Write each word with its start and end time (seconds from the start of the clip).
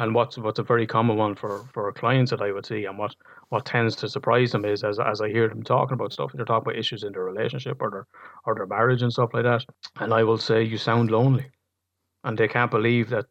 And 0.00 0.14
what's 0.14 0.38
what's 0.38 0.58
a 0.58 0.62
very 0.62 0.86
common 0.86 1.18
one 1.18 1.34
for, 1.34 1.68
for 1.74 1.92
clients 1.92 2.30
that 2.30 2.40
I 2.40 2.52
would 2.52 2.64
see, 2.64 2.86
and 2.86 2.96
what, 2.96 3.14
what 3.50 3.66
tends 3.66 3.94
to 3.96 4.08
surprise 4.08 4.50
them 4.50 4.64
is 4.64 4.82
as 4.82 4.98
as 4.98 5.20
I 5.20 5.28
hear 5.28 5.46
them 5.46 5.62
talking 5.62 5.92
about 5.92 6.14
stuff, 6.14 6.32
they're 6.32 6.46
talking 6.46 6.70
about 6.70 6.78
issues 6.78 7.02
in 7.02 7.12
their 7.12 7.24
relationship 7.24 7.76
or 7.82 7.90
their 7.90 8.06
or 8.46 8.54
their 8.54 8.66
marriage 8.66 9.02
and 9.02 9.12
stuff 9.12 9.34
like 9.34 9.42
that. 9.42 9.62
And 9.96 10.14
I 10.14 10.24
will 10.24 10.38
say, 10.38 10.62
you 10.62 10.78
sound 10.78 11.10
lonely, 11.10 11.50
and 12.24 12.38
they 12.38 12.48
can't 12.48 12.70
believe 12.70 13.10
that 13.10 13.26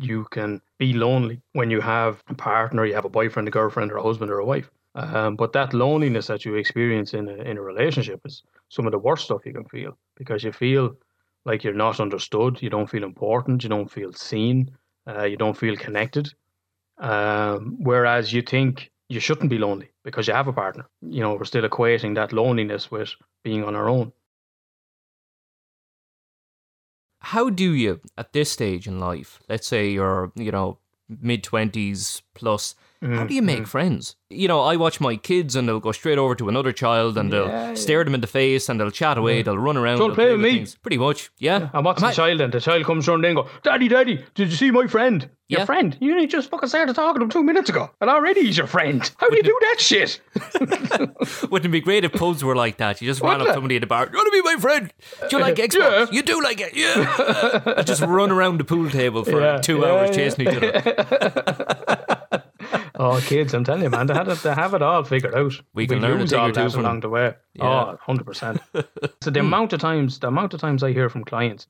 you 0.00 0.26
can 0.32 0.60
be 0.76 0.92
lonely 0.92 1.40
when 1.52 1.70
you 1.70 1.80
have 1.80 2.20
a 2.26 2.34
partner, 2.34 2.84
you 2.84 2.94
have 2.94 3.04
a 3.04 3.16
boyfriend, 3.20 3.46
a 3.46 3.52
girlfriend, 3.52 3.92
or 3.92 3.98
a 3.98 4.02
husband 4.02 4.32
or 4.32 4.40
a 4.40 4.44
wife. 4.44 4.68
Um, 4.96 5.36
but 5.36 5.52
that 5.52 5.72
loneliness 5.72 6.26
that 6.26 6.44
you 6.44 6.56
experience 6.56 7.14
in 7.14 7.28
a, 7.28 7.36
in 7.50 7.58
a 7.58 7.62
relationship 7.62 8.20
is 8.24 8.42
some 8.70 8.86
of 8.86 8.92
the 8.92 8.98
worst 8.98 9.26
stuff 9.26 9.46
you 9.46 9.52
can 9.52 9.66
feel 9.66 9.96
because 10.16 10.42
you 10.42 10.50
feel 10.50 10.96
like 11.44 11.62
you're 11.62 11.84
not 11.86 12.00
understood, 12.00 12.60
you 12.60 12.70
don't 12.70 12.90
feel 12.90 13.04
important, 13.04 13.62
you 13.62 13.68
don't 13.68 13.90
feel 13.90 14.12
seen, 14.12 14.76
uh, 15.08 15.24
you 15.24 15.36
don't 15.36 15.56
feel 15.56 15.76
connected. 15.76 16.32
Um, 16.98 17.76
whereas 17.78 18.32
you 18.32 18.42
think 18.42 18.90
you 19.08 19.20
shouldn't 19.20 19.50
be 19.50 19.58
lonely 19.58 19.90
because 20.04 20.26
you 20.26 20.34
have 20.34 20.48
a 20.48 20.52
partner. 20.52 20.86
You 21.00 21.20
know, 21.20 21.34
we're 21.34 21.44
still 21.44 21.68
equating 21.68 22.14
that 22.16 22.32
loneliness 22.32 22.90
with 22.90 23.10
being 23.42 23.64
on 23.64 23.74
our 23.74 23.88
own. 23.88 24.12
How 27.20 27.50
do 27.50 27.72
you, 27.72 28.00
at 28.16 28.32
this 28.32 28.50
stage 28.50 28.86
in 28.86 29.00
life, 29.00 29.40
let's 29.48 29.66
say 29.66 29.88
you're, 29.90 30.32
you 30.34 30.52
know, 30.52 30.78
mid 31.08 31.42
20s 31.42 32.22
plus, 32.34 32.74
Mm-hmm. 33.02 33.16
how 33.16 33.24
do 33.26 33.34
you 33.34 33.42
make 33.42 33.66
friends? 33.66 34.16
You 34.30 34.48
know, 34.48 34.60
I 34.60 34.76
watch 34.76 35.00
my 35.00 35.16
kids 35.16 35.54
and 35.56 35.66
they'll 35.68 35.80
go 35.80 35.92
straight 35.92 36.18
over 36.18 36.34
to 36.34 36.48
another 36.48 36.72
child 36.72 37.16
and 37.16 37.32
they'll 37.32 37.46
Yeah, 37.48 37.74
stare 37.74 38.04
them 38.04 38.14
in 38.14 38.20
the 38.20 38.26
face 38.26 38.68
and 38.68 38.78
they'll 38.78 38.90
chat 38.90 39.16
away, 39.16 39.42
they'll 39.42 39.56
run 39.56 39.76
around. 39.76 39.98
Don't 39.98 40.08
they'll 40.08 40.14
play 40.16 40.32
with 40.32 40.40
me. 40.40 40.50
things. 40.56 40.74
Pretty 40.74 40.98
much, 40.98 41.30
yeah. 41.38 41.70
And 41.72 41.84
what's 41.84 42.02
Am 42.02 42.10
the 42.10 42.14
child 42.14 42.40
then? 42.40 42.50
The 42.50 42.60
child 42.60 42.84
comes 42.84 43.06
running 43.08 43.30
in 43.30 43.36
and 43.38 43.46
go, 43.46 43.52
Daddy, 43.62 43.88
Daddy, 43.88 44.24
did 44.34 44.50
you 44.50 44.56
see 44.56 44.70
my 44.70 44.86
friend? 44.86 45.30
Your 45.50 45.64
friend? 45.64 45.96
You 45.98 46.12
only 46.12 46.26
just 46.26 46.50
fucking 46.50 46.68
started 46.68 46.94
talking 46.94 47.20
to 47.20 47.24
him 47.24 47.30
two 47.30 47.42
minutes 47.42 47.70
ago. 47.70 47.90
And 48.02 48.10
already 48.10 48.42
he's 48.42 48.58
your 48.58 48.66
friend. 48.66 49.10
How 49.16 49.30
do 49.30 49.36
you 49.38 49.42
do 49.42 49.56
that 49.62 49.76
shit? 49.80 50.20
Wouldn't 51.50 51.64
it 51.64 51.68
be 51.70 51.80
great 51.80 52.04
if 52.04 52.12
pubs 52.12 52.44
were 52.44 52.54
like 52.54 52.76
that? 52.78 53.00
You 53.00 53.06
just 53.08 53.22
ran 53.22 53.36
up 53.36 53.38
Wouldn't 53.38 53.46
to 53.46 53.52
it? 53.52 53.54
somebody 53.54 53.76
at 53.76 53.80
the 53.80 53.86
bar. 53.86 54.10
You 54.12 54.18
want 54.18 54.26
to 54.26 54.42
be 54.42 54.42
my 54.42 54.60
friend? 54.60 54.92
Do 55.30 55.36
you 55.38 55.42
like 55.42 55.54
Xbox? 55.56 55.72
Yeah. 55.78 56.06
You 56.10 56.22
do 56.22 56.42
like 56.42 56.60
it? 56.60 56.76
Yeah. 56.76 57.62
and 57.78 57.86
just 57.86 58.02
run 58.02 58.30
around 58.30 58.58
the 58.60 58.64
pool 58.64 58.90
table 58.90 59.24
for 59.24 59.40
Yeah, 59.40 59.56
two 59.58 59.78
yeah, 59.78 59.86
hours 59.86 60.10
yeah. 60.10 60.16
chasing 60.16 60.48
each 60.48 60.54
other. 60.56 62.04
Oh, 63.00 63.20
kids, 63.20 63.54
I'm 63.54 63.62
telling 63.62 63.84
you, 63.84 63.90
man, 63.90 64.08
they, 64.08 64.14
had 64.14 64.26
it, 64.26 64.38
they 64.42 64.52
have 64.52 64.74
it 64.74 64.82
all 64.82 65.04
figured 65.04 65.34
out. 65.34 65.52
We 65.72 65.86
can 65.86 66.00
learn 66.00 66.16
a 66.16 66.20
lose 66.20 66.32
all 66.32 66.50
that 66.50 66.74
along 66.74 67.00
the 67.00 67.08
way. 67.08 67.34
Yeah. 67.54 67.96
Oh, 67.96 67.98
100%. 68.06 68.60
so 69.22 69.30
the 69.30 69.38
amount 69.40 69.72
of 69.72 69.80
times, 69.80 70.18
the 70.18 70.26
amount 70.26 70.52
of 70.52 70.60
times 70.60 70.82
I 70.82 70.92
hear 70.92 71.08
from 71.08 71.24
clients, 71.24 71.68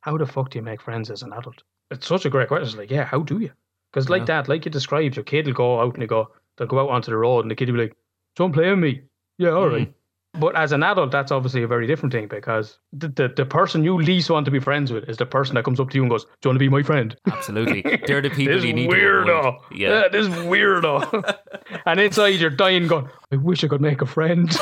how 0.00 0.16
the 0.16 0.24
fuck 0.24 0.50
do 0.50 0.58
you 0.58 0.62
make 0.62 0.80
friends 0.80 1.10
as 1.10 1.22
an 1.22 1.34
adult? 1.34 1.62
It's 1.90 2.06
such 2.06 2.24
a 2.24 2.30
great 2.30 2.48
question. 2.48 2.68
It's 2.68 2.76
like, 2.76 2.90
yeah, 2.90 3.04
how 3.04 3.20
do 3.20 3.40
you? 3.40 3.52
Because 3.92 4.08
like 4.08 4.24
that, 4.26 4.48
like 4.48 4.64
you 4.64 4.70
described, 4.70 5.16
your 5.16 5.24
kid 5.24 5.46
will 5.46 5.52
go 5.52 5.80
out 5.80 5.94
and 5.94 6.02
they 6.02 6.06
go, 6.06 6.30
they'll 6.56 6.66
go 6.68 6.78
out 6.78 6.90
onto 6.90 7.10
the 7.10 7.16
road 7.16 7.40
and 7.40 7.50
the 7.50 7.54
kid 7.54 7.68
will 7.68 7.76
be 7.76 7.82
like, 7.82 7.96
don't 8.36 8.52
play 8.52 8.70
with 8.70 8.78
me. 8.78 9.02
Yeah, 9.36 9.50
all 9.50 9.68
right. 9.68 9.88
Mm. 9.88 9.94
But 10.34 10.54
as 10.54 10.70
an 10.70 10.84
adult, 10.84 11.10
that's 11.10 11.32
obviously 11.32 11.62
a 11.64 11.66
very 11.66 11.88
different 11.88 12.12
thing 12.12 12.28
because 12.28 12.78
the, 12.92 13.08
the, 13.08 13.32
the 13.36 13.44
person 13.44 13.82
you 13.82 14.00
least 14.00 14.30
want 14.30 14.44
to 14.44 14.50
be 14.50 14.60
friends 14.60 14.92
with 14.92 15.08
is 15.08 15.16
the 15.16 15.26
person 15.26 15.56
that 15.56 15.64
comes 15.64 15.80
up 15.80 15.90
to 15.90 15.96
you 15.96 16.02
and 16.02 16.10
goes, 16.10 16.24
Do 16.24 16.30
you 16.44 16.50
want 16.50 16.56
to 16.56 16.60
be 16.60 16.68
my 16.68 16.84
friend? 16.84 17.16
Absolutely. 17.26 17.82
They're 18.06 18.22
the 18.22 18.30
people 18.30 18.64
you 18.64 18.72
need 18.72 18.88
weirdo. 18.90 19.26
to 19.26 19.32
avoid. 19.48 19.60
Yeah. 19.72 20.06
this 20.10 20.28
weirdo. 20.28 21.36
and 21.86 21.98
inside 21.98 22.38
you're 22.38 22.50
dying 22.50 22.86
going, 22.86 23.08
I 23.32 23.36
wish 23.36 23.64
I 23.64 23.68
could 23.68 23.80
make 23.80 24.02
a 24.02 24.06
friend. 24.06 24.48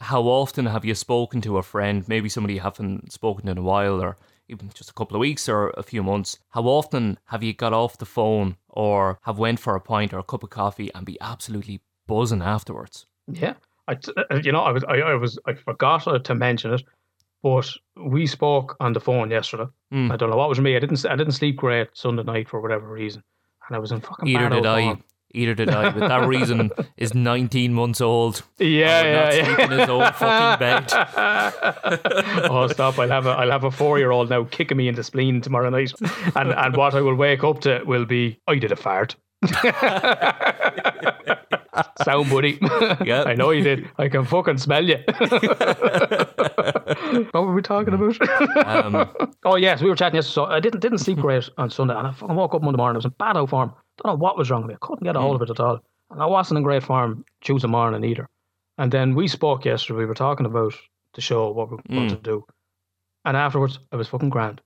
How 0.00 0.22
often 0.22 0.64
have 0.66 0.84
you 0.86 0.94
spoken 0.94 1.40
to 1.42 1.58
a 1.58 1.62
friend, 1.62 2.08
maybe 2.08 2.28
somebody 2.30 2.54
you 2.54 2.60
haven't 2.60 3.12
spoken 3.12 3.44
to 3.46 3.52
in 3.52 3.58
a 3.58 3.62
while 3.62 4.00
or 4.00 4.16
even 4.48 4.70
just 4.74 4.90
a 4.90 4.94
couple 4.94 5.16
of 5.16 5.20
weeks 5.20 5.48
or 5.48 5.70
a 5.70 5.82
few 5.82 6.02
months? 6.02 6.38
How 6.50 6.62
often 6.62 7.18
have 7.26 7.42
you 7.42 7.52
got 7.52 7.72
off 7.72 7.98
the 7.98 8.06
phone 8.06 8.56
or 8.68 9.18
have 9.22 9.38
went 9.38 9.60
for 9.60 9.74
a 9.74 9.80
pint 9.80 10.12
or 10.12 10.18
a 10.18 10.24
cup 10.24 10.42
of 10.42 10.50
coffee 10.50 10.90
and 10.94 11.04
be 11.06 11.20
absolutely 11.20 11.80
buzzing 12.06 12.42
afterwards? 12.42 13.06
yeah. 13.26 13.54
I, 13.86 13.96
uh, 14.18 14.36
you 14.42 14.52
know, 14.52 14.60
I 14.60 14.70
was, 14.70 14.84
I, 14.84 14.96
I 14.96 15.14
was, 15.14 15.38
I 15.46 15.54
forgot 15.54 16.22
to 16.22 16.34
mention 16.34 16.74
it, 16.74 16.82
but 17.42 17.66
we 17.96 18.26
spoke 18.26 18.76
on 18.80 18.92
the 18.92 19.00
phone 19.00 19.30
yesterday. 19.30 19.64
Hmm. 19.90 20.12
I 20.12 20.16
don't 20.18 20.28
know 20.28 20.36
what 20.36 20.50
was 20.50 20.60
me. 20.60 20.76
I 20.76 20.78
didn't, 20.78 21.06
I 21.06 21.16
didn't 21.16 21.32
sleep 21.32 21.56
great 21.56 21.88
Sunday 21.94 22.22
night 22.22 22.50
for 22.50 22.60
whatever 22.60 22.86
reason, 22.86 23.22
and 23.66 23.74
I 23.74 23.78
was 23.78 23.90
in 23.90 24.02
fucking 24.02 24.28
Either 24.28 24.50
did 24.50 24.66
I. 24.66 24.82
form. 24.82 25.04
Either 25.32 25.54
did 25.54 25.68
I. 25.68 25.90
But 25.90 26.08
that 26.08 26.26
reason 26.26 26.70
is 26.96 27.14
19 27.14 27.74
months 27.74 28.00
old. 28.00 28.42
Yeah, 28.58 28.88
I 28.88 29.02
would 29.02 29.12
not 29.12 29.34
yeah, 29.34 29.44
sleep 29.44 29.58
yeah. 29.58 29.64
in 29.64 29.70
his 29.78 29.88
own 29.88 30.12
fucking 30.12 30.58
bed. 30.58 30.92
oh, 32.50 32.66
stop! 32.68 32.98
I'll 32.98 33.08
have 33.08 33.26
a 33.26 33.30
I'll 33.30 33.50
have 33.50 33.64
a 33.64 33.70
four 33.70 33.98
year 33.98 34.10
old 34.10 34.30
now 34.30 34.44
kicking 34.44 34.78
me 34.78 34.88
in 34.88 34.94
the 34.94 35.04
spleen 35.04 35.40
tomorrow 35.42 35.68
night, 35.68 35.92
and 36.34 36.52
and 36.52 36.76
what 36.76 36.94
I 36.94 37.02
will 37.02 37.14
wake 37.14 37.44
up 37.44 37.60
to 37.60 37.82
will 37.84 38.06
be 38.06 38.40
I 38.46 38.56
did 38.56 38.72
a 38.72 38.76
fart. 38.76 39.16
Sound 42.02 42.30
buddy. 42.30 42.58
Yep. 43.04 43.26
I 43.26 43.34
know 43.34 43.50
you 43.50 43.62
did. 43.62 43.88
I 43.98 44.08
can 44.08 44.24
fucking 44.24 44.58
smell 44.58 44.84
you. 44.84 44.98
what 47.32 47.44
were 47.44 47.54
we 47.54 47.62
talking 47.62 47.94
about? 47.94 48.66
Um, 48.66 49.32
oh 49.44 49.56
yes, 49.56 49.80
we 49.80 49.88
were 49.88 49.96
chatting 49.96 50.16
yesterday. 50.16 50.34
So 50.34 50.44
I 50.44 50.60
didn't 50.60 50.80
didn't 50.80 50.98
sleep 50.98 51.18
great 51.18 51.48
on 51.58 51.70
Sunday, 51.70 51.94
and 51.94 52.06
I 52.06 52.12
fucking 52.12 52.34
woke 52.34 52.54
up 52.54 52.62
Monday 52.62 52.76
morning. 52.76 52.96
I 52.96 52.98
was 52.98 53.04
in 53.04 53.14
bad 53.18 53.36
out 53.36 53.50
form. 53.50 53.72
Don't 54.02 54.12
know 54.12 54.16
what 54.16 54.38
was 54.38 54.50
wrong 54.50 54.62
with 54.62 54.68
me. 54.68 54.74
I 54.74 54.86
couldn't 54.86 55.04
get 55.04 55.16
a 55.16 55.20
hold 55.20 55.36
of 55.36 55.42
it 55.42 55.50
at 55.50 55.60
all, 55.60 55.80
and 56.10 56.22
I 56.22 56.26
wasn't 56.26 56.58
in 56.58 56.64
great 56.64 56.82
form 56.82 57.24
Tuesday 57.40 57.68
morning 57.68 58.04
either. 58.04 58.28
And 58.76 58.92
then 58.92 59.14
we 59.14 59.28
spoke 59.28 59.64
yesterday. 59.64 59.98
We 59.98 60.06
were 60.06 60.14
talking 60.14 60.46
about 60.46 60.74
the 61.14 61.20
show, 61.20 61.50
what 61.50 61.70
we 61.70 61.76
were 61.76 61.82
going 61.88 62.08
to 62.10 62.16
do, 62.16 62.44
and 63.24 63.36
afterwards 63.36 63.78
I 63.92 63.96
was 63.96 64.08
fucking 64.08 64.30
grand. 64.30 64.60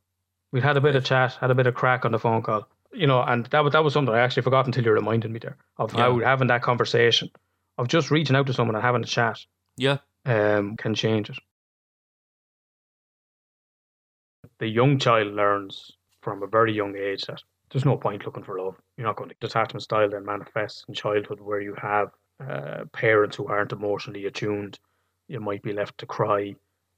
We'd 0.53 0.65
had 0.65 0.77
a 0.77 0.83
bit 0.83 0.97
of 0.97 1.05
chat, 1.05 1.35
had 1.41 1.51
a 1.51 1.55
bit 1.55 1.67
of 1.67 1.75
crack 1.75 2.05
on 2.05 2.13
the 2.13 2.19
phone 2.19 2.43
call, 2.43 2.69
you 2.93 3.07
know, 3.07 3.23
and 3.23 3.47
that 3.47 3.65
was 3.65 3.73
that 3.73 3.85
was 3.85 3.95
something 3.95 4.15
I 4.15 4.21
actually 4.21 4.43
forgot 4.43 4.67
until 4.67 4.85
you 4.85 4.93
reminded 4.93 5.31
me 5.31 5.39
there 5.39 5.57
of 5.79 5.93
how 5.93 6.19
having 6.21 6.49
that 6.49 6.63
conversation, 6.63 7.31
of 7.79 7.89
just 7.89 8.11
reaching 8.11 8.37
out 8.37 8.47
to 8.47 8.53
someone 8.53 8.75
and 8.75 8.85
having 8.85 9.03
a 9.03 9.07
chat, 9.07 9.39
yeah. 9.77 9.99
um, 10.27 10.77
can 10.77 10.95
change 10.95 11.31
it. 11.31 11.39
The 14.63 14.69
young 14.69 14.97
child 14.97 15.35
learns 15.35 15.91
from 16.21 16.45
a 16.45 16.47
very 16.47 16.73
young 16.73 16.97
age 16.97 17.23
that 17.23 17.43
there's 17.69 17.85
no 17.85 17.97
point 17.97 18.25
looking 18.25 18.45
for 18.45 18.61
love. 18.61 18.77
You're 18.97 19.09
not 19.09 19.17
going 19.17 19.31
to 19.31 19.37
detachment 19.41 19.83
style 19.83 20.09
then 20.09 20.25
manifests 20.25 20.85
in 20.87 20.95
childhood 20.95 21.41
where 21.41 21.61
you 21.61 21.75
have 21.83 22.13
uh, 22.39 22.85
parents 22.93 23.35
who 23.35 23.49
aren't 23.49 23.73
emotionally 23.73 24.25
attuned. 24.27 24.79
You 25.27 25.41
might 25.41 25.65
be 25.65 25.73
left 25.73 25.99
to 25.99 26.07
cry, 26.07 26.55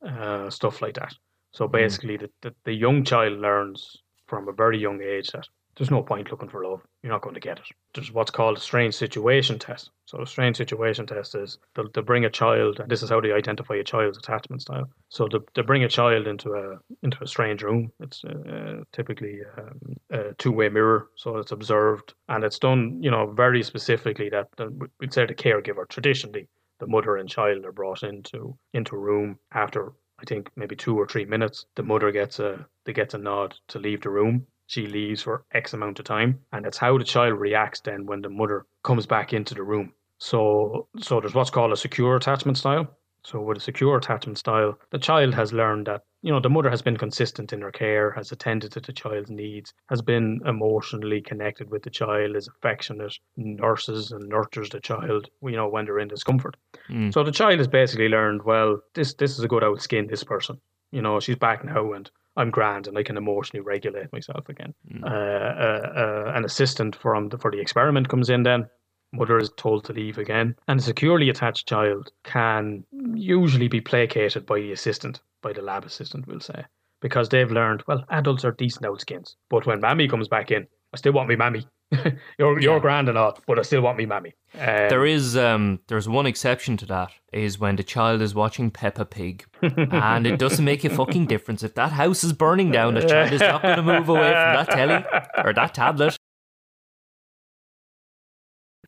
uh, 0.07 0.51
stuff 0.51 0.83
like 0.83 0.97
that. 0.97 1.15
So 1.53 1.67
basically, 1.67 2.19
the, 2.19 2.31
the, 2.43 2.55
the 2.65 2.75
young 2.75 3.03
child 3.03 3.39
learns 3.39 3.97
from 4.27 4.47
a 4.47 4.53
very 4.53 4.79
young 4.79 5.01
age 5.01 5.29
that 5.29 5.49
there's 5.77 5.91
no 5.91 6.03
point 6.03 6.31
looking 6.31 6.49
for 6.49 6.65
love. 6.65 6.81
You're 7.03 7.13
not 7.13 7.23
going 7.23 7.35
to 7.35 7.41
get 7.41 7.59
it. 7.59 7.67
There's 7.95 8.13
what's 8.13 8.31
called 8.31 8.59
a 8.59 8.61
strange 8.61 8.95
situation 8.95 9.59
test. 9.59 9.91
So 10.07 10.21
a 10.21 10.27
strange 10.27 10.57
situation 10.57 11.07
test 11.07 11.35
is 11.35 11.59
they'll, 11.75 11.89
they'll 11.93 12.05
bring 12.05 12.25
a 12.25 12.31
child, 12.31 12.81
and 12.81 12.91
this 12.91 13.03
is 13.03 13.11
how 13.11 13.21
they 13.21 13.33
identify 13.33 13.77
a 13.77 13.85
child's 13.85 14.19
attachment 14.19 14.63
style. 14.63 14.89
So 15.09 15.29
they, 15.31 15.39
they 15.55 15.63
bring 15.63 15.85
a 15.85 15.89
child 15.89 16.27
into 16.27 16.55
a 16.55 16.79
into 17.03 17.23
a 17.23 17.27
strange 17.27 17.63
room. 17.63 17.91
It's 18.01 18.25
uh, 18.25 18.83
typically 18.93 19.41
um, 19.59 19.97
a 20.11 20.35
two-way 20.35 20.69
mirror, 20.69 21.09
so 21.17 21.39
it's 21.39 21.53
observed, 21.53 22.15
and 22.29 22.45
it's 22.45 22.59
done, 22.59 23.03
you 23.03 23.11
know, 23.11 23.31
very 23.33 23.63
specifically 23.63 24.29
that 24.31 24.49
that 24.57 24.71
we'd 25.01 25.13
say 25.13 25.27
the 25.27 25.35
caregiver 25.35 25.89
traditionally 25.89 26.49
the 26.81 26.87
mother 26.87 27.17
and 27.17 27.29
child 27.29 27.65
are 27.65 27.73
brought 27.73 28.03
into 28.03 28.57
into 28.73 28.95
a 28.97 28.99
room 28.99 29.39
after 29.53 29.93
I 30.19 30.25
think 30.25 30.51
maybe 30.57 30.77
two 30.77 30.99
or 30.99 31.07
three 31.07 31.25
minutes. 31.25 31.67
The 31.75 31.83
mother 31.83 32.13
gets 32.13 32.39
a 32.39 32.67
they 32.85 32.93
gets 32.93 33.15
a 33.15 33.19
nod 33.19 33.57
to 33.69 33.79
leave 33.79 34.03
the 34.03 34.11
room. 34.11 34.47
She 34.67 34.87
leaves 34.87 35.23
for 35.23 35.45
X 35.53 35.75
amount 35.75 35.99
of 35.99 36.07
time, 36.07 36.41
and 36.53 36.65
it's 36.67 36.79
how 36.79 36.97
the 36.99 37.05
child 37.05 37.39
reacts 37.39 37.81
then 37.81 38.07
when 38.07 38.23
the 38.23 38.31
mother 38.31 38.67
comes 38.83 39.07
back 39.07 39.33
into 39.33 39.55
the 39.55 39.63
room. 39.63 39.93
So 40.19 40.89
so 41.01 41.21
there's 41.21 41.35
what's 41.35 41.51
called 41.51 41.73
a 41.73 41.77
secure 41.77 42.17
attachment 42.17 42.59
style. 42.59 42.89
So 43.25 43.41
with 43.41 43.57
a 43.57 43.61
secure 43.61 43.97
attachment 43.97 44.37
style, 44.37 44.79
the 44.91 44.99
child 44.99 45.33
has 45.33 45.53
learned 45.53 45.87
that 45.87 46.03
you 46.23 46.31
know 46.31 46.41
the 46.41 46.51
mother 46.51 46.69
has 46.69 46.83
been 46.83 46.99
consistent 46.99 47.53
in 47.53 47.63
her 47.63 47.73
care, 47.73 48.11
has 48.13 48.33
attended 48.33 48.73
to 48.73 48.81
the 48.81 48.93
child's 48.93 49.31
needs, 49.31 49.73
has 49.89 50.03
been 50.03 50.41
emotionally 50.47 51.23
connected 51.23 51.71
with 51.71 51.83
the 51.83 51.91
child, 51.91 52.37
is 52.37 52.49
affectionate, 52.49 53.19
nurses 53.37 54.13
and 54.13 54.29
nurtures 54.29 54.69
the 54.69 54.81
child, 54.81 55.29
you 55.43 55.57
know, 55.57 55.69
when 55.69 55.87
they're 55.87 55.99
in 55.99 56.09
discomfort. 56.09 56.57
Mm. 56.91 57.13
So 57.13 57.25
the 57.25 57.33
child 57.33 57.59
has 57.59 57.69
basically 57.69 58.09
learned, 58.09 58.43
well, 58.45 58.81
this 58.95 59.15
this 59.15 59.39
is 59.39 59.45
a 59.45 59.49
good 59.49 59.65
old 59.65 59.79
outskin 59.79 60.07
this 60.07 60.25
person. 60.25 60.61
You 60.93 61.03
know, 61.03 61.19
she's 61.19 61.37
back 61.37 61.65
now 61.65 61.93
and 61.93 62.11
I'm 62.37 62.51
grand 62.51 62.87
and 62.87 62.99
I 62.99 63.03
can 63.03 63.17
emotionally 63.17 63.65
regulate 63.65 64.13
myself 64.13 64.49
again. 64.49 64.75
Uh, 65.03 65.07
uh, 65.07 65.93
uh, 66.29 66.33
an 66.35 66.45
assistant 66.45 66.97
from 66.97 67.29
the, 67.29 67.39
for 67.39 67.51
the 67.51 67.61
experiment 67.61 68.09
comes 68.09 68.31
in 68.31 68.43
then. 68.43 68.67
Mother 69.13 69.39
is 69.39 69.51
told 69.57 69.85
to 69.85 69.93
leave 69.93 70.19
again. 70.19 70.57
And 70.67 70.81
a 70.81 70.83
securely 70.83 71.31
attached 71.31 71.69
child 71.69 72.11
can 72.25 72.85
usually 73.15 73.69
be 73.69 73.81
placated 73.81 74.45
by 74.45 74.59
the 74.59 74.73
assistant, 74.73 75.21
by 75.41 75.53
the 75.53 75.63
lab 75.63 75.85
assistant, 75.85 76.27
we'll 76.27 76.41
say. 76.41 76.65
Because 77.01 77.29
they've 77.29 77.51
learned, 77.51 77.85
well, 77.87 78.05
adults 78.11 78.45
are 78.45 78.53
decent 78.53 78.87
old 78.87 78.95
outskins. 78.95 79.37
But 79.51 79.67
when 79.67 79.81
mammy 79.81 80.09
comes 80.09 80.27
back 80.27 80.51
in, 80.51 80.67
I 80.93 80.97
still 80.97 81.13
want 81.13 81.29
me 81.29 81.37
mammy. 81.37 81.69
you're 82.39 82.61
you're 82.61 82.75
Yeah. 82.75 82.79
grand 82.81 83.09
and 83.09 83.17
all, 83.19 83.39
but 83.47 83.59
I 83.59 83.63
still 83.63 83.83
want 83.83 83.99
me 83.99 84.07
mammy. 84.07 84.35
Um, 84.55 84.89
There 84.89 85.05
is 85.07 85.37
um 85.37 85.81
there's 85.89 86.09
one 86.09 86.27
exception 86.27 86.77
to 86.79 86.87
that 86.87 87.13
is 87.33 87.59
when 87.59 87.77
the 87.77 87.83
child 87.85 88.21
is 88.23 88.35
watching 88.35 88.71
Peppa 88.71 89.05
Pig 89.05 89.45
and 89.63 90.27
it 90.27 90.39
doesn't 90.39 90.65
make 90.65 90.85
a 90.85 90.91
fucking 90.91 91.27
difference 91.27 91.63
if 91.63 91.75
that 91.75 91.93
house 91.93 92.25
is 92.25 92.33
burning 92.33 92.71
down 92.71 92.95
the 92.95 93.03
child 93.07 93.33
is 93.33 93.41
not 93.41 93.63
going 93.63 93.77
to 93.77 93.83
move 93.83 94.09
away 94.09 94.31
from 94.33 94.55
that 94.55 94.71
telly 94.71 95.05
or 95.45 95.53
that 95.53 95.75
tablet. 95.75 96.17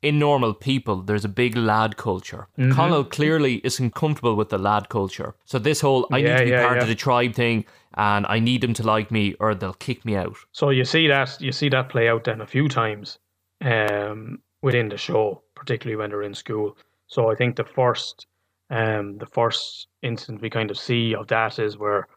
In 0.03 0.19
normal 0.19 0.53
people, 0.55 1.03
there's 1.03 1.25
a 1.25 1.29
big 1.29 1.57
lad 1.57 1.97
culture. 1.97 2.49
Mm-hmm. 2.59 2.73
Connell 2.73 3.03
clearly 3.05 3.61
isn't 3.65 3.95
comfortable 3.95 4.37
with 4.37 4.51
the 4.51 4.59
lad 4.59 4.89
culture. 4.89 5.35
So 5.47 5.59
this 5.59 5.81
whole 5.81 6.07
I 6.13 6.21
need 6.21 6.37
to 6.37 6.45
be 6.45 6.51
yeah, 6.51 6.65
part 6.67 6.77
yeah. 6.77 6.83
of 6.83 6.89
the 6.89 6.95
tribe 6.95 7.35
thing 7.35 7.65
and 7.97 8.27
I 8.29 8.39
need 8.39 8.61
them 8.61 8.75
to 8.75 8.83
like 8.83 9.11
me 9.11 9.35
or 9.41 9.55
they'll 9.55 9.75
kick 9.75 10.05
me 10.05 10.17
out. 10.17 10.37
So 10.53 10.71
you 10.71 10.85
see 10.85 11.09
that 11.09 11.41
you 11.41 11.53
see 11.53 11.69
that 11.71 11.89
play 11.89 12.09
out 12.09 12.25
then 12.25 12.41
a 12.41 12.47
few 12.47 12.69
times 12.69 13.19
um, 13.63 14.41
within 14.63 14.89
the 14.89 14.97
show, 14.97 15.43
particularly 15.55 15.97
when 15.97 16.11
they're 16.11 16.23
in 16.23 16.35
school. 16.35 16.77
So 17.07 17.31
I 17.31 17.35
think 17.35 17.57
the 17.57 17.65
first 17.65 18.27
um, 18.71 19.19
the 19.19 19.27
first 19.27 19.89
instance 20.03 20.41
we 20.41 20.51
kind 20.51 20.71
of 20.71 20.79
see 20.79 21.15
of 21.15 21.29
that 21.29 21.59
is 21.59 21.79
where 21.79 22.09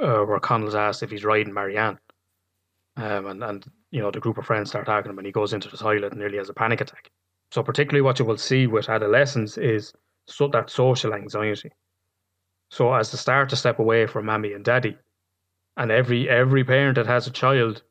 uh, 0.00 0.20
where 0.20 0.40
Connell's 0.40 0.74
asked 0.74 1.02
if 1.02 1.10
he's 1.10 1.24
riding 1.24 1.52
Marianne, 1.52 1.98
um, 2.96 3.26
and 3.26 3.44
and 3.44 3.70
you 3.90 4.00
know 4.00 4.10
the 4.10 4.20
group 4.20 4.38
of 4.38 4.46
friends 4.46 4.70
start 4.70 4.86
talking 4.86 5.04
to 5.04 5.10
him, 5.10 5.18
and 5.18 5.26
he 5.26 5.32
goes 5.32 5.52
into 5.52 5.68
the 5.68 5.76
toilet 5.76 6.12
and 6.12 6.20
nearly 6.20 6.38
has 6.38 6.48
a 6.48 6.54
panic 6.54 6.80
attack. 6.80 7.10
So 7.50 7.62
particularly 7.62 8.02
what 8.02 8.18
you 8.18 8.24
will 8.24 8.36
see 8.36 8.66
with 8.66 8.88
adolescents 8.88 9.58
is 9.58 9.92
so 10.26 10.48
that 10.48 10.70
social 10.70 11.14
anxiety. 11.14 11.72
So 12.70 12.92
as 12.92 13.10
they 13.10 13.16
start 13.16 13.48
to 13.48 13.56
step 13.56 13.78
away 13.78 14.06
from 14.06 14.26
mommy 14.26 14.52
and 14.52 14.64
daddy, 14.64 14.98
and 15.78 15.90
every 15.90 16.28
every 16.28 16.64
parent 16.64 16.96
that 16.96 17.06
has 17.06 17.26
a 17.26 17.30
child 17.30 17.82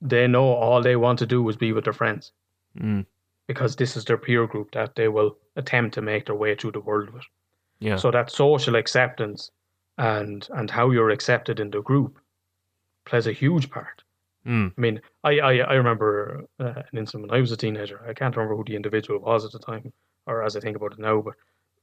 they 0.00 0.26
know 0.26 0.44
all 0.54 0.82
they 0.82 0.96
want 0.96 1.18
to 1.20 1.26
do 1.26 1.48
is 1.48 1.56
be 1.56 1.72
with 1.72 1.84
their 1.84 1.92
friends 2.02 2.32
Mm, 2.76 3.06
because 3.46 3.76
this 3.76 3.96
is 3.96 4.04
their 4.04 4.18
peer 4.18 4.46
group 4.48 4.72
that 4.72 4.96
they 4.96 5.06
will 5.08 5.36
attempt 5.56 5.94
to 5.94 6.02
make 6.02 6.26
their 6.26 6.34
way 6.34 6.56
through 6.56 6.72
the 6.72 6.80
world 6.80 7.10
with. 7.10 7.22
yeah. 7.78 7.96
So 7.96 8.10
that 8.10 8.30
social 8.30 8.74
acceptance 8.76 9.50
and 9.96 10.48
and 10.58 10.70
how 10.70 10.90
you're 10.90 11.10
accepted 11.10 11.60
in 11.60 11.70
the 11.70 11.80
group 11.82 12.18
plays 13.04 13.26
a 13.28 13.32
huge 13.32 13.70
part. 13.70 14.02
Mm, 14.46 14.72
I 14.76 14.80
mean, 14.80 15.00
I 15.22 15.32
I, 15.38 15.52
I 15.58 15.74
remember 15.74 16.44
uh, 16.58 16.82
an 16.92 16.98
incident 16.98 17.30
when 17.30 17.38
I 17.38 17.40
was 17.40 17.52
a 17.52 17.56
teenager. 17.56 18.00
I 18.08 18.12
can't 18.14 18.36
remember 18.36 18.56
who 18.56 18.64
the 18.64 18.76
individual 18.76 19.20
was 19.20 19.44
at 19.44 19.52
the 19.52 19.58
time, 19.60 19.92
or 20.26 20.42
as 20.42 20.56
I 20.56 20.60
think 20.60 20.76
about 20.76 20.92
it 20.94 20.98
now, 20.98 21.20
but 21.22 21.34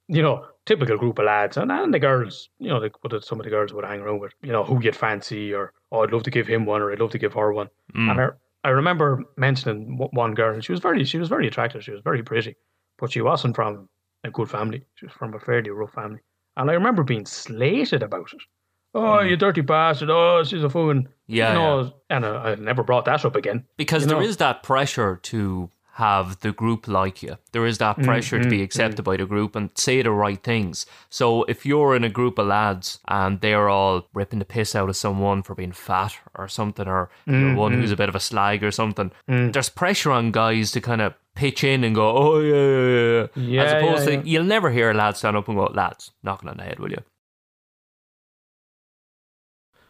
you 0.07 0.21
know, 0.21 0.45
typical 0.65 0.98
group 0.98 1.18
of 1.19 1.25
lads 1.25 1.57
and, 1.57 1.71
and 1.71 1.94
the 1.94 2.00
girls, 2.00 2.50
you 2.59 2.69
know, 2.69 2.80
the, 2.80 2.92
what 3.01 3.24
some 3.24 3.39
of 3.39 3.44
the 3.45 3.50
girls 3.50 3.74
would 3.74 3.86
hang 3.86 4.00
around 4.01 4.19
with, 4.19 4.33
you 4.42 4.51
know, 4.51 4.63
who 4.63 4.81
you'd 4.83 4.95
fancy, 4.95 5.53
or 5.53 5.74
oh, 5.92 6.01
I'd 6.03 6.12
love 6.12 6.24
to 6.24 6.31
give 6.31 6.48
him 6.48 6.65
one, 6.65 6.81
or 6.81 6.92
I'd 6.92 7.00
love 7.00 7.12
to 7.12 7.18
give 7.19 7.33
her 7.33 7.51
one. 7.53 7.69
mm. 7.95 8.09
And 8.12 8.21
I, 8.21 8.27
I 8.63 8.69
remember 8.69 9.24
mentioning 9.38 9.98
one 10.13 10.33
girl, 10.36 10.53
and 10.53 10.63
she 10.63 10.71
was 10.71 10.81
very, 10.81 11.03
she 11.06 11.18
was 11.18 11.30
very 11.30 11.48
attractive. 11.48 11.83
She 11.83 11.92
was 11.92 12.01
very 12.03 12.21
pretty, 12.24 12.56
but 13.00 13.12
she 13.12 13.21
wasn't 13.21 13.56
from 13.56 13.89
a 14.24 14.30
good 14.30 14.50
family. 14.50 14.83
She 14.95 15.06
was 15.07 15.13
from 15.15 15.33
a 15.33 15.39
fairly 15.39 15.71
rough 15.71 15.94
family, 15.94 16.19
and 16.57 16.69
I 16.69 16.74
remember 16.74 17.03
being 17.03 17.25
slated 17.25 18.03
about 18.03 18.31
it. 18.33 18.42
Oh, 18.94 19.00
Mm. 19.21 19.30
you 19.30 19.38
dirty 19.38 19.62
bastard! 19.62 20.09
Oh, 20.12 20.44
she's 20.44 20.63
a 20.63 20.69
fool. 20.69 21.01
Yeah, 21.27 21.53
you 21.53 21.59
know, 21.59 21.94
and 22.09 22.25
I, 22.25 22.51
I 22.51 22.56
never 22.56 22.83
brought 22.83 23.06
that 23.06 23.24
up 23.24 23.36
again. 23.38 23.63
because 23.77 24.06
there 24.06 24.18
know. 24.19 24.24
is 24.25 24.38
that 24.38 24.63
pressure 24.63 25.15
to 25.24 25.69
have 25.95 26.39
the 26.39 26.51
group 26.51 26.88
like 26.88 27.21
you. 27.21 27.38
There 27.51 27.65
is 27.65 27.77
that 27.79 27.97
mm, 27.97 28.05
pressure 28.05 28.41
to 28.41 28.49
be 28.49 28.59
mm, 28.59 28.63
accepted 28.63 29.01
mm. 29.01 29.05
by 29.05 29.17
the 29.17 29.25
group 29.25 29.55
and 29.55 29.69
say 29.75 30.01
the 30.01 30.11
right 30.11 30.41
things. 30.41 30.85
So 31.09 31.43
if 31.43 31.65
you're 31.65 31.95
in 31.95 32.03
a 32.03 32.09
group 32.09 32.39
of 32.39 32.47
lads 32.47 32.99
and 33.07 33.41
they're 33.41 33.69
all 33.69 34.07
ripping 34.13 34.39
the 34.39 34.45
piss 34.45 34.75
out 34.75 34.89
of 34.89 34.95
someone 34.95 35.43
for 35.43 35.53
being 35.53 35.73
fat 35.73 36.15
or 36.35 36.47
something, 36.47 36.88
or 36.88 37.09
you're 37.25 37.55
one 37.55 37.73
who's 37.73 37.91
a 37.91 37.97
bit 37.97 38.09
of 38.09 38.15
a 38.15 38.19
slag 38.19 38.63
or 38.63 38.71
something, 38.71 39.11
there's 39.27 39.69
pressure 39.69 40.11
on 40.11 40.31
guys 40.31 40.71
to 40.71 40.81
kind 40.81 41.01
of 41.01 41.13
pitch 41.35 41.63
in 41.63 41.83
and 41.83 41.95
go, 41.95 42.15
oh 42.15 42.39
yeah, 42.39 42.55
yeah, 42.55 43.27
yeah. 43.35 43.53
Yeah, 43.53 43.63
As 43.63 43.71
opposed 43.73 44.09
yeah, 44.09 44.21
to 44.21 44.29
you'll 44.29 44.43
never 44.43 44.71
hear 44.71 44.91
a 44.91 44.93
lad 44.93 45.17
stand 45.17 45.38
up 45.38 45.47
and 45.47 45.57
go, 45.57 45.65
lads, 45.65 46.11
knocking 46.23 46.49
on 46.49 46.57
the 46.57 46.63
head, 46.63 46.79
will 46.79 46.91
you? 46.91 47.03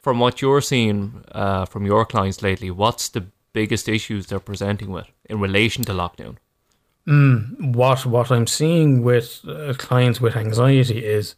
From 0.01 0.19
what 0.19 0.41
you're 0.41 0.61
seeing 0.61 1.23
uh, 1.31 1.65
from 1.65 1.85
your 1.85 2.05
clients 2.05 2.41
lately, 2.41 2.71
what's 2.71 3.09
the 3.09 3.27
biggest 3.53 3.87
issues 3.89 4.27
they're 4.27 4.39
presenting 4.39 4.91
with 4.91 5.07
in 5.29 5.39
relation 5.39 5.83
to 5.85 5.93
lockdown? 5.93 6.37
what 7.73 8.05
what 8.05 8.31
I'm 8.31 8.47
seeing 8.47 9.03
with 9.03 9.41
uh, 9.47 9.73
clients 9.77 10.21
with 10.21 10.35
anxiety 10.35 11.03
is 11.03 11.35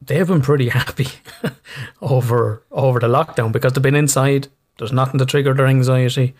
they've 0.00 0.26
been 0.26 0.40
pretty 0.40 0.68
happy 0.68 1.08
over 2.00 2.62
over 2.70 3.00
the 3.00 3.08
lockdown 3.08 3.52
because 3.52 3.72
they've 3.72 3.82
been 3.82 3.96
inside. 3.96 4.48
There's 4.78 4.92
nothing 4.92 5.18
to 5.18 5.26
trigger 5.26 5.54
their 5.54 5.66
anxiety. 5.66 6.34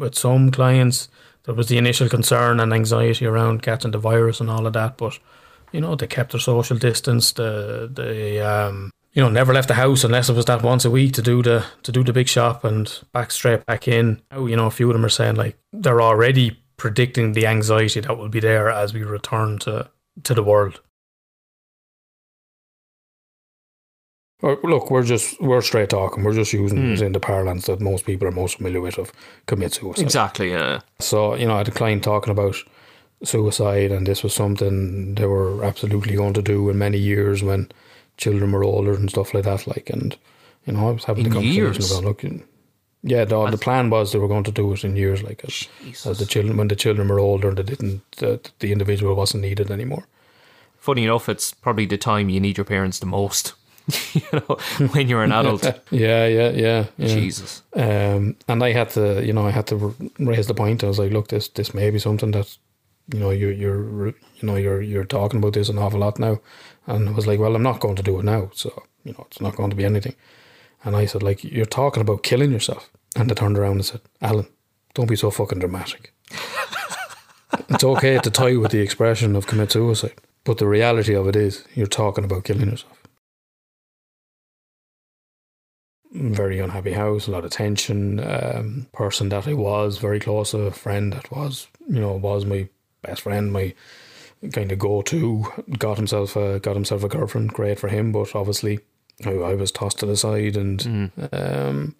With 0.00 0.14
some 0.14 0.50
clients, 0.50 1.08
there 1.44 1.54
was 1.54 1.68
the 1.68 1.78
initial 1.78 2.08
concern 2.08 2.58
and 2.60 2.72
anxiety 2.72 3.26
around 3.26 3.62
catching 3.62 3.92
the 3.92 3.98
virus 3.98 4.40
and 4.40 4.50
all 4.50 4.66
of 4.66 4.72
that, 4.72 4.96
but 4.96 5.18
you 5.72 5.80
know 5.80 5.94
they 5.94 6.06
kept 6.06 6.32
their 6.32 6.40
social 6.40 6.76
distance. 6.76 7.32
The 7.32 7.90
they 7.92 8.40
um, 8.40 8.90
you 9.16 9.22
know 9.22 9.30
never 9.30 9.54
left 9.54 9.68
the 9.68 9.74
house 9.74 10.04
unless 10.04 10.28
it 10.28 10.34
was 10.34 10.44
that 10.44 10.62
once 10.62 10.84
a 10.84 10.90
week 10.90 11.14
to 11.14 11.22
do 11.22 11.42
the 11.42 11.64
to 11.82 11.90
do 11.90 12.04
the 12.04 12.12
big 12.12 12.28
shop 12.28 12.62
and 12.64 13.00
back 13.12 13.30
straight 13.30 13.64
back 13.66 13.88
in. 13.88 14.20
Now, 14.30 14.44
You 14.44 14.56
know, 14.56 14.66
a 14.66 14.70
few 14.70 14.88
of 14.88 14.92
them 14.92 15.04
are 15.04 15.08
saying 15.08 15.36
like 15.36 15.56
they're 15.72 16.02
already 16.02 16.62
predicting 16.76 17.32
the 17.32 17.46
anxiety 17.46 18.00
that 18.00 18.18
will 18.18 18.28
be 18.28 18.40
there 18.40 18.70
as 18.70 18.92
we 18.92 19.02
return 19.02 19.58
to 19.60 19.90
to 20.22 20.34
the 20.34 20.42
world. 20.42 20.82
Well, 24.42 24.58
look, 24.62 24.90
we're 24.90 25.02
just 25.02 25.40
we're 25.40 25.62
straight 25.62 25.88
talking. 25.88 26.22
We're 26.22 26.34
just 26.34 26.52
using 26.52 26.78
hmm. 26.78 26.92
it 26.92 27.00
in 27.00 27.12
the 27.12 27.20
parlance 27.20 27.66
that 27.66 27.80
most 27.80 28.04
people 28.04 28.28
are 28.28 28.32
most 28.32 28.58
familiar 28.58 28.82
with 28.82 28.98
of 28.98 29.12
commit 29.46 29.72
suicide. 29.72 30.02
Exactly, 30.02 30.50
yeah. 30.50 30.80
So, 30.98 31.34
you 31.36 31.46
know, 31.46 31.56
I 31.56 31.62
declined 31.62 32.02
talking 32.02 32.32
about 32.32 32.56
suicide, 33.24 33.92
and 33.92 34.06
this 34.06 34.22
was 34.22 34.34
something 34.34 35.14
they 35.14 35.24
were 35.24 35.64
absolutely 35.64 36.16
going 36.16 36.34
to 36.34 36.42
do 36.42 36.68
in 36.68 36.76
many 36.76 36.98
years 36.98 37.42
when 37.42 37.70
children 38.16 38.52
were 38.52 38.64
older 38.64 38.94
and 38.94 39.10
stuff 39.10 39.34
like 39.34 39.44
that. 39.44 39.66
Like, 39.66 39.90
and, 39.90 40.16
you 40.64 40.72
know, 40.72 40.88
I 40.88 40.92
was 40.92 41.04
having 41.04 41.26
In 41.26 41.30
the 41.30 41.36
conversation 41.36 41.64
years? 41.64 41.90
about 41.90 42.04
looking. 42.04 42.44
Yeah, 43.02 43.24
the, 43.24 43.50
the 43.50 43.58
plan 43.58 43.88
was 43.88 44.12
they 44.12 44.18
were 44.18 44.26
going 44.26 44.44
to 44.44 44.50
do 44.50 44.72
it 44.72 44.84
in 44.84 44.96
years, 44.96 45.22
like 45.22 45.44
as, 45.44 45.68
as 46.04 46.18
the 46.18 46.26
children 46.26 46.56
when 46.56 46.66
the 46.68 46.74
children 46.74 47.06
were 47.06 47.20
older, 47.20 47.48
and 47.48 47.56
they 47.56 47.62
didn't 47.62 48.02
the, 48.16 48.40
the 48.58 48.72
individual 48.72 49.14
wasn't 49.14 49.42
needed 49.42 49.70
anymore. 49.70 50.08
Funny 50.76 51.04
enough, 51.04 51.28
it's 51.28 51.54
probably 51.54 51.86
the 51.86 51.98
time 51.98 52.28
you 52.28 52.40
need 52.40 52.56
your 52.56 52.64
parents 52.64 52.98
the 52.98 53.06
most. 53.06 53.54
you 54.12 54.22
know, 54.32 54.56
when 54.92 55.08
you're 55.08 55.22
an 55.22 55.30
adult. 55.30 55.64
Yeah, 55.92 56.26
yeah, 56.26 56.50
yeah, 56.50 56.86
yeah. 56.96 57.06
Jesus. 57.06 57.62
Um, 57.74 58.36
and 58.48 58.64
I 58.64 58.72
had 58.72 58.90
to, 58.90 59.24
you 59.24 59.32
know, 59.32 59.46
I 59.46 59.52
had 59.52 59.68
to 59.68 59.94
raise 60.18 60.48
the 60.48 60.54
point. 60.54 60.82
I 60.82 60.88
was 60.88 60.98
like, 60.98 61.12
look, 61.12 61.28
this 61.28 61.48
this 61.48 61.74
may 61.74 61.90
be 61.90 62.00
something 62.00 62.32
that, 62.32 62.56
you 63.12 63.20
know, 63.20 63.30
you're 63.30 63.52
you're 63.52 64.06
you 64.08 64.14
know 64.42 64.56
you're 64.56 64.82
you're 64.82 65.04
talking 65.04 65.38
about 65.38 65.52
this 65.52 65.68
an 65.68 65.78
awful 65.78 66.00
lot 66.00 66.18
now, 66.18 66.40
and 66.86 67.08
I 67.08 67.12
was 67.12 67.26
like, 67.26 67.38
well, 67.38 67.54
I'm 67.54 67.62
not 67.62 67.80
going 67.80 67.96
to 67.96 68.02
do 68.02 68.18
it 68.18 68.24
now, 68.24 68.50
so 68.54 68.82
you 69.04 69.12
know, 69.12 69.26
it's 69.30 69.40
not 69.40 69.56
going 69.56 69.70
to 69.70 69.76
be 69.76 69.84
anything. 69.84 70.14
And 70.84 70.94
I 70.94 71.06
said, 71.06 71.22
like, 71.22 71.42
you're 71.44 71.66
talking 71.66 72.00
about 72.00 72.22
killing 72.22 72.52
yourself, 72.52 72.90
and 73.16 73.28
they 73.28 73.34
turned 73.34 73.58
around 73.58 73.76
and 73.76 73.84
said, 73.84 74.00
Alan, 74.20 74.46
don't 74.94 75.08
be 75.08 75.16
so 75.16 75.30
fucking 75.30 75.58
dramatic. 75.58 76.12
it's 77.68 77.84
okay 77.84 78.18
to 78.18 78.30
tie 78.30 78.56
with 78.56 78.72
the 78.72 78.80
expression 78.80 79.36
of 79.36 79.46
commit 79.46 79.72
suicide, 79.72 80.14
but 80.44 80.58
the 80.58 80.66
reality 80.66 81.14
of 81.14 81.26
it 81.26 81.36
is, 81.36 81.64
you're 81.74 81.86
talking 81.86 82.24
about 82.24 82.44
killing 82.44 82.70
yourself. 82.70 82.96
very 86.16 86.58
unhappy 86.58 86.92
house, 86.92 87.26
a 87.26 87.30
lot 87.30 87.44
of 87.44 87.50
tension. 87.50 88.20
Um, 88.20 88.86
person 88.92 89.28
that 89.30 89.46
I 89.46 89.54
was 89.54 89.98
very 89.98 90.20
close, 90.20 90.54
a 90.54 90.70
friend 90.70 91.12
that 91.12 91.30
was, 91.30 91.68
you 91.88 92.00
know, 92.00 92.12
was 92.12 92.44
my 92.44 92.68
best 93.02 93.22
friend, 93.22 93.52
my 93.52 93.74
kind 94.52 94.72
of 94.72 94.78
go 94.78 95.02
to. 95.02 95.46
Got 95.78 95.96
himself 95.96 96.36
a 96.36 96.60
got 96.60 96.76
himself 96.76 97.04
a 97.04 97.08
girlfriend, 97.08 97.52
great 97.52 97.78
for 97.78 97.88
him, 97.88 98.12
but 98.12 98.34
obviously 98.34 98.80
I, 99.24 99.30
I 99.30 99.54
was 99.54 99.72
tossed 99.72 99.98
to 100.00 100.06
the 100.06 100.16
side, 100.16 100.56
and 100.56 101.10
um, 101.32 101.94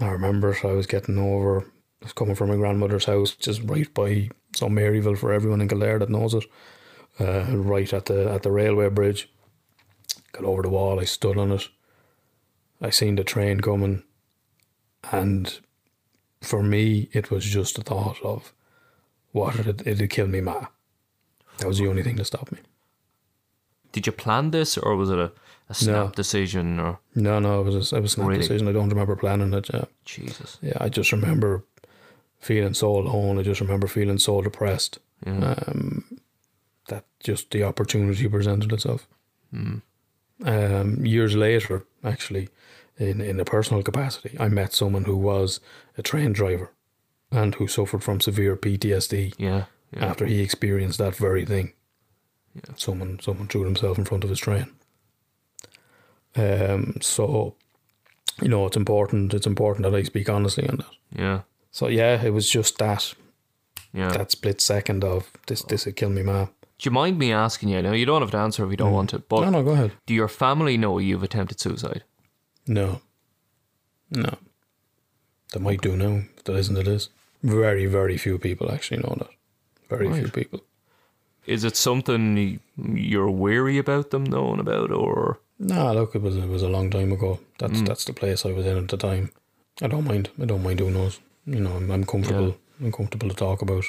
I 0.00 0.08
remember 0.08 0.56
I 0.64 0.72
was 0.72 0.86
getting 0.86 1.18
over. 1.18 1.60
I 1.60 2.06
was 2.06 2.12
coming 2.12 2.34
from 2.34 2.48
my 2.50 2.56
grandmother's 2.56 3.06
house, 3.06 3.34
just 3.34 3.62
right 3.62 3.92
by 3.94 4.28
some 4.54 4.72
Maryville 4.72 5.18
for 5.18 5.32
everyone 5.32 5.60
in 5.60 5.68
Kildare 5.68 5.98
that 5.98 6.10
knows 6.10 6.34
it. 6.34 6.44
Uh, 7.18 7.44
right 7.56 7.92
at 7.92 8.06
the 8.06 8.30
at 8.30 8.42
the 8.42 8.50
railway 8.50 8.88
bridge. 8.88 9.28
Got 10.32 10.44
over 10.44 10.62
the 10.62 10.68
wall. 10.68 10.98
I 10.98 11.04
stood 11.04 11.38
on 11.38 11.52
it. 11.52 11.68
I 12.80 12.90
seen 12.90 13.14
the 13.14 13.24
train 13.24 13.60
coming, 13.60 14.02
and 15.12 15.60
for 16.40 16.62
me, 16.62 17.08
it 17.12 17.30
was 17.30 17.44
just 17.44 17.76
the 17.76 17.82
thought 17.82 18.20
of 18.22 18.52
what 19.30 19.54
it 19.60 19.86
it'd 19.86 20.10
kill 20.10 20.26
me, 20.26 20.40
ma. 20.40 20.66
That 21.58 21.68
was 21.68 21.78
the 21.78 21.88
only 21.88 22.02
thing 22.02 22.16
to 22.16 22.24
stop 22.24 22.50
me. 22.52 22.58
Did 23.92 24.06
you 24.06 24.12
plan 24.12 24.50
this 24.50 24.76
or 24.78 24.96
was 24.96 25.10
it 25.10 25.18
a, 25.18 25.30
a 25.68 25.74
snap 25.74 25.94
No. 26.06 26.10
decision 26.10 26.80
or 26.80 26.98
No, 27.14 27.38
no, 27.38 27.60
it 27.60 27.64
was 27.64 27.74
a, 27.92 27.96
it 27.96 28.00
was 28.02 28.12
a 28.12 28.14
snap 28.14 28.28
Really? 28.28 28.40
decision. 28.40 28.68
I 28.68 28.72
don't 28.72 28.88
remember 28.88 29.16
planning 29.16 29.54
it. 29.54 29.70
Yeah, 29.72 29.84
Jesus? 30.04 30.58
yeah. 30.62 30.76
I 30.80 30.88
just 30.88 31.12
remember 31.12 31.62
feeling 32.40 32.74
so 32.74 32.88
alone. 32.96 33.38
I 33.38 33.42
just 33.42 33.60
remember 33.60 33.86
feeling 33.86 34.18
so 34.18 34.42
depressed. 34.42 34.98
Yeah. 35.26 35.54
Um, 35.66 36.04
that 36.88 37.04
just 37.20 37.50
the 37.50 37.62
opportunity 37.62 38.28
presented 38.28 38.72
itself. 38.72 39.06
Um, 40.44 41.06
years 41.06 41.36
later, 41.36 41.84
actually, 42.02 42.48
in 42.98 43.20
in 43.20 43.40
a 43.40 43.44
personal 43.44 43.82
capacity, 43.82 44.36
I 44.40 44.48
met 44.48 44.72
someone 44.74 45.04
who 45.04 45.16
was 45.16 45.60
a 45.96 46.02
train 46.02 46.32
driver, 46.32 46.72
and 47.30 47.54
who 47.54 47.68
suffered 47.68 48.02
from 48.02 48.20
severe 48.20 48.56
PTSD 48.56 49.32
Yeah. 49.38 49.64
Yeah. 49.92 50.06
after 50.06 50.26
he 50.26 50.40
experienced 50.40 50.98
that 50.98 51.14
very 51.16 51.44
thing. 51.44 51.72
Someone 52.76 53.18
someone 53.20 53.48
threw 53.48 53.64
himself 53.64 53.98
in 53.98 54.04
front 54.04 54.24
of 54.24 54.30
his 54.30 54.38
train. 54.40 54.66
Um 56.36 56.94
so 57.00 57.54
you 58.42 58.48
know 58.48 58.66
it's 58.66 58.76
important 58.76 59.34
it's 59.34 59.46
important 59.46 59.84
that 59.84 59.94
I 59.98 60.02
speak 60.02 60.28
honestly 60.28 60.68
on 60.68 60.76
that. 60.78 60.90
Yeah. 61.20 61.40
So 61.70 61.88
yeah, 61.88 62.22
it 62.24 62.32
was 62.32 62.48
just 62.50 62.78
that 62.78 63.14
Yeah. 63.92 64.08
that 64.12 64.30
split 64.32 64.60
second 64.60 65.04
of 65.04 65.30
this 65.46 65.62
this 65.62 65.86
would 65.86 65.96
kill 65.96 66.10
me 66.10 66.22
ma. 66.22 66.46
Do 66.78 66.88
you 66.88 66.90
mind 66.90 67.18
me 67.18 67.32
asking 67.32 67.68
you? 67.68 67.82
Now 67.82 67.92
you 67.92 68.06
don't 68.06 68.22
have 68.22 68.32
to 68.32 68.38
answer 68.38 68.64
if 68.64 68.70
you 68.70 68.76
don't 68.76 68.92
want 68.92 69.10
to, 69.10 69.18
but 69.20 69.40
No 69.42 69.50
no 69.50 69.62
go 69.62 69.70
ahead. 69.72 69.92
do 70.06 70.14
your 70.14 70.28
family 70.28 70.76
know 70.76 70.98
you've 70.98 71.22
attempted 71.22 71.60
suicide? 71.60 72.02
No. 72.66 73.00
No. 74.10 74.38
They 75.52 75.60
might 75.60 75.82
do 75.82 75.96
now. 75.96 76.22
If 76.36 76.44
there 76.44 76.56
isn't 76.58 76.76
it 76.78 76.88
is. 76.88 77.10
Very, 77.42 77.86
very 77.86 78.16
few 78.16 78.38
people 78.38 78.72
actually 78.72 79.02
know 79.02 79.14
that. 79.18 79.28
Very 79.88 80.12
few 80.12 80.28
people. 80.28 80.60
Is 81.46 81.64
it 81.64 81.76
something 81.76 82.60
you're 82.76 83.30
weary 83.30 83.78
about 83.78 84.10
them 84.10 84.24
knowing 84.24 84.60
about, 84.60 84.90
or 84.90 85.40
Nah, 85.58 85.92
look, 85.92 86.14
it 86.14 86.22
was 86.22 86.36
it 86.36 86.48
was 86.48 86.62
a 86.62 86.68
long 86.68 86.90
time 86.90 87.12
ago. 87.12 87.38
That's 87.58 87.80
that's 87.82 88.04
the 88.04 88.12
place 88.12 88.44
I 88.44 88.52
was 88.52 88.66
in 88.66 88.76
at 88.78 88.88
the 88.88 88.96
time. 88.96 89.30
I 89.82 89.86
don't 89.88 90.06
mind. 90.06 90.30
I 90.40 90.46
don't 90.46 90.62
mind 90.62 90.80
who 90.80 90.90
knows. 90.90 91.20
You 91.46 91.60
know, 91.60 91.72
I'm, 91.72 91.90
I'm 91.90 92.04
comfortable. 92.04 92.56
I'm 92.80 92.92
comfortable 92.92 93.28
to 93.28 93.36
talk 93.36 93.62
about 93.62 93.84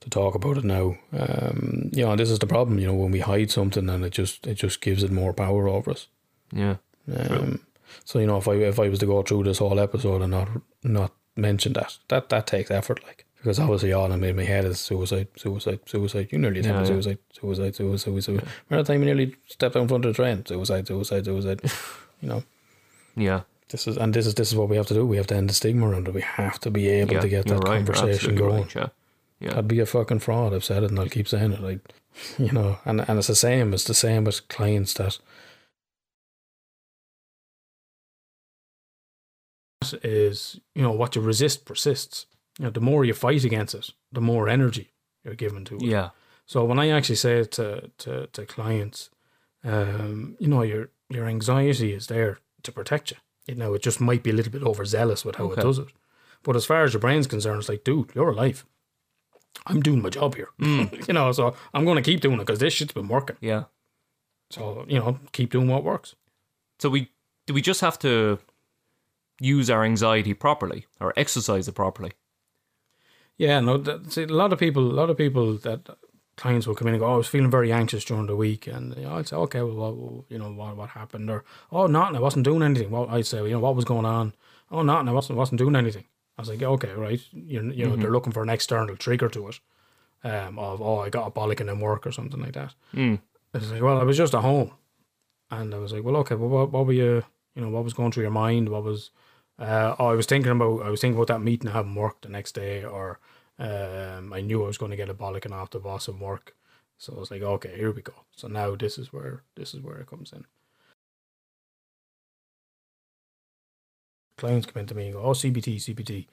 to 0.00 0.10
talk 0.10 0.34
about 0.34 0.58
it 0.58 0.64
now. 0.64 0.96
Um, 1.12 1.90
you 1.92 2.04
know, 2.04 2.16
this 2.16 2.30
is 2.30 2.38
the 2.38 2.46
problem. 2.46 2.78
You 2.78 2.88
know, 2.88 2.94
when 2.94 3.10
we 3.12 3.20
hide 3.20 3.50
something 3.50 3.88
and 3.88 4.04
it 4.04 4.10
just 4.12 4.46
it 4.46 4.54
just 4.54 4.80
gives 4.80 5.02
it 5.02 5.10
more 5.10 5.32
power 5.32 5.68
over 5.68 5.90
us. 5.90 6.08
yeah, 6.52 6.76
Um, 7.08 7.60
so 8.04 8.18
you 8.18 8.26
know, 8.26 8.36
if 8.38 8.48
I 8.48 8.54
if 8.54 8.78
I 8.78 8.88
was 8.88 8.98
to 9.00 9.06
go 9.06 9.22
through 9.22 9.44
this 9.44 9.58
whole 9.58 9.80
episode 9.80 10.22
and 10.22 10.30
not 10.30 10.48
not 10.84 11.12
mention 11.36 11.72
that, 11.72 11.98
that 12.08 12.28
that 12.28 12.46
takes 12.46 12.70
effort. 12.70 13.02
Like 13.04 13.25
because 13.46 13.60
obviously 13.60 13.92
all 13.92 14.10
I'm 14.10 14.24
in 14.24 14.34
my 14.34 14.42
head 14.42 14.64
is 14.64 14.80
suicide, 14.80 15.28
suicide, 15.36 15.78
suicide. 15.86 16.26
You 16.32 16.38
nearly 16.38 16.58
attempted 16.58 16.88
Yeah, 16.88 16.94
yeah. 16.96 17.00
suicide, 17.00 17.18
suicide, 17.32 17.76
suicide, 17.76 18.24
suicide. 18.24 18.48
Remember 18.68 18.82
the 18.82 18.92
time 18.92 19.00
you 19.02 19.06
nearly 19.06 19.36
stepped 19.46 19.76
out 19.76 19.82
in 19.82 19.88
front 19.88 20.04
of 20.04 20.16
the 20.16 20.20
train? 20.20 20.44
Suicide, 20.44 20.88
suicide, 20.88 21.26
suicide. 21.26 21.60
you 22.20 22.28
know, 22.28 22.42
yeah, 23.14 23.42
this 23.68 23.86
is 23.86 23.96
and 23.98 24.12
this 24.12 24.26
is 24.26 24.34
this 24.34 24.48
is 24.48 24.56
what 24.56 24.68
we 24.68 24.74
have 24.74 24.88
to 24.88 24.94
do. 24.94 25.06
We 25.06 25.16
have 25.16 25.28
to 25.28 25.36
end 25.36 25.48
the 25.48 25.54
stigma 25.54 25.88
around 25.88 26.08
it. 26.08 26.14
We 26.14 26.22
have 26.22 26.58
to 26.58 26.72
be 26.72 26.88
able 26.88 27.14
yeah. 27.14 27.20
to 27.20 27.28
get 27.28 27.46
that 27.46 27.60
right, 27.60 27.86
conversation 27.86 28.34
going. 28.34 28.64
right, 28.64 28.74
yeah, 28.74 28.88
yeah, 29.38 29.58
I'd 29.58 29.68
be 29.68 29.78
a 29.78 29.86
fucking 29.86 30.18
fraud. 30.18 30.52
I've 30.52 30.64
said 30.64 30.82
it 30.82 30.90
and 30.90 30.98
I'll 30.98 31.08
keep 31.08 31.28
saying 31.28 31.52
it. 31.52 31.62
Like, 31.62 31.88
you 32.38 32.50
know, 32.50 32.78
and 32.84 33.08
and 33.08 33.16
it's 33.16 33.28
the 33.28 33.36
same. 33.36 33.72
It's 33.72 33.84
the 33.84 33.94
same 33.94 34.24
with 34.24 34.48
clients 34.48 34.92
that 34.94 35.20
is 40.02 40.58
you 40.74 40.82
know 40.82 40.90
what 40.90 41.14
you 41.14 41.22
resist 41.22 41.64
persists. 41.64 42.26
You 42.58 42.64
know, 42.66 42.70
the 42.70 42.80
more 42.80 43.04
you 43.04 43.14
fight 43.14 43.44
against 43.44 43.74
it, 43.74 43.90
the 44.12 44.20
more 44.20 44.48
energy 44.48 44.92
you're 45.24 45.34
given 45.34 45.64
to 45.66 45.76
it. 45.76 45.82
yeah, 45.82 46.10
So 46.46 46.64
when 46.64 46.78
I 46.78 46.88
actually 46.90 47.16
say 47.16 47.40
it 47.40 47.50
to 47.52 47.90
to, 47.98 48.26
to 48.28 48.46
clients, 48.46 49.10
um, 49.64 50.36
you 50.38 50.48
know, 50.48 50.62
your 50.62 50.90
your 51.10 51.26
anxiety 51.26 51.92
is 51.92 52.06
there 52.06 52.38
to 52.62 52.72
protect 52.72 53.10
you. 53.10 53.16
You 53.46 53.54
know, 53.54 53.74
it 53.74 53.82
just 53.82 54.00
might 54.00 54.22
be 54.22 54.30
a 54.30 54.32
little 54.32 54.52
bit 54.52 54.62
overzealous 54.62 55.24
with 55.24 55.36
how 55.36 55.44
Okay. 55.44 55.60
it 55.60 55.64
does 55.64 55.78
it. 55.78 55.88
But 56.42 56.56
as 56.56 56.64
far 56.66 56.84
as 56.84 56.92
your 56.92 57.00
brain's 57.00 57.26
concerned, 57.26 57.58
it's 57.60 57.68
like, 57.68 57.84
dude, 57.84 58.10
you're 58.14 58.30
alive. 58.30 58.64
I'm 59.66 59.80
doing 59.82 60.02
my 60.02 60.10
job 60.10 60.34
here. 60.34 60.48
you 60.58 61.14
know, 61.14 61.32
so 61.32 61.54
I'm 61.74 61.84
going 61.84 61.96
to 62.02 62.10
keep 62.10 62.20
doing 62.20 62.36
it 62.36 62.46
because 62.46 62.58
this 62.60 62.74
shit's 62.74 62.92
been 62.92 63.08
working. 63.08 63.36
yeah. 63.40 63.64
So 64.50 64.84
you 64.88 64.98
know, 64.98 65.18
keep 65.32 65.50
doing 65.50 65.68
what 65.68 65.84
works. 65.84 66.14
So 66.78 66.88
we 66.88 67.10
do 67.46 67.54
we 67.54 67.60
just 67.62 67.80
have 67.80 67.98
to 68.00 68.38
use 69.40 69.70
our 69.70 69.84
anxiety 69.84 70.34
properly 70.34 70.86
or 71.00 71.12
exercise 71.16 71.68
it 71.68 71.74
properly? 71.74 72.12
Yeah, 73.38 73.60
no. 73.60 73.76
That, 73.76 74.12
see, 74.12 74.22
a 74.22 74.26
lot 74.28 74.52
of 74.52 74.58
people, 74.58 74.90
a 74.90 74.94
lot 74.94 75.10
of 75.10 75.16
people 75.16 75.56
that 75.58 75.88
clients 76.36 76.66
will 76.66 76.74
come 76.74 76.88
in 76.88 76.94
and 76.94 77.00
go, 77.00 77.06
"Oh, 77.06 77.14
I 77.14 77.16
was 77.16 77.28
feeling 77.28 77.50
very 77.50 77.72
anxious 77.72 78.04
during 78.04 78.26
the 78.26 78.36
week," 78.36 78.66
and 78.66 78.94
you 78.96 79.02
know, 79.02 79.16
I'd 79.16 79.28
say, 79.28 79.36
"Okay, 79.36 79.62
well, 79.62 79.74
what, 79.94 80.24
you 80.30 80.38
know, 80.38 80.50
what 80.52 80.76
what 80.76 80.90
happened?" 80.90 81.28
Or, 81.30 81.44
"Oh, 81.70 81.86
nothing. 81.86 82.16
I 82.16 82.20
wasn't 82.20 82.44
doing 82.44 82.62
anything." 82.62 82.90
Well, 82.90 83.08
I'd 83.10 83.26
say, 83.26 83.38
"You 83.42 83.50
know, 83.50 83.60
what 83.60 83.76
was 83.76 83.84
going 83.84 84.06
on?" 84.06 84.34
"Oh, 84.70 84.82
nothing. 84.82 85.08
I 85.08 85.12
wasn't 85.12 85.38
wasn't 85.38 85.58
doing 85.58 85.76
anything." 85.76 86.04
I 86.38 86.42
was 86.42 86.48
like, 86.48 86.62
"Okay, 86.62 86.92
right." 86.92 87.20
You 87.32 87.70
you 87.70 87.86
know, 87.86 87.96
they're 87.96 88.10
looking 88.10 88.32
for 88.32 88.42
an 88.42 88.48
external 88.50 88.96
trigger 88.96 89.28
to 89.30 89.48
it, 89.48 89.60
um, 90.24 90.58
of 90.58 90.80
"Oh, 90.80 91.00
I 91.00 91.10
got 91.10 91.26
a 91.26 91.30
bollocking 91.30 91.70
in 91.70 91.80
work" 91.80 92.06
or 92.06 92.12
something 92.12 92.40
like 92.40 92.52
that. 92.54 92.74
Mm. 92.94 93.20
I 93.54 93.58
was 93.58 93.72
like, 93.72 93.82
"Well, 93.82 94.00
I 94.00 94.04
was 94.04 94.16
just 94.16 94.34
at 94.34 94.42
home," 94.42 94.72
and 95.50 95.74
I 95.74 95.78
was 95.78 95.92
like, 95.92 96.04
"Well, 96.04 96.16
okay, 96.16 96.34
well, 96.34 96.48
what, 96.48 96.72
what 96.72 96.86
were 96.86 96.92
you? 96.92 97.24
You 97.54 97.62
know, 97.62 97.70
what 97.70 97.84
was 97.84 97.94
going 97.94 98.12
through 98.12 98.24
your 98.24 98.30
mind? 98.32 98.68
What 98.70 98.84
was?" 98.84 99.10
Uh, 99.58 99.94
I 99.98 100.12
was 100.12 100.26
thinking 100.26 100.52
about 100.52 100.82
I 100.82 100.90
was 100.90 101.00
thinking 101.00 101.16
about 101.16 101.28
that 101.28 101.40
meeting 101.42 101.70
I 101.70 101.72
haven't 101.74 101.94
work 101.94 102.20
the 102.20 102.28
next 102.28 102.52
day, 102.52 102.84
or 102.84 103.18
um, 103.58 104.32
I 104.32 104.40
knew 104.40 104.62
I 104.62 104.66
was 104.66 104.78
going 104.78 104.90
to 104.90 104.96
get 104.96 105.08
a 105.08 105.14
bollocking 105.14 105.52
off 105.52 105.70
the 105.70 105.78
boss 105.80 106.08
and 106.08 106.20
work. 106.20 106.54
So 106.98 107.14
I 107.14 107.20
was 107.20 107.30
like, 107.30 107.42
okay, 107.42 107.76
here 107.76 107.92
we 107.92 108.02
go. 108.02 108.14
So 108.34 108.48
now 108.48 108.74
this 108.74 108.98
is 108.98 109.12
where 109.12 109.42
this 109.54 109.74
is 109.74 109.80
where 109.80 109.98
it 109.98 110.08
comes 110.08 110.32
in. 110.32 110.44
Clients 114.38 114.66
come 114.66 114.80
into 114.80 114.94
me 114.94 115.06
and 115.06 115.14
go, 115.14 115.22
oh, 115.22 115.30
CBT, 115.32 115.76
CBT. 115.76 116.26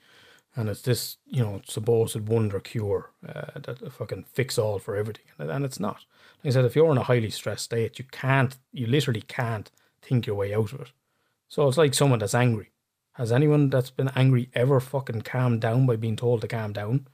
And 0.55 0.69
it's 0.69 0.81
this, 0.81 1.17
you 1.25 1.41
know, 1.41 1.61
supposed 1.65 2.27
wonder 2.27 2.59
cure 2.59 3.11
uh, 3.27 3.59
that 3.61 3.91
fucking 3.93 4.25
fix 4.31 4.57
all 4.59 4.77
for 4.77 4.95
everything. 4.95 5.25
And, 5.39 5.49
and 5.49 5.65
it's 5.65 5.79
not. 5.79 6.05
Like 6.43 6.51
I 6.51 6.53
said, 6.53 6.65
if 6.65 6.75
you're 6.75 6.91
in 6.91 6.97
a 6.97 7.03
highly 7.03 7.29
stressed 7.29 7.63
state, 7.63 7.97
you 7.97 8.05
can't, 8.11 8.55
you 8.73 8.85
literally 8.85 9.21
can't 9.21 9.71
think 10.01 10.27
your 10.27 10.35
way 10.35 10.53
out 10.53 10.73
of 10.73 10.81
it. 10.81 10.91
So 11.47 11.67
it's 11.67 11.77
like 11.77 11.93
someone 11.93 12.19
that's 12.19 12.35
angry. 12.35 12.72
Has 13.13 13.31
anyone 13.31 13.69
that's 13.69 13.91
been 13.91 14.09
angry 14.15 14.49
ever 14.53 14.79
fucking 14.79 15.21
calmed 15.21 15.61
down 15.61 15.85
by 15.85 15.95
being 15.95 16.15
told 16.15 16.41
to 16.41 16.47
calm 16.47 16.73
down? 16.73 17.07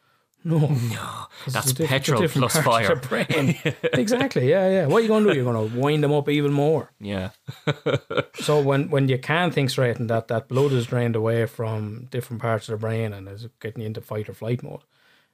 No, 0.46 0.58
no, 0.60 1.26
That's 1.50 1.74
diff- 1.74 1.90
petrol 1.90 2.26
plus 2.30 2.58
fire. 2.62 3.02
exactly. 3.94 4.50
Yeah, 4.50 4.70
yeah. 4.70 4.86
What 4.86 5.00
are 5.00 5.02
you 5.02 5.10
going 5.10 5.26
to 5.26 5.32
do? 5.32 5.36
You're 5.36 5.52
going 5.54 5.70
to 5.70 5.78
wind 5.78 6.02
them 6.02 6.14
up 6.14 6.30
even 6.30 6.54
more. 6.54 6.92
Yeah, 7.02 7.32
So 8.36 8.62
when, 8.62 8.90
when 8.90 9.10
you 9.10 9.18
can't 9.18 9.54
think 9.54 9.70
straight 9.70 10.00
and 10.00 10.10
that, 10.10 10.30
that 10.30 10.48
blood 10.48 10.72
is 10.72 10.86
drained 10.86 11.18
away 11.18 11.46
from 11.46 12.08
different 12.10 12.42
parts 12.42 12.70
of 12.70 12.80
the 12.80 12.88
brain 12.88 13.12
and 13.12 13.28
is 13.28 13.48
getting 13.60 13.82
you 13.82 13.88
into 13.88 14.00
fight 14.00 14.30
or 14.30 14.34
flight 14.34 14.64
mode, 14.64 14.84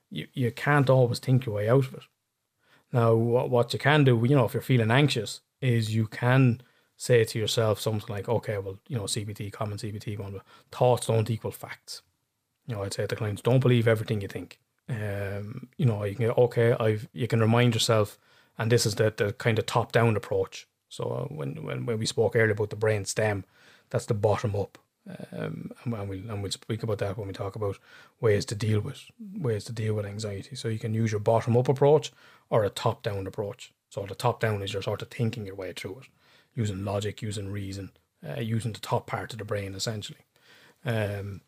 you, 0.09 0.25
you 0.33 0.51
can't 0.51 0.89
always 0.89 1.19
think 1.19 1.45
your 1.45 1.55
way 1.55 1.69
out 1.69 1.85
of 1.85 1.93
it. 1.93 2.03
Now, 2.91 3.13
what, 3.13 3.51
what 3.51 3.73
you 3.73 3.79
can 3.79 4.05
do, 4.05 4.19
you 4.27 4.35
know, 4.35 4.45
if 4.45 4.55
you're 4.55 4.63
feeling 4.63 4.89
anxious, 4.89 5.41
is 5.61 5.93
you 5.93 6.07
can 6.07 6.61
say 6.97 7.23
to 7.23 7.39
yourself 7.39 7.79
something 7.79 8.13
like, 8.13 8.29
okay, 8.29 8.57
well, 8.57 8.79
you 8.87 8.95
know, 8.97 9.03
CBT, 9.03 9.51
common 9.51 9.77
CBT 9.77 10.17
one, 10.17 10.41
thoughts 10.71 11.07
don't 11.07 11.29
equal 11.29 11.51
facts. 11.51 12.01
You 12.67 12.75
know, 12.75 12.83
I'd 12.83 12.93
say 12.93 13.05
to 13.05 13.15
clients, 13.15 13.41
don't 13.41 13.59
believe 13.59 13.87
everything 13.87 14.21
you 14.21 14.27
think. 14.27 14.59
Um, 14.89 15.67
you 15.77 15.85
know, 15.85 16.03
you 16.03 16.15
can 16.15 16.31
okay, 16.31 16.73
I've 16.79 17.07
you 17.13 17.27
can 17.27 17.39
remind 17.39 17.73
yourself, 17.73 18.17
and 18.57 18.71
this 18.71 18.85
is 18.85 18.95
the, 18.95 19.13
the 19.15 19.33
kind 19.33 19.57
of 19.57 19.65
top 19.65 19.91
down 19.91 20.15
approach. 20.15 20.67
So 20.89 21.03
uh, 21.03 21.33
when, 21.33 21.63
when 21.63 21.85
when 21.85 21.97
we 21.97 22.05
spoke 22.05 22.35
earlier 22.35 22.51
about 22.51 22.69
the 22.69 22.75
brain 22.75 23.05
stem, 23.05 23.45
that's 23.89 24.05
the 24.05 24.13
bottom 24.13 24.55
up. 24.55 24.77
Um, 25.31 25.71
and, 25.83 25.93
and 25.93 26.09
we'll 26.09 26.29
and 26.29 26.41
we'll 26.41 26.51
speak 26.51 26.81
about 26.83 26.99
that 26.99 27.17
when 27.17 27.27
we 27.27 27.33
talk 27.33 27.55
about 27.55 27.77
ways 28.21 28.45
to 28.45 28.55
deal 28.55 28.79
with 28.79 29.03
ways 29.37 29.63
to 29.65 29.73
deal 29.73 29.93
with 29.95 30.05
anxiety. 30.05 30.55
So 30.55 30.67
you 30.67 30.79
can 30.79 30.93
use 30.93 31.11
your 31.11 31.19
bottom 31.19 31.57
up 31.57 31.69
approach 31.69 32.11
or 32.49 32.63
a 32.63 32.69
top 32.69 33.03
down 33.03 33.27
approach. 33.27 33.71
So 33.89 34.05
the 34.05 34.15
top 34.15 34.39
down 34.39 34.61
is 34.61 34.73
you're 34.73 34.81
sort 34.81 35.01
of 35.01 35.09
thinking 35.09 35.45
your 35.45 35.55
way 35.55 35.73
through 35.73 35.99
it, 36.01 36.07
using 36.55 36.85
logic, 36.85 37.21
using 37.21 37.51
reason, 37.51 37.91
uh, 38.27 38.39
using 38.39 38.73
the 38.73 38.79
top 38.79 39.07
part 39.07 39.33
of 39.33 39.39
the 39.39 39.45
brain 39.45 39.75
essentially. 39.75 40.19
Um, 40.85 41.41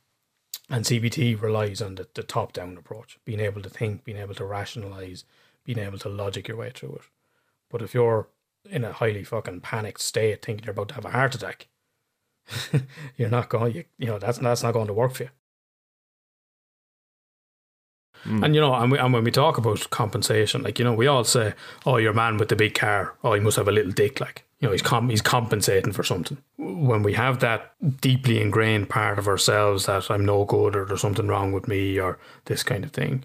and 0.69 0.83
CBT 0.83 1.41
relies 1.41 1.81
on 1.81 1.95
the, 1.95 2.07
the 2.13 2.23
top 2.23 2.53
down 2.53 2.77
approach, 2.77 3.17
being 3.23 3.39
able 3.39 3.61
to 3.61 3.69
think, 3.69 4.03
being 4.03 4.17
able 4.17 4.35
to 4.35 4.45
rationalize, 4.45 5.23
being 5.63 5.79
able 5.79 5.97
to 5.99 6.09
logic 6.09 6.47
your 6.47 6.57
way 6.57 6.71
through 6.73 6.95
it. 6.95 7.01
But 7.69 7.81
if 7.81 7.93
you're 7.93 8.27
in 8.69 8.83
a 8.83 8.93
highly 8.93 9.23
fucking 9.23 9.61
panicked 9.61 10.01
state, 10.01 10.43
thinking 10.43 10.65
you're 10.65 10.71
about 10.71 10.89
to 10.89 10.95
have 10.95 11.05
a 11.05 11.11
heart 11.11 11.35
attack, 11.35 11.67
you're 13.17 13.29
not 13.29 13.49
going. 13.49 13.75
You, 13.75 13.83
you 13.97 14.07
know 14.07 14.19
that's 14.19 14.37
that's 14.39 14.63
not 14.63 14.73
going 14.73 14.87
to 14.87 14.93
work 14.93 15.13
for 15.13 15.23
you. 15.23 15.29
Mm. 18.25 18.45
And 18.45 18.55
you 18.55 18.61
know, 18.61 18.73
and, 18.73 18.91
we, 18.91 18.97
and 18.97 19.13
when 19.13 19.23
we 19.23 19.31
talk 19.31 19.57
about 19.57 19.89
compensation, 19.89 20.63
like 20.63 20.79
you 20.79 20.85
know, 20.85 20.93
we 20.93 21.07
all 21.07 21.23
say, 21.23 21.53
"Oh, 21.85 21.97
your 21.97 22.13
man 22.13 22.37
with 22.37 22.49
the 22.49 22.55
big 22.55 22.73
car. 22.73 23.15
Oh, 23.23 23.33
he 23.33 23.39
must 23.39 23.57
have 23.57 23.67
a 23.67 23.71
little 23.71 23.91
dick." 23.91 24.19
Like 24.19 24.45
you 24.59 24.67
know, 24.67 24.71
he's 24.71 24.81
com- 24.81 25.09
he's 25.09 25.21
compensating 25.21 25.91
for 25.91 26.03
something. 26.03 26.37
When 26.57 27.03
we 27.03 27.13
have 27.13 27.39
that 27.39 27.73
deeply 28.01 28.41
ingrained 28.41 28.89
part 28.89 29.19
of 29.19 29.27
ourselves 29.27 29.85
that 29.85 30.09
I'm 30.09 30.25
no 30.25 30.45
good 30.45 30.75
or 30.75 30.85
there's 30.85 31.01
something 31.01 31.27
wrong 31.27 31.51
with 31.51 31.67
me 31.67 31.99
or 31.99 32.17
this 32.45 32.63
kind 32.63 32.83
of 32.83 32.91
thing, 32.91 33.23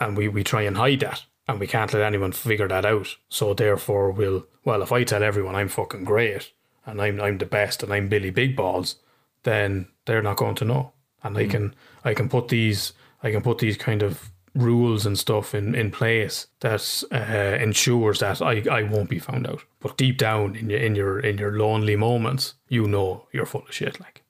and 0.00 0.16
we 0.16 0.28
we 0.28 0.42
try 0.42 0.62
and 0.62 0.76
hide 0.76 1.00
that, 1.00 1.24
and 1.46 1.60
we 1.60 1.66
can't 1.66 1.92
let 1.92 2.02
anyone 2.02 2.32
figure 2.32 2.68
that 2.68 2.86
out. 2.86 3.16
So 3.28 3.52
therefore, 3.52 4.12
we'll 4.12 4.46
well, 4.64 4.82
if 4.82 4.92
I 4.92 5.04
tell 5.04 5.22
everyone 5.22 5.54
I'm 5.54 5.68
fucking 5.68 6.04
great 6.04 6.52
and 6.86 7.00
I'm 7.00 7.20
I'm 7.20 7.38
the 7.38 7.46
best 7.46 7.82
and 7.82 7.92
I'm 7.92 8.08
Billy 8.08 8.30
Big 8.30 8.56
Balls, 8.56 8.96
then 9.42 9.88
they're 10.06 10.22
not 10.22 10.36
going 10.36 10.54
to 10.56 10.64
know. 10.64 10.92
And 11.22 11.36
I 11.36 11.44
hmm. 11.44 11.50
can 11.50 11.74
I 12.04 12.14
can 12.14 12.28
put 12.28 12.48
these 12.48 12.94
I 13.22 13.30
can 13.30 13.42
put 13.42 13.58
these 13.58 13.76
kind 13.76 14.02
of 14.02 14.30
rules 14.54 15.06
and 15.06 15.18
stuff 15.18 15.54
in, 15.54 15.74
in 15.74 15.90
place 15.90 16.46
that 16.60 17.04
uh, 17.10 17.56
ensures 17.62 18.18
that 18.20 18.42
I, 18.42 18.62
I 18.70 18.82
won't 18.82 19.08
be 19.08 19.18
found 19.18 19.46
out. 19.46 19.64
But 19.80 19.96
deep 19.96 20.18
down 20.18 20.56
in 20.56 20.68
your 20.70 20.80
in 20.80 20.94
your 20.94 21.20
in 21.20 21.38
your 21.38 21.52
lonely 21.58 21.96
moments, 21.96 22.54
you 22.68 22.86
know 22.86 23.26
you're 23.32 23.46
full 23.46 23.62
of 23.62 23.72
shit. 23.74 23.98
Like 24.00 24.22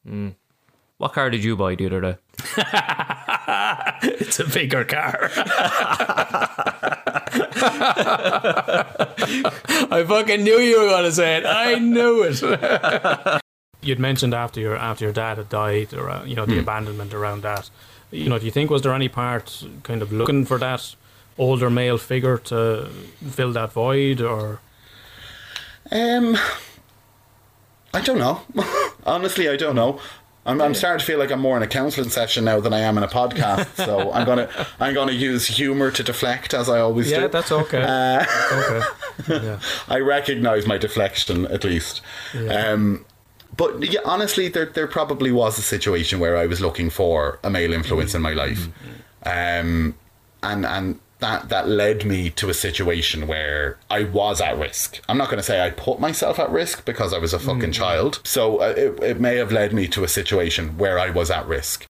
What 0.99 1.13
car 1.15 1.31
did 1.31 1.43
you 1.43 1.57
buy 1.57 1.75
the 1.75 1.87
other 1.87 2.01
day? 2.01 2.17
it's 4.05 4.39
a 4.39 4.45
bigger 4.47 4.85
car. 4.85 5.31
I 9.91 10.05
fucking 10.07 10.43
knew 10.45 10.59
you 10.59 10.81
were 10.81 10.89
going 10.89 11.05
to 11.05 11.13
say 11.13 11.37
it. 11.39 11.47
I 11.47 11.79
knew 11.79 12.23
it. 12.23 13.41
You'd 13.83 13.99
mentioned 13.99 14.33
after 14.33 14.61
your 14.61 14.77
after 14.77 15.05
your 15.07 15.13
dad 15.13 15.39
had 15.39 15.49
died, 15.49 15.93
or 15.93 16.09
uh, 16.09 16.25
you 16.25 16.37
know 16.37 16.47
the 16.47 16.61
abandonment 16.61 17.13
around 17.13 17.43
that. 17.43 17.69
You 18.13 18.29
know, 18.29 18.39
do 18.39 18.45
you 18.45 18.53
think 18.53 18.71
was 18.71 18.83
there 18.83 18.93
any 18.93 19.09
part 19.09 19.65
kind 19.83 20.03
of 20.03 20.13
looking 20.13 20.45
for 20.45 20.59
that 20.59 20.95
older 21.39 21.71
male 21.71 21.99
figure 21.99 22.39
to 22.39 22.89
fill 23.31 23.53
that 23.53 23.73
void, 23.73 24.21
or 24.21 24.61
Um, 25.91 26.37
I 27.95 28.01
don't 28.01 28.19
know. 28.19 28.43
Honestly, 29.07 29.49
I 29.49 29.57
don't 29.57 29.75
know. 29.75 29.99
I'm, 30.45 30.61
I'm 30.61 30.75
starting 30.75 30.99
to 30.99 31.05
feel 31.05 31.21
like 31.21 31.31
I'm 31.31 31.41
more 31.41 31.57
in 31.57 31.63
a 31.63 31.69
counselling 31.69 32.11
session 32.11 32.45
now 32.45 32.59
than 32.59 32.73
I 32.73 32.81
am 32.81 32.99
in 32.99 33.05
a 33.05 33.09
podcast. 33.09 33.77
so 33.87 34.11
I'm 34.13 34.27
gonna 34.27 34.49
I'm 34.81 34.93
gonna 34.93 35.13
use 35.13 35.47
humour 35.47 35.91
to 35.93 36.03
deflect 36.03 36.53
as 36.53 36.69
I 36.69 36.81
always 36.81 37.11
yeah, 37.11 37.17
do. 37.17 37.23
Yeah, 37.23 37.29
that's 37.29 37.53
okay. 37.53 37.81
That's 37.81 38.53
okay. 38.53 38.87
Yeah. 39.29 39.61
I 39.89 40.01
recognise 40.01 40.67
my 40.67 40.79
deflection 40.79 41.47
at 41.47 41.63
least. 41.65 42.01
Um, 42.35 43.05
but 43.63 43.93
yeah, 43.93 44.01
honestly, 44.05 44.49
there 44.49 44.67
there 44.67 44.89
probably 44.89 45.31
was 45.31 45.59
a 45.59 45.63
situation 45.63 46.19
where 46.19 46.37
I 46.37 46.47
was 46.47 46.61
looking 46.61 46.91
for 46.91 47.39
a 47.45 47.51
male 47.51 47.73
influence 47.73 48.15
in 48.15 48.23
my 48.23 48.33
life, 48.33 48.69
um, 49.25 49.95
and 50.43 50.67
and 50.67 50.99
that 51.21 51.49
that 51.49 51.69
led 51.69 52.05
me 52.05 52.31
to 52.31 52.51
a 52.51 52.55
situation 52.55 53.29
where 53.29 53.79
I 53.89 54.03
was 54.05 54.41
at 54.41 54.59
risk. 54.59 55.01
I'm 55.09 55.17
not 55.17 55.29
going 55.29 55.39
to 55.39 55.45
say 55.45 55.65
I 55.65 55.71
put 55.71 56.01
myself 56.01 56.41
at 56.41 56.51
risk 56.51 56.85
because 56.85 57.13
I 57.13 57.19
was 57.19 57.33
a 57.33 57.39
fucking 57.39 57.71
child. 57.73 58.21
So 58.25 58.59
uh, 58.61 58.75
it 58.77 59.03
it 59.03 59.21
may 59.21 59.37
have 59.37 59.53
led 59.53 59.73
me 59.73 59.87
to 59.89 60.03
a 60.03 60.09
situation 60.09 60.77
where 60.77 60.99
I 60.99 61.11
was 61.11 61.31
at 61.31 61.47
risk. 61.47 61.87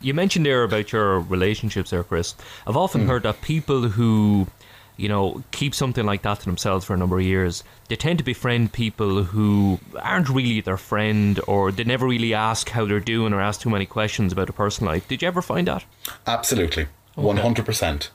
You 0.00 0.14
mentioned 0.14 0.46
there 0.46 0.64
about 0.64 0.90
your 0.90 1.20
relationships 1.20 1.90
there, 1.90 2.02
Chris. 2.02 2.34
I've 2.66 2.76
often 2.76 3.06
heard 3.06 3.22
that 3.22 3.40
people 3.40 3.82
who, 3.82 4.48
you 4.96 5.08
know, 5.08 5.42
keep 5.50 5.74
something 5.74 6.04
like 6.04 6.22
that 6.22 6.40
to 6.40 6.44
themselves 6.44 6.84
for 6.84 6.94
a 6.94 6.96
number 6.96 7.18
of 7.18 7.24
years, 7.24 7.64
they 7.88 7.96
tend 7.96 8.18
to 8.18 8.24
befriend 8.24 8.72
people 8.72 9.24
who 9.24 9.80
aren't 10.00 10.28
really 10.28 10.60
their 10.60 10.76
friend 10.76 11.40
or 11.46 11.72
they 11.72 11.84
never 11.84 12.06
really 12.06 12.34
ask 12.34 12.68
how 12.68 12.84
they're 12.86 13.00
doing 13.00 13.32
or 13.32 13.40
ask 13.40 13.60
too 13.60 13.70
many 13.70 13.86
questions 13.86 14.32
about 14.32 14.50
a 14.50 14.52
personal 14.52 14.92
life. 14.92 15.08
Did 15.08 15.22
you 15.22 15.28
ever 15.28 15.42
find 15.42 15.66
that? 15.66 15.84
Absolutely, 16.26 16.86
one 17.14 17.38
hundred 17.38 17.66
percent. 17.66 18.10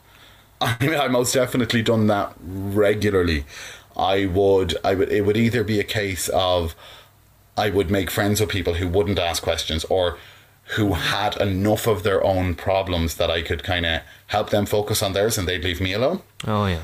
I 0.59 0.75
mean, 0.79 0.95
I 0.95 1.07
most 1.07 1.33
definitely 1.33 1.83
done 1.83 2.07
that 2.07 2.33
regularly. 2.41 3.45
I 3.95 4.25
would, 4.27 4.75
I 4.83 4.95
would, 4.95 5.11
it 5.11 5.21
would 5.21 5.37
either 5.37 5.63
be 5.63 5.79
a 5.79 5.83
case 5.83 6.29
of 6.29 6.75
I 7.57 7.69
would 7.71 7.89
make 7.89 8.11
friends 8.11 8.39
with 8.39 8.49
people 8.49 8.75
who 8.75 8.87
wouldn't 8.87 9.19
ask 9.19 9.41
questions 9.41 9.83
or 9.85 10.17
who 10.75 10.93
had 10.93 11.37
enough 11.37 11.87
of 11.87 12.03
their 12.03 12.23
own 12.23 12.55
problems 12.55 13.15
that 13.15 13.31
I 13.31 13.41
could 13.41 13.63
kind 13.63 13.85
of 13.85 14.01
help 14.27 14.49
them 14.49 14.65
focus 14.65 15.01
on 15.01 15.13
theirs 15.13 15.37
and 15.37 15.47
they'd 15.47 15.63
leave 15.63 15.79
me 15.79 15.93
alone. 15.93 16.21
Oh, 16.45 16.65
yeah. 16.65 16.83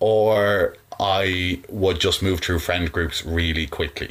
Or 0.00 0.76
I 0.98 1.60
would 1.68 2.00
just 2.00 2.22
move 2.22 2.40
through 2.40 2.58
friend 2.58 2.90
groups 2.90 3.24
really 3.24 3.66
quickly. 3.66 4.10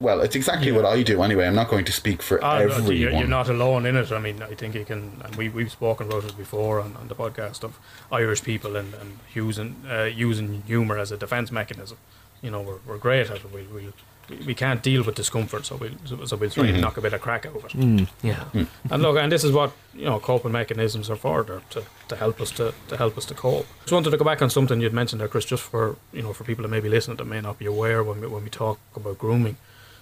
Well, 0.00 0.20
it's 0.20 0.36
exactly 0.36 0.70
what 0.70 0.84
I 0.84 1.02
do 1.02 1.22
anyway. 1.22 1.46
I'm 1.48 1.56
not 1.56 1.68
going 1.68 1.84
to 1.84 1.92
speak 1.92 2.22
for 2.22 2.38
no, 2.38 2.48
everyone. 2.50 2.96
you're, 2.96 3.10
you're 3.10 3.26
not 3.26 3.48
alone 3.48 3.84
in 3.84 3.96
it. 3.96 4.12
I 4.12 4.20
mean, 4.20 4.40
I 4.42 4.54
think 4.54 4.76
you 4.76 4.84
can, 4.84 5.20
and 5.24 5.34
we, 5.34 5.48
we've 5.48 5.72
spoken 5.72 6.06
about 6.06 6.24
it 6.24 6.38
before 6.38 6.80
on, 6.80 6.96
on 6.96 7.08
the 7.08 7.16
podcast 7.16 7.64
of 7.64 7.80
Irish 8.12 8.44
people 8.44 8.76
and, 8.76 8.94
and 8.94 9.18
using, 9.34 9.74
uh, 9.90 10.04
using 10.04 10.62
humour 10.68 10.98
as 10.98 11.10
a 11.10 11.16
defence 11.16 11.50
mechanism. 11.50 11.98
You 12.40 12.52
know, 12.52 12.60
we're, 12.60 12.78
we're 12.86 12.98
great 12.98 13.28
at 13.28 13.38
it. 13.38 13.52
We, 13.52 13.62
we, 13.62 13.92
we 14.46 14.54
can't 14.54 14.82
deal 14.82 15.02
with 15.04 15.14
discomfort, 15.14 15.64
so 15.66 15.76
we'll, 15.76 15.90
so, 16.04 16.24
so 16.24 16.36
we'll 16.36 16.50
try 16.50 16.64
Mm-hmm. 16.64 16.74
and 16.74 16.82
knock 16.82 16.96
a 16.96 17.00
bit 17.00 17.12
of 17.12 17.20
crack 17.20 17.46
out 17.46 17.56
of 17.56 17.64
it. 17.64 17.72
Mm, 17.72 18.08
yeah. 18.22 18.44
And 18.90 19.02
look, 19.02 19.16
and 19.16 19.30
this 19.32 19.44
is 19.44 19.52
what 19.52 19.72
you 19.94 20.04
know 20.04 20.18
coping 20.20 20.52
mechanisms 20.52 21.08
are 21.10 21.16
for, 21.16 21.42
they're 21.42 21.62
to, 21.70 21.82
to 22.08 22.16
help 22.16 22.40
us 22.40 22.50
to, 22.52 22.74
to 22.88 22.96
help 22.96 23.16
us 23.18 23.24
to 23.26 23.34
cope. 23.34 23.66
Just 23.80 23.92
wanted 23.92 24.10
to 24.10 24.16
go 24.16 24.24
back 24.24 24.42
on 24.42 24.50
something 24.50 24.80
you'd 24.80 24.92
mentioned 24.92 25.20
there, 25.20 25.28
Chris, 25.28 25.44
just 25.44 25.62
for 25.62 25.96
you 26.12 26.22
know 26.22 26.32
for 26.32 26.44
people 26.44 26.62
that 26.62 26.68
may 26.68 26.80
be 26.80 26.88
listening 26.88 27.16
that 27.16 27.24
may 27.26 27.40
not 27.40 27.58
be 27.58 27.66
aware 27.66 28.02
when 28.04 28.20
we, 28.20 28.26
when 28.26 28.44
we 28.44 28.50
talk 28.50 28.78
about 28.94 29.18
grooming. 29.18 29.56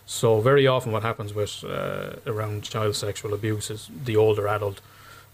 So 0.06 0.40
very 0.40 0.66
often, 0.66 0.92
what 0.92 1.02
happens 1.02 1.34
with 1.34 1.64
uh, 1.64 2.16
around 2.26 2.62
child 2.64 2.94
sexual 2.96 3.34
abuse 3.34 3.70
is 3.70 3.88
the 4.04 4.16
older 4.16 4.46
adult 4.48 4.80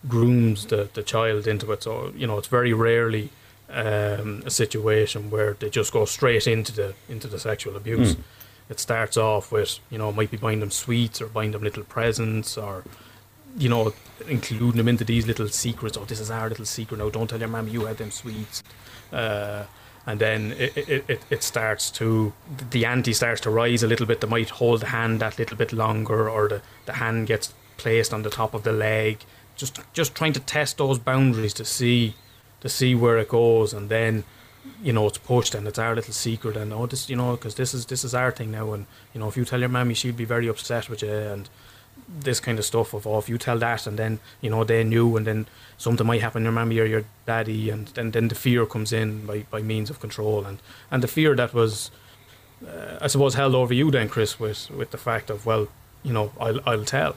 grooms 0.09 0.66
the, 0.66 0.88
the 0.94 1.02
child 1.02 1.46
into 1.46 1.70
it. 1.72 1.83
So 1.83 2.12
you 2.16 2.26
know, 2.26 2.38
it's 2.38 2.48
very 2.48 2.72
rarely 2.72 3.31
um, 3.70 4.42
a 4.44 4.50
situation 4.50 5.31
where 5.31 5.55
they 5.55 5.70
just 5.70 5.92
go 5.92 6.05
straight 6.05 6.46
into 6.46 6.72
the 6.72 6.94
into 7.09 7.28
the 7.28 7.38
sexual 7.38 7.76
abuse. 7.76 8.16
It 8.72 8.80
starts 8.80 9.16
off 9.18 9.52
with 9.52 9.78
you 9.90 9.98
know 9.98 10.11
might 10.12 10.30
be 10.30 10.38
buying 10.38 10.61
them 10.61 10.70
sweets 10.70 11.20
or 11.20 11.26
buying 11.26 11.52
them 11.52 11.62
little 11.62 11.85
presents 11.85 12.56
or 12.56 12.85
you 13.56 13.68
know 13.68 13.92
including 14.26 14.78
them 14.78 14.88
into 14.88 15.04
these 15.04 15.26
little 15.26 15.48
secrets. 15.48 15.98
Oh, 15.98 16.06
this 16.06 16.20
is 16.20 16.30
our 16.30 16.48
little 16.48 16.64
secret 16.64 16.96
now. 16.96 17.11
Don't 17.11 17.28
tell 17.28 17.38
your 17.38 17.48
mum 17.48 17.68
you 17.68 17.85
had 17.85 17.98
them 17.98 18.11
sweets. 18.11 18.62
Uh, 19.12 19.64
and 20.06 20.20
then 20.20 20.52
it, 20.52 20.76
it, 20.76 21.04
it, 21.06 21.20
it 21.28 21.42
starts 21.42 21.90
to 21.92 22.32
the 22.70 22.87
ante 22.87 23.12
starts 23.12 23.42
to 23.42 23.50
rise 23.50 23.82
a 23.82 23.87
little 23.87 24.06
bit. 24.06 24.22
They 24.22 24.26
might 24.26 24.50
hold 24.50 24.80
the 24.80 24.87
hand 24.87 25.20
that 25.20 25.38
little 25.38 25.56
bit 25.56 25.72
longer, 25.72 26.30
or 26.30 26.48
the, 26.48 26.62
the 26.87 26.94
hand 26.94 27.26
gets 27.26 27.52
placed 27.76 28.14
on 28.14 28.22
the 28.22 28.30
top 28.30 28.54
of 28.54 28.62
the 28.62 28.72
leg. 28.72 29.24
Just 29.54 29.80
just 29.92 30.14
trying 30.14 30.32
to 30.32 30.40
test 30.40 30.78
those 30.78 30.98
boundaries 30.98 31.54
to 31.54 31.64
see 31.64 32.14
to 32.62 32.68
see 32.70 32.94
where 32.94 33.18
it 33.18 33.28
goes, 33.28 33.74
and 33.74 33.90
then 33.90 34.24
you 34.83 34.92
know 34.92 35.07
it's 35.07 35.18
pushed 35.18 35.55
and 35.55 35.66
it's 35.66 35.79
our 35.79 35.94
little 35.94 36.12
secret 36.12 36.57
and 36.57 36.72
oh 36.72 36.87
this 36.87 37.09
you 37.09 37.16
know 37.16 37.33
because 37.33 37.57
this 37.57 37.75
is 37.75 37.87
this 37.87 38.05
is 38.05 38.14
our 38.14 38.31
thing 38.31 38.51
now. 38.51 38.72
And 38.72 38.87
you 39.12 39.20
know 39.20 39.29
if 39.29 39.37
you 39.37 39.44
tell 39.44 39.61
your 39.61 39.68
mammy 39.68 39.94
she'd 39.94 40.16
be 40.16 40.25
very 40.25 40.48
upset 40.48 40.88
with 40.88 41.03
you 41.03 41.11
and 41.11 41.48
this 42.09 42.40
kind 42.40 42.59
of 42.59 42.64
stuff 42.64 42.94
of 42.94 43.07
oh 43.07 43.18
if 43.18 43.29
you 43.29 43.38
tell 43.38 43.59
that 43.59 43.87
and 43.87 43.98
then 43.98 44.18
you 44.40 44.51
know 44.51 44.64
they 44.64 44.85
knew 44.85 45.16
and 45.16 45.27
then 45.27 45.46
something 45.79 46.07
might 46.07 46.20
happen 46.20 46.42
to 46.42 46.44
your 46.44 46.53
mammy 46.53 46.79
or 46.79 46.85
your 46.85 47.05
daddy 47.27 47.70
and 47.70 47.88
then 47.88 48.11
then 48.12 48.29
the 48.29 48.35
fear 48.35 48.66
comes 48.66 48.92
in 48.92 49.27
by, 49.27 49.44
by 49.51 49.62
means 49.62 49.90
of 49.90 50.01
control. 50.01 50.44
And 50.44 50.59
and 50.90 51.03
the 51.03 51.09
fear 51.09 51.35
that 51.37 51.53
was 51.55 51.90
uh, 52.66 52.98
I 53.01 53.09
suppose 53.09 53.35
held 53.35 53.55
over 53.55 53.75
you 53.75 53.90
then 53.90 54.09
Chris 54.09 54.38
with 54.38 54.70
with 54.70 54.90
the 54.90 54.98
fact 54.98 55.31
of 55.31 55.44
well 55.46 55.68
you 56.03 56.12
know 56.12 56.33
I'll 56.40 56.61
I'll 56.66 56.85
tell 56.85 57.16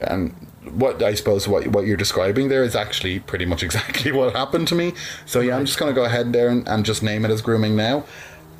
and 0.00 0.34
what 0.72 1.02
I 1.02 1.14
suppose 1.14 1.46
what 1.46 1.66
what 1.68 1.86
you're 1.86 1.96
describing 1.96 2.48
there 2.48 2.64
is 2.64 2.74
actually 2.74 3.20
pretty 3.20 3.44
much 3.44 3.62
exactly 3.68 4.12
what 4.12 4.34
happened 4.34 4.68
to 4.68 4.74
me. 4.74 4.94
So 5.26 5.40
yeah, 5.40 5.56
I'm 5.56 5.66
just 5.66 5.78
going 5.78 5.92
to 5.94 5.98
go 5.98 6.04
ahead 6.04 6.32
there 6.32 6.48
and, 6.48 6.66
and 6.68 6.84
just 6.84 7.02
name 7.02 7.24
it 7.24 7.30
as 7.30 7.42
grooming 7.42 7.76
now, 7.76 8.04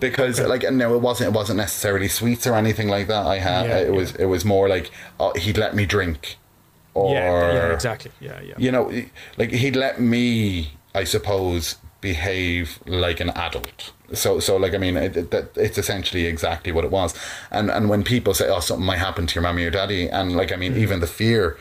because 0.01 0.41
like 0.41 0.63
no, 0.71 0.95
it 0.95 1.01
wasn't 1.01 1.29
it 1.31 1.37
wasn't 1.37 1.57
necessarily 1.59 2.09
sweets 2.09 2.47
or 2.47 2.55
anything 2.55 2.89
like 2.89 3.07
that. 3.09 3.27
I 3.27 3.39
had 3.39 3.67
Yeah, 3.67 3.79
it 3.79 3.89
yeah. 3.91 3.97
was 3.97 4.15
it 4.17 4.27
was 4.27 4.45
more 4.45 4.69
like 4.69 4.91
uh, 5.19 5.33
he'd 5.37 5.59
let 5.59 5.75
me 5.75 5.87
drink, 5.87 6.37
or 6.95 7.15
yeah 7.15 7.53
yeah 7.53 7.73
exactly 7.73 8.11
yeah 8.21 8.41
yeah 8.41 8.55
you 8.59 8.71
know, 8.71 8.91
like 9.39 9.51
he'd 9.51 9.77
let 9.77 10.01
me, 10.01 10.73
I 10.95 11.05
suppose, 11.05 11.77
behave 12.05 12.79
like 12.87 13.19
an 13.27 13.31
adult. 13.31 13.93
So, 14.13 14.39
so 14.47 14.57
like 14.65 14.75
I 14.75 14.79
mean, 14.85 14.97
it, 14.97 15.31
that 15.33 15.47
it's 15.57 15.79
essentially 15.79 16.27
exactly 16.27 16.71
what 16.73 16.85
it 16.85 16.91
was. 16.91 17.11
And 17.51 17.71
and 17.71 17.89
when 17.89 18.03
people 18.05 18.35
say, 18.35 18.47
"Oh, 18.49 18.61
something 18.61 18.87
might 18.87 18.99
happen 19.09 19.27
to 19.27 19.35
your 19.35 19.43
mommy 19.43 19.65
or 19.65 19.71
daddy," 19.71 20.09
and 20.19 20.37
like 20.41 20.53
I 20.53 20.57
mean, 20.57 20.77
even 20.85 21.01
the 21.01 21.07
fear, 21.21 21.57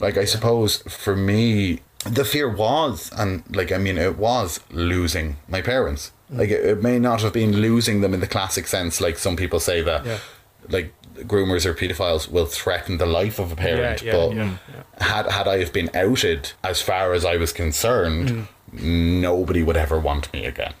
like 0.00 0.16
I 0.24 0.26
suppose 0.26 0.70
for 1.04 1.14
me, 1.16 1.80
the 2.18 2.24
fear 2.24 2.48
was, 2.66 3.10
and 3.16 3.42
like 3.56 3.70
I 3.72 3.78
mean, 3.78 3.96
it 4.08 4.16
was 4.18 4.60
losing 4.70 5.36
my 5.48 5.62
parents. 5.62 6.10
Like 6.30 6.50
it, 6.56 6.62
it 6.72 6.82
may 6.82 6.98
not 6.98 7.22
have 7.22 7.32
been 7.32 7.52
losing 7.68 8.00
them 8.02 8.12
in 8.14 8.20
the 8.20 8.26
classic 8.36 8.66
sense, 8.66 9.00
like 9.00 9.16
some 9.18 9.36
people 9.36 9.60
say 9.60 9.80
that, 9.82 10.04
Yeah. 10.04 10.18
like 10.76 10.88
groomers 11.32 11.64
or 11.64 11.74
pedophiles 11.74 12.28
will 12.34 12.46
threaten 12.46 12.98
the 12.98 13.06
life 13.20 13.38
of 13.38 13.52
a 13.52 13.56
parent, 13.56 14.02
yeah, 14.02 14.12
but 14.16 14.30
yeah, 14.34 14.50
yeah. 14.72 15.06
had 15.12 15.26
had 15.38 15.46
I 15.54 15.58
have 15.64 15.72
been 15.72 15.90
outed 15.94 16.42
as 16.70 16.82
far 16.82 17.12
as 17.16 17.24
I 17.24 17.36
was 17.36 17.52
concerned, 17.52 18.28
Mm. 18.30 18.46
Nobody 18.74 19.62
would 19.62 19.76
ever 19.76 19.98
want 19.98 20.32
me 20.32 20.44
again. 20.46 20.74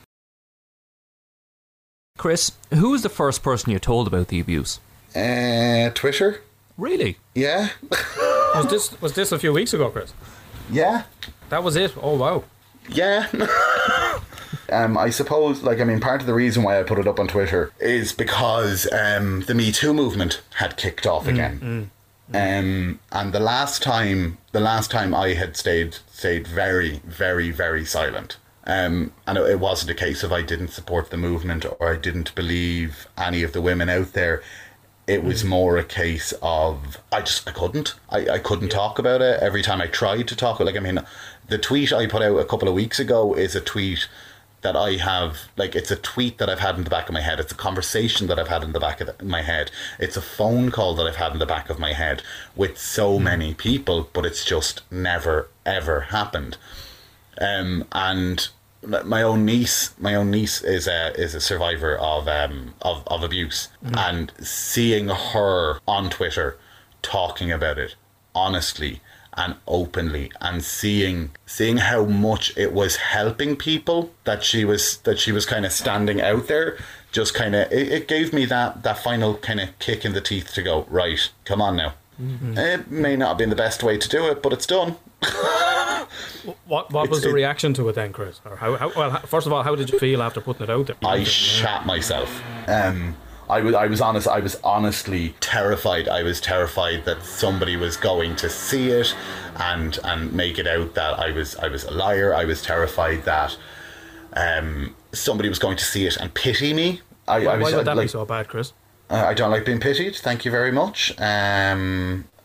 Chris, 2.16 2.52
who 2.70 2.90
was 2.90 3.02
the 3.02 3.08
first 3.08 3.42
person 3.42 3.72
you 3.72 3.78
told 3.78 4.06
about 4.06 4.28
the 4.28 4.40
abuse? 4.40 4.80
Uh, 5.16 5.90
Twitter, 5.94 6.42
Really? 6.76 7.18
yeah, 7.34 7.68
was 8.54 8.66
this 8.68 9.00
was 9.00 9.12
this 9.12 9.30
a 9.32 9.38
few 9.38 9.52
weeks 9.52 9.72
ago 9.72 9.90
Chris 9.90 10.12
yeah, 10.70 11.04
that 11.50 11.62
was 11.62 11.76
it 11.76 11.94
oh 12.02 12.16
wow 12.16 12.42
yeah. 12.88 13.28
um, 14.70 14.98
I 14.98 15.10
suppose, 15.10 15.62
like, 15.62 15.80
I 15.80 15.84
mean, 15.84 16.00
part 16.00 16.20
of 16.20 16.26
the 16.26 16.34
reason 16.34 16.62
why 16.62 16.78
I 16.78 16.82
put 16.82 16.98
it 16.98 17.06
up 17.06 17.18
on 17.18 17.28
Twitter 17.28 17.72
is 17.80 18.12
because 18.12 18.86
um, 18.92 19.40
the 19.42 19.54
Me 19.54 19.72
Too 19.72 19.94
movement 19.94 20.42
had 20.56 20.76
kicked 20.76 21.06
off 21.06 21.26
again. 21.26 21.90
Um, 22.32 23.00
and 23.12 23.32
the 23.32 23.40
last 23.40 23.82
time, 23.82 24.38
the 24.52 24.60
last 24.60 24.90
time 24.90 25.14
I 25.14 25.34
had 25.34 25.56
stayed, 25.56 25.98
stayed 26.10 26.46
very, 26.46 27.00
very, 27.04 27.50
very 27.50 27.84
silent. 27.84 28.38
Um, 28.66 29.12
and 29.26 29.36
it, 29.36 29.42
it 29.50 29.60
wasn't 29.60 29.90
a 29.90 29.94
case 29.94 30.22
of 30.22 30.32
I 30.32 30.42
didn't 30.42 30.68
support 30.68 31.10
the 31.10 31.16
movement 31.16 31.66
or 31.66 31.92
I 31.92 31.96
didn't 31.96 32.34
believe 32.34 33.06
any 33.18 33.42
of 33.42 33.52
the 33.52 33.60
women 33.60 33.90
out 33.90 34.14
there. 34.14 34.42
It 35.06 35.22
was 35.22 35.44
more 35.44 35.76
a 35.76 35.84
case 35.84 36.32
of 36.40 36.98
I 37.12 37.20
just 37.20 37.46
I 37.46 37.52
couldn't 37.52 37.94
I, 38.08 38.26
I 38.26 38.38
couldn't 38.38 38.70
talk 38.70 38.98
about 38.98 39.20
it 39.20 39.38
every 39.42 39.60
time 39.60 39.82
I 39.82 39.86
tried 39.86 40.28
to 40.28 40.36
talk 40.36 40.60
like 40.60 40.76
I 40.76 40.80
mean 40.80 40.98
the 41.48 41.58
tweet 41.58 41.92
I 41.92 42.06
put 42.06 42.22
out 42.22 42.38
a 42.38 42.44
couple 42.46 42.68
of 42.68 42.74
weeks 42.74 42.98
ago 42.98 43.34
is 43.34 43.54
a 43.54 43.60
tweet 43.60 44.08
that 44.64 44.74
I 44.74 44.92
have, 44.92 45.42
like, 45.58 45.76
it's 45.76 45.90
a 45.90 45.96
tweet 45.96 46.38
that 46.38 46.48
I've 46.48 46.58
had 46.58 46.76
in 46.76 46.84
the 46.84 46.90
back 46.90 47.08
of 47.08 47.12
my 47.12 47.20
head. 47.20 47.38
It's 47.38 47.52
a 47.52 47.54
conversation 47.56 48.26
that 48.28 48.38
I've 48.38 48.48
had 48.48 48.64
in 48.64 48.72
the 48.72 48.80
back 48.80 48.98
of 49.02 49.06
the, 49.06 49.24
my 49.24 49.42
head. 49.42 49.70
It's 49.98 50.16
a 50.16 50.22
phone 50.22 50.70
call 50.70 50.94
that 50.94 51.06
I've 51.06 51.16
had 51.16 51.32
in 51.32 51.38
the 51.38 51.44
back 51.46 51.68
of 51.68 51.78
my 51.78 51.92
head 51.92 52.22
with 52.56 52.78
so 52.78 53.18
many 53.18 53.52
people, 53.52 54.08
but 54.14 54.24
it's 54.24 54.42
just 54.42 54.80
never, 54.90 55.50
ever 55.66 56.00
happened. 56.00 56.56
Um, 57.38 57.84
and 57.92 58.48
my 58.82 59.20
own 59.20 59.44
niece, 59.44 59.94
my 59.98 60.14
own 60.14 60.30
niece 60.30 60.62
is 60.62 60.86
a 60.86 61.12
is 61.20 61.34
a 61.34 61.40
survivor 61.40 61.96
of 61.98 62.28
um 62.28 62.74
of, 62.82 63.02
of 63.06 63.22
abuse, 63.22 63.68
and 63.82 64.32
seeing 64.40 65.08
her 65.08 65.78
on 65.86 66.10
Twitter 66.10 66.58
talking 67.02 67.50
about 67.50 67.78
it 67.78 67.96
honestly 68.34 69.00
and 69.36 69.54
openly 69.66 70.30
and 70.40 70.62
seeing 70.62 71.30
seeing 71.46 71.78
how 71.78 72.04
much 72.04 72.56
it 72.56 72.72
was 72.72 72.96
helping 72.96 73.56
people 73.56 74.10
that 74.24 74.42
she 74.44 74.64
was 74.64 74.98
that 74.98 75.18
she 75.18 75.32
was 75.32 75.44
kind 75.46 75.64
of 75.66 75.72
standing 75.72 76.20
out 76.20 76.46
there 76.46 76.76
just 77.12 77.34
kind 77.34 77.54
of 77.54 77.70
it, 77.72 77.92
it 77.92 78.08
gave 78.08 78.32
me 78.32 78.44
that 78.44 78.82
that 78.82 78.98
final 78.98 79.34
kind 79.36 79.60
of 79.60 79.76
kick 79.78 80.04
in 80.04 80.12
the 80.12 80.20
teeth 80.20 80.52
to 80.54 80.62
go 80.62 80.86
right 80.88 81.30
come 81.44 81.60
on 81.60 81.76
now 81.76 81.94
it 82.18 82.90
may 82.90 83.16
not 83.16 83.28
have 83.30 83.38
been 83.38 83.50
the 83.50 83.56
best 83.56 83.82
way 83.82 83.98
to 83.98 84.08
do 84.08 84.26
it 84.28 84.40
but 84.42 84.52
it's 84.52 84.66
done 84.66 84.96
What 86.66 86.92
what 86.92 87.08
was 87.10 87.22
the 87.22 87.30
it- 87.30 87.32
reaction 87.32 87.72
to 87.74 87.88
it 87.88 87.94
then, 87.94 88.12
Chris? 88.12 88.40
Or 88.44 88.56
how, 88.56 88.76
how 88.76 88.92
well? 88.94 89.16
First 89.20 89.46
of 89.46 89.52
all, 89.52 89.62
how 89.62 89.74
did 89.74 89.90
you 89.90 89.98
feel 89.98 90.22
after 90.22 90.40
putting 90.40 90.64
it 90.64 90.70
out 90.70 90.86
there? 90.86 90.96
I 91.02 91.24
shat 91.24 91.86
myself. 91.86 92.42
Um, 92.68 93.16
I 93.48 93.60
was, 93.60 93.74
I 93.74 93.86
was 93.86 94.00
honest. 94.00 94.26
I 94.26 94.40
was 94.40 94.56
honestly 94.64 95.34
terrified. 95.40 96.08
I 96.08 96.22
was 96.22 96.40
terrified 96.40 97.04
that 97.04 97.22
somebody 97.22 97.76
was 97.76 97.96
going 97.96 98.36
to 98.36 98.48
see 98.48 98.90
it, 98.90 99.14
and 99.56 99.98
and 100.04 100.32
make 100.32 100.58
it 100.58 100.66
out 100.66 100.94
that 100.94 101.18
I 101.18 101.30
was 101.30 101.56
I 101.56 101.68
was 101.68 101.84
a 101.84 101.90
liar. 101.90 102.34
I 102.34 102.44
was 102.44 102.62
terrified 102.62 103.24
that 103.24 103.56
um, 104.34 104.94
somebody 105.12 105.48
was 105.48 105.58
going 105.58 105.76
to 105.76 105.84
see 105.84 106.06
it 106.06 106.16
and 106.16 106.32
pity 106.32 106.72
me. 106.72 107.00
I, 107.28 107.36
I 107.36 107.44
Why, 107.46 107.56
was 107.56 107.62
why 107.72 107.76
would 107.78 107.86
that 107.86 107.96
like, 107.96 108.04
be 108.04 108.08
so 108.08 108.24
bad, 108.24 108.48
Chris? 108.48 108.72
uh, 109.10 109.24
I 109.26 109.34
don't 109.34 109.50
like 109.50 109.64
being 109.64 109.80
pitied. 109.80 110.16
Thank 110.16 110.44
you 110.44 110.50
very 110.50 110.72
much. 110.72 111.12
Um, 111.18 112.24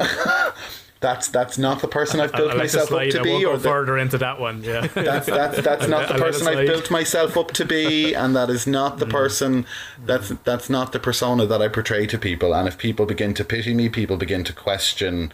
that's 1.01 1.29
that's 1.29 1.57
not 1.57 1.81
the 1.81 1.88
person 1.88 2.19
I've 2.19 2.33
built 2.33 2.51
I 2.51 2.55
like 2.55 2.69
to 2.71 2.77
myself 2.77 2.91
up 2.91 3.09
to 3.09 3.19
I 3.19 3.23
be, 3.23 3.29
won't 3.31 3.45
or 3.45 3.57
the, 3.57 3.69
further 3.69 3.97
into 3.97 4.17
that 4.17 4.39
one. 4.39 4.63
Yeah. 4.63 4.88
that's 4.93 5.27
that's 5.27 5.62
that's 5.62 5.88
not 5.88 6.07
the 6.09 6.15
I'll 6.15 6.19
let 6.19 6.29
it 6.29 6.33
person 6.33 6.47
I've 6.47 6.67
built 6.67 6.91
myself 6.91 7.38
up 7.38 7.51
to 7.51 7.65
be, 7.65 8.13
and 8.13 8.35
that 8.35 8.49
is 8.49 8.67
not 8.67 8.95
Mm. 8.95 8.99
the 8.99 9.05
person. 9.07 9.65
That's 10.05 10.29
that's 10.43 10.69
not 10.69 10.91
the 10.91 10.99
persona 10.99 11.45
that 11.45 11.62
I 11.62 11.67
portray 11.69 12.05
to 12.07 12.17
people. 12.17 12.53
And 12.53 12.67
if 12.67 12.77
people 12.77 13.05
begin 13.05 13.33
to 13.35 13.43
pity 13.45 13.73
me, 13.73 13.88
people 13.89 14.17
begin 14.17 14.43
to 14.45 14.53
question. 14.53 15.31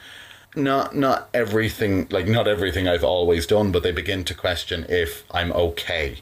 Not 0.55 0.95
not 0.95 1.29
everything 1.33 2.07
like 2.11 2.27
not 2.27 2.47
everything 2.47 2.87
I've 2.87 3.03
always 3.03 3.45
done, 3.47 3.71
but 3.71 3.83
they 3.83 3.91
begin 3.91 4.23
to 4.25 4.33
question 4.33 4.85
if 4.87 5.23
I'm 5.31 5.51
okay. 5.51 6.19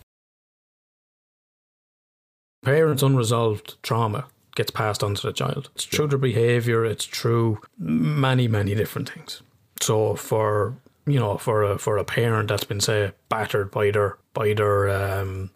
Parents' 2.63 3.03
unresolved 3.03 3.75
trauma 3.83 4.25
gets 4.55 4.71
passed 4.71 5.03
on 5.03 5.15
to 5.15 5.27
the 5.27 5.33
child. 5.33 5.69
It's 5.75 5.85
through 5.85 6.09
to 6.09 6.17
behaviour. 6.17 6.85
It's 6.85 7.05
true 7.05 7.59
many 7.77 8.47
many 8.47 8.75
different 8.75 9.09
things. 9.09 9.41
So 9.81 10.15
for 10.15 10.75
you 11.05 11.19
know 11.19 11.37
for 11.37 11.63
a 11.63 11.77
for 11.77 11.97
a 11.97 12.03
parent 12.03 12.49
that's 12.49 12.63
been 12.63 12.79
say 12.79 13.11
battered 13.29 13.71
by 13.71 13.91
their 13.91 14.17
by 14.33 14.53
their 14.53 14.89
um, 14.89 15.49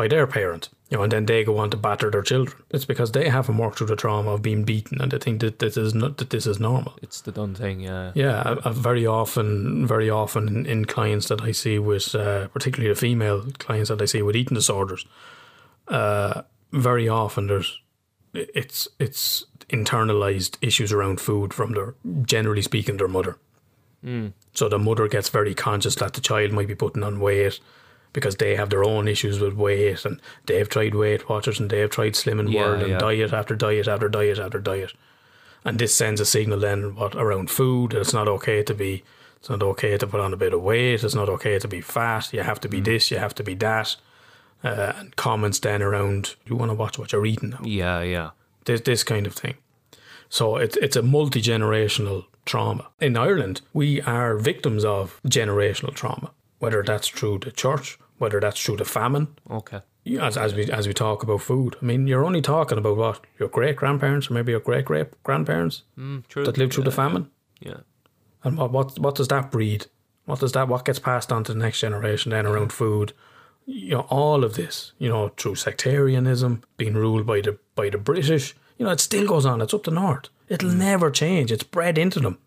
by 0.00 0.08
their 0.08 0.26
parent, 0.26 0.70
you 0.88 0.96
know, 0.96 1.02
and 1.02 1.12
then 1.12 1.26
they 1.26 1.44
go 1.44 1.58
on 1.58 1.68
to 1.68 1.76
batter 1.76 2.10
their 2.10 2.22
children. 2.22 2.62
It's 2.70 2.86
because 2.86 3.12
they 3.12 3.28
haven't 3.28 3.58
worked 3.58 3.76
through 3.76 3.88
the 3.88 3.96
trauma 3.96 4.30
of 4.30 4.40
being 4.40 4.64
beaten, 4.64 4.98
and 4.98 5.12
they 5.12 5.18
think 5.18 5.42
that 5.42 5.58
this 5.58 5.76
is 5.76 5.94
not 5.94 6.16
that 6.16 6.30
this 6.30 6.46
is 6.46 6.58
normal. 6.58 6.94
It's 7.02 7.20
the 7.20 7.32
done 7.32 7.54
thing, 7.54 7.80
yeah. 7.80 8.12
Yeah, 8.14 8.42
I, 8.64 8.70
I 8.70 8.72
very 8.72 9.06
often, 9.06 9.86
very 9.86 10.08
often 10.08 10.48
in, 10.48 10.64
in 10.64 10.84
clients 10.86 11.28
that 11.28 11.42
I 11.42 11.52
see 11.52 11.78
with, 11.78 12.14
uh, 12.14 12.48
particularly 12.48 12.92
the 12.94 12.98
female 12.98 13.44
clients 13.58 13.90
that 13.90 14.00
I 14.00 14.06
see 14.06 14.22
with 14.22 14.36
eating 14.36 14.54
disorders, 14.54 15.04
uh, 15.88 16.42
very 16.72 17.08
often 17.08 17.46
there's 17.48 17.78
it's 18.34 18.88
it's 18.98 19.44
internalized 19.68 20.56
issues 20.60 20.92
around 20.92 21.20
food 21.20 21.54
from 21.54 21.72
their 21.72 21.94
generally 22.22 22.62
speaking 22.62 22.96
their 22.96 23.08
mother. 23.08 23.36
Hmm. 24.02 24.28
So 24.52 24.68
the 24.68 24.78
mother 24.78 25.08
gets 25.08 25.28
very 25.28 25.54
conscious 25.54 25.94
that 25.96 26.14
the 26.14 26.20
child 26.20 26.52
might 26.52 26.68
be 26.68 26.74
putting 26.74 27.02
on 27.02 27.20
weight 27.20 27.60
because 28.12 28.36
they 28.36 28.56
have 28.56 28.70
their 28.70 28.84
own 28.84 29.06
issues 29.06 29.38
with 29.38 29.54
weight 29.54 30.04
and 30.04 30.20
they've 30.46 30.68
tried 30.68 30.94
Weight 30.94 31.28
Watchers 31.28 31.60
and 31.60 31.70
they've 31.70 31.90
tried 31.90 32.14
Slimming 32.14 32.52
Yeah, 32.52 32.62
World 32.62 32.82
and 32.82 32.90
yeah. 32.92 32.98
diet 32.98 33.32
after 33.32 33.54
diet 33.54 33.86
after 33.86 34.08
diet 34.08 34.38
after 34.38 34.58
diet. 34.58 34.92
And 35.64 35.78
this 35.78 35.94
sends 35.94 36.20
a 36.20 36.24
signal 36.24 36.58
then 36.58 36.96
what 36.96 37.14
around 37.14 37.50
food. 37.50 37.94
It's 37.94 38.14
not 38.14 38.26
okay 38.26 38.62
to 38.62 38.74
be 38.74 39.04
it's 39.38 39.48
not 39.48 39.62
okay 39.62 39.96
to 39.96 40.06
put 40.06 40.20
on 40.20 40.34
a 40.34 40.36
bit 40.36 40.52
of 40.52 40.62
weight. 40.62 41.04
It's 41.04 41.14
not 41.14 41.28
okay 41.28 41.58
to 41.58 41.68
be 41.68 41.80
fat. 41.80 42.32
You 42.32 42.42
have 42.42 42.60
to 42.60 42.68
be 42.68 42.78
hmm. 42.78 42.84
this. 42.84 43.10
You 43.10 43.18
have 43.18 43.34
to 43.36 43.44
be 43.44 43.54
that. 43.56 43.96
Uh, 44.62 44.92
and 44.98 45.16
comments 45.16 45.58
then 45.60 45.82
around 45.82 46.34
you 46.46 46.54
want 46.56 46.70
to 46.70 46.74
watch 46.74 46.98
what 46.98 47.12
you're 47.12 47.26
eating 47.26 47.50
now. 47.50 47.60
Yeah, 47.64 48.02
yeah. 48.02 48.30
This 48.64 48.80
this 48.82 49.04
kind 49.04 49.26
of 49.26 49.32
thing. 49.34 49.54
So 50.28 50.56
it's 50.56 50.76
it's 50.76 50.96
a 50.96 51.02
multi 51.02 51.40
generational 51.42 52.24
trauma. 52.44 52.88
In 53.00 53.16
Ireland, 53.16 53.62
we 53.72 54.00
are 54.02 54.36
victims 54.36 54.84
of 54.84 55.20
generational 55.26 55.94
trauma. 55.94 56.30
Whether 56.58 56.82
that's 56.82 57.08
through 57.08 57.38
the 57.38 57.50
church, 57.52 57.98
whether 58.18 58.38
that's 58.40 58.62
through 58.62 58.76
the 58.76 58.84
famine, 58.84 59.28
Okay. 59.48 59.80
as, 60.20 60.36
as 60.36 60.54
we 60.54 60.70
as 60.70 60.86
we 60.86 60.92
talk 60.92 61.22
about 61.22 61.40
food. 61.42 61.76
I 61.82 61.84
mean, 61.86 62.06
you're 62.06 62.26
only 62.26 62.42
talking 62.42 62.78
about 62.78 62.96
what 62.98 63.20
your 63.38 63.48
great 63.48 63.76
grandparents 63.76 64.30
or 64.30 64.34
maybe 64.34 64.52
your 64.52 64.60
great 64.60 64.84
great 64.84 65.06
grandparents 65.22 65.84
Mm, 65.98 66.22
that 66.44 66.58
lived 66.58 66.74
through 66.74 66.84
the 66.84 66.90
famine. 67.02 67.30
Yeah. 67.60 67.80
And 68.44 68.56
what, 68.58 68.70
what 68.72 68.98
what 68.98 69.14
does 69.16 69.28
that 69.28 69.50
breed? 69.50 69.86
What 70.26 70.40
does 70.40 70.52
that 70.52 70.68
what 70.68 70.84
gets 70.84 70.98
passed 71.00 71.32
on 71.32 71.44
to 71.44 71.52
the 71.54 71.58
next 71.58 71.80
generation 71.80 72.30
then 72.30 72.46
around 72.46 72.72
food? 72.72 73.12
You 73.66 73.90
know, 73.90 74.06
all 74.08 74.42
of 74.44 74.54
this, 74.54 74.92
you 74.98 75.08
know, 75.08 75.28
through 75.36 75.54
sectarianism, 75.56 76.62
being 76.76 76.94
ruled 76.94 77.26
by 77.26 77.40
the 77.40 77.58
by 77.74 77.88
the 77.90 77.98
British, 77.98 78.54
you 78.78 78.84
know, 78.84 78.92
it 78.92 79.00
still 79.00 79.26
goes 79.26 79.46
on. 79.46 79.60
It's 79.60 79.74
up 79.74 79.84
the 79.84 79.90
north. 79.90 80.28
It'll 80.48 80.70
never 80.70 81.10
change. 81.10 81.52
It's 81.52 81.62
bred 81.62 81.96
into 81.98 82.18
them. 82.20 82.38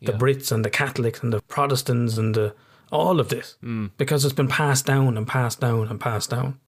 The 0.00 0.12
Yeah. 0.12 0.18
Brits 0.18 0.50
and 0.50 0.64
the 0.64 0.70
Catholics 0.70 1.22
and 1.22 1.32
the 1.32 1.42
Protestants 1.42 2.16
and 2.16 2.34
the 2.34 2.54
all 2.90 3.20
of 3.20 3.28
this. 3.28 3.56
Because 3.98 4.24
it's 4.24 4.34
been 4.34 4.48
passed 4.48 4.86
down 4.86 5.16
and 5.16 5.26
passed 5.26 5.60
down 5.60 5.88
and 5.88 6.00
passed 6.00 6.30
down. 6.30 6.58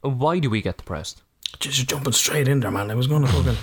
Why 0.00 0.38
do 0.40 0.50
we 0.50 0.60
get 0.62 0.78
depressed? 0.78 1.22
Just 1.60 1.88
jumping 1.88 2.12
straight 2.12 2.48
in 2.48 2.60
there, 2.60 2.70
man. 2.70 2.90
I 2.90 2.94
was 2.94 3.06
going 3.06 3.22
to 3.22 3.28
fucking, 3.28 3.56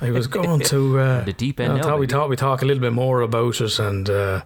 I 0.00 0.10
was 0.10 0.26
going 0.26 0.60
to 0.60 0.98
uh, 0.98 1.24
The 1.24 1.32
deep 1.32 1.60
I 1.60 1.64
end 1.64 1.76
now, 1.76 1.82
thought 1.82 1.98
we 2.00 2.06
thought 2.06 2.28
we 2.28 2.36
talk 2.36 2.62
a 2.62 2.64
little 2.64 2.80
bit 2.80 2.92
more 2.92 3.20
about 3.20 3.60
it, 3.60 3.78
and 3.78 4.08
uh, 4.10 4.42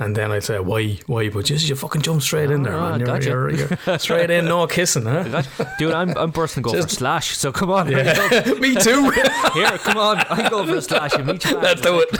and 0.00 0.16
then 0.16 0.32
I'd 0.32 0.42
say 0.42 0.58
why, 0.58 0.98
why, 1.06 1.28
but 1.28 1.44
just 1.44 1.68
you 1.68 1.76
fucking 1.76 2.02
jump 2.02 2.22
straight 2.22 2.50
in 2.50 2.62
there, 2.64 2.74
Ah, 2.76 2.90
man. 2.90 3.00
You're, 3.00 3.06
gotcha. 3.06 3.28
you're, 3.28 3.50
you're 3.50 3.98
straight 3.98 4.30
in, 4.30 4.46
no 4.46 4.66
kissing, 4.66 5.04
huh? 5.04 5.42
Dude, 5.78 5.92
I'm 5.94 6.16
I'm 6.18 6.30
bursting 6.32 6.62
go 6.62 6.70
for 6.72 6.76
Just- 6.78 6.96
slash. 6.96 7.36
So 7.36 7.52
come 7.52 7.70
on, 7.70 7.86
Me 8.60 8.74
too. 8.74 9.10
here, 9.54 9.78
come 9.78 9.98
on. 9.98 10.18
I 10.30 10.48
go 10.50 10.66
for 10.66 10.76
a 10.76 10.82
slash 10.82 11.14
and 11.14 11.26
meet 11.26 11.44
you. 11.44 11.58
Let's 11.58 11.80
do 11.82 12.00
it. 12.04 12.10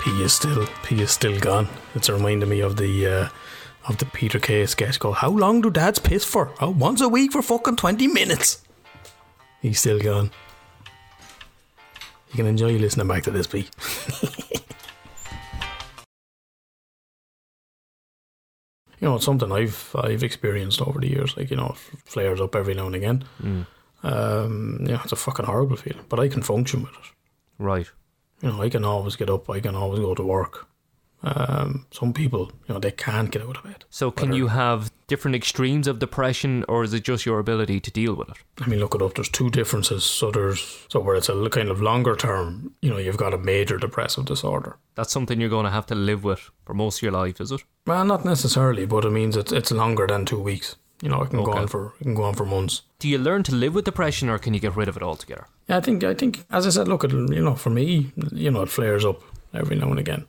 P 0.00 0.22
is 0.22 0.32
still 0.32 0.66
P 0.82 1.00
is 1.02 1.10
still 1.10 1.38
gone. 1.40 1.68
It's 1.94 2.08
reminding 2.08 2.48
me 2.48 2.60
of 2.60 2.76
the 2.76 3.06
uh, 3.06 3.28
of 3.88 3.98
the 3.98 4.06
Peter 4.06 4.38
Kay 4.38 4.66
sketch 4.66 4.98
called 4.98 5.16
"How 5.16 5.30
long 5.30 5.60
do 5.60 5.70
dads 5.70 5.98
piss 5.98 6.24
for? 6.24 6.52
Oh, 6.60 6.70
once 6.70 7.00
a 7.00 7.08
week 7.08 7.32
for 7.32 7.42
fucking 7.42 7.76
twenty 7.76 8.06
minutes." 8.06 8.62
He's 9.60 9.80
still 9.80 9.98
gone. 9.98 10.30
You 12.30 12.36
can 12.36 12.46
enjoy 12.46 12.76
listening 12.76 13.08
back 13.08 13.22
to 13.24 13.30
this, 13.30 13.46
P. 13.46 13.58
you 19.00 19.08
know, 19.08 19.16
it's 19.16 19.24
something 19.24 19.50
I've 19.52 19.94
I've 19.98 20.22
experienced 20.22 20.82
over 20.82 21.00
the 21.00 21.08
years. 21.08 21.36
Like 21.36 21.50
you 21.50 21.56
know, 21.56 21.74
it 21.74 22.00
flares 22.04 22.40
up 22.40 22.54
every 22.54 22.74
now 22.74 22.86
and 22.86 22.94
again. 22.94 23.24
Mm. 23.42 23.66
Um, 24.02 24.86
yeah, 24.86 25.00
it's 25.02 25.12
a 25.12 25.16
fucking 25.16 25.46
horrible 25.46 25.76
feeling, 25.76 26.04
but 26.08 26.20
I 26.20 26.28
can 26.28 26.42
function 26.42 26.82
with 26.82 26.92
it. 26.92 27.12
Right. 27.58 27.90
You 28.42 28.50
know, 28.50 28.62
I 28.62 28.68
can 28.68 28.84
always 28.84 29.16
get 29.16 29.30
up. 29.30 29.48
I 29.48 29.60
can 29.60 29.74
always 29.74 30.00
go 30.00 30.14
to 30.14 30.22
work. 30.22 30.68
Um, 31.26 31.86
some 31.90 32.12
people, 32.12 32.52
you 32.68 32.74
know, 32.74 32.78
they 32.78 32.92
can't 32.92 33.32
get 33.32 33.42
out 33.42 33.56
of 33.56 33.66
it. 33.68 33.84
So 33.90 34.12
can 34.12 34.28
Whether- 34.28 34.38
you 34.38 34.46
have 34.46 34.92
different 35.08 35.34
extremes 35.34 35.88
of 35.88 35.98
depression, 35.98 36.64
or 36.68 36.84
is 36.84 36.94
it 36.94 37.02
just 37.02 37.26
your 37.26 37.40
ability 37.40 37.80
to 37.80 37.90
deal 37.90 38.14
with 38.14 38.28
it? 38.28 38.36
I 38.60 38.68
mean, 38.68 38.78
look 38.78 38.94
it 38.94 39.02
up. 39.02 39.14
There's 39.14 39.28
two 39.28 39.50
differences. 39.50 40.04
So 40.04 40.30
there's 40.30 40.86
so 40.88 41.00
where 41.00 41.16
it's 41.16 41.28
a 41.28 41.48
kind 41.50 41.68
of 41.68 41.82
longer 41.82 42.14
term. 42.14 42.74
You 42.80 42.90
know, 42.90 42.98
you've 42.98 43.16
got 43.16 43.34
a 43.34 43.38
major 43.38 43.76
depressive 43.76 44.24
disorder. 44.26 44.78
That's 44.94 45.12
something 45.12 45.40
you're 45.40 45.50
going 45.50 45.64
to 45.64 45.70
have 45.72 45.86
to 45.86 45.96
live 45.96 46.22
with 46.22 46.50
for 46.64 46.74
most 46.74 46.98
of 46.98 47.02
your 47.02 47.12
life, 47.12 47.40
is 47.40 47.50
it? 47.50 47.64
Well, 47.86 48.04
not 48.04 48.24
necessarily, 48.24 48.86
but 48.86 49.04
it 49.04 49.10
means 49.10 49.36
it's 49.36 49.50
it's 49.52 49.72
longer 49.72 50.06
than 50.06 50.26
two 50.26 50.40
weeks. 50.40 50.76
You 51.02 51.08
know, 51.10 51.22
it 51.22 51.30
can 51.30 51.42
go 51.42 51.52
on 51.52 51.66
for 51.66 51.94
it 52.00 52.04
can 52.04 52.14
go 52.14 52.22
on 52.22 52.34
for 52.34 52.46
months. 52.46 52.82
Do 53.00 53.08
you 53.08 53.18
learn 53.18 53.42
to 53.44 53.54
live 53.54 53.74
with 53.74 53.84
depression, 53.84 54.28
or 54.28 54.38
can 54.38 54.54
you 54.54 54.60
get 54.60 54.76
rid 54.76 54.88
of 54.88 54.96
it 54.96 55.02
altogether? 55.02 55.46
Yeah, 55.68 55.78
I 55.78 55.80
think 55.80 56.04
I 56.04 56.14
think 56.14 56.44
as 56.50 56.66
I 56.66 56.70
said, 56.70 56.86
look, 56.88 57.04
it 57.04 57.10
you 57.12 57.42
know, 57.42 57.56
for 57.56 57.70
me, 57.70 58.12
you 58.32 58.50
know, 58.50 58.62
it 58.62 58.68
flares 58.70 59.04
up 59.04 59.22
every 59.52 59.76
now 59.76 59.90
and 59.90 59.98
again. 59.98 60.26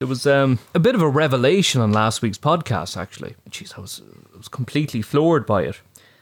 There 0.00 0.06
was 0.06 0.28
um, 0.28 0.60
a 0.76 0.78
bit 0.78 0.94
of 0.94 1.02
a 1.02 1.08
revelation 1.08 1.80
on 1.80 1.90
last 1.90 2.22
week's 2.22 2.38
podcast, 2.38 2.96
actually. 2.96 3.34
Jeez, 3.50 3.76
I 3.76 3.80
was, 3.80 4.00
I 4.32 4.36
was 4.36 4.46
completely 4.46 5.02
floored 5.02 5.44
by 5.44 5.62
it. 5.62 5.80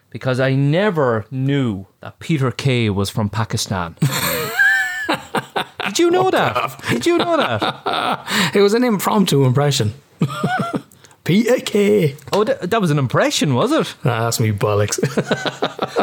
because 0.09 0.41
I 0.41 0.55
never 0.55 1.27
knew 1.31 1.85
that 2.01 2.19
Peter 2.19 2.51
Kay 2.51 2.89
was 2.89 3.11
from 3.11 3.29
Pakistan. 3.29 3.97
Did 5.85 5.99
you 5.99 6.11
know 6.11 6.31
that? 6.31 6.83
Did 6.89 7.05
you 7.05 7.19
know 7.19 7.37
that? 7.37 8.55
It 8.55 8.63
was 8.63 8.73
an 8.73 8.83
impromptu 8.83 9.45
impression. 9.45 9.93
Peter 11.27 11.59
Kay. 11.61 12.15
Oh, 12.33 12.45
th- 12.45 12.61
that 12.61 12.81
was 12.81 12.91
an 12.91 12.99
impression, 12.99 13.55
was 13.55 13.73
it? 13.73 13.95
Ah, 14.05 14.25
that's 14.25 14.41
me 14.41 14.53
bollocks. 14.53 14.97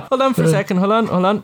Hold 0.09 0.21
on 0.21 0.33
for 0.33 0.43
a 0.43 0.49
second. 0.49 0.77
Hold 0.77 0.91
on, 0.91 1.07
hold 1.07 1.25
on. 1.25 1.43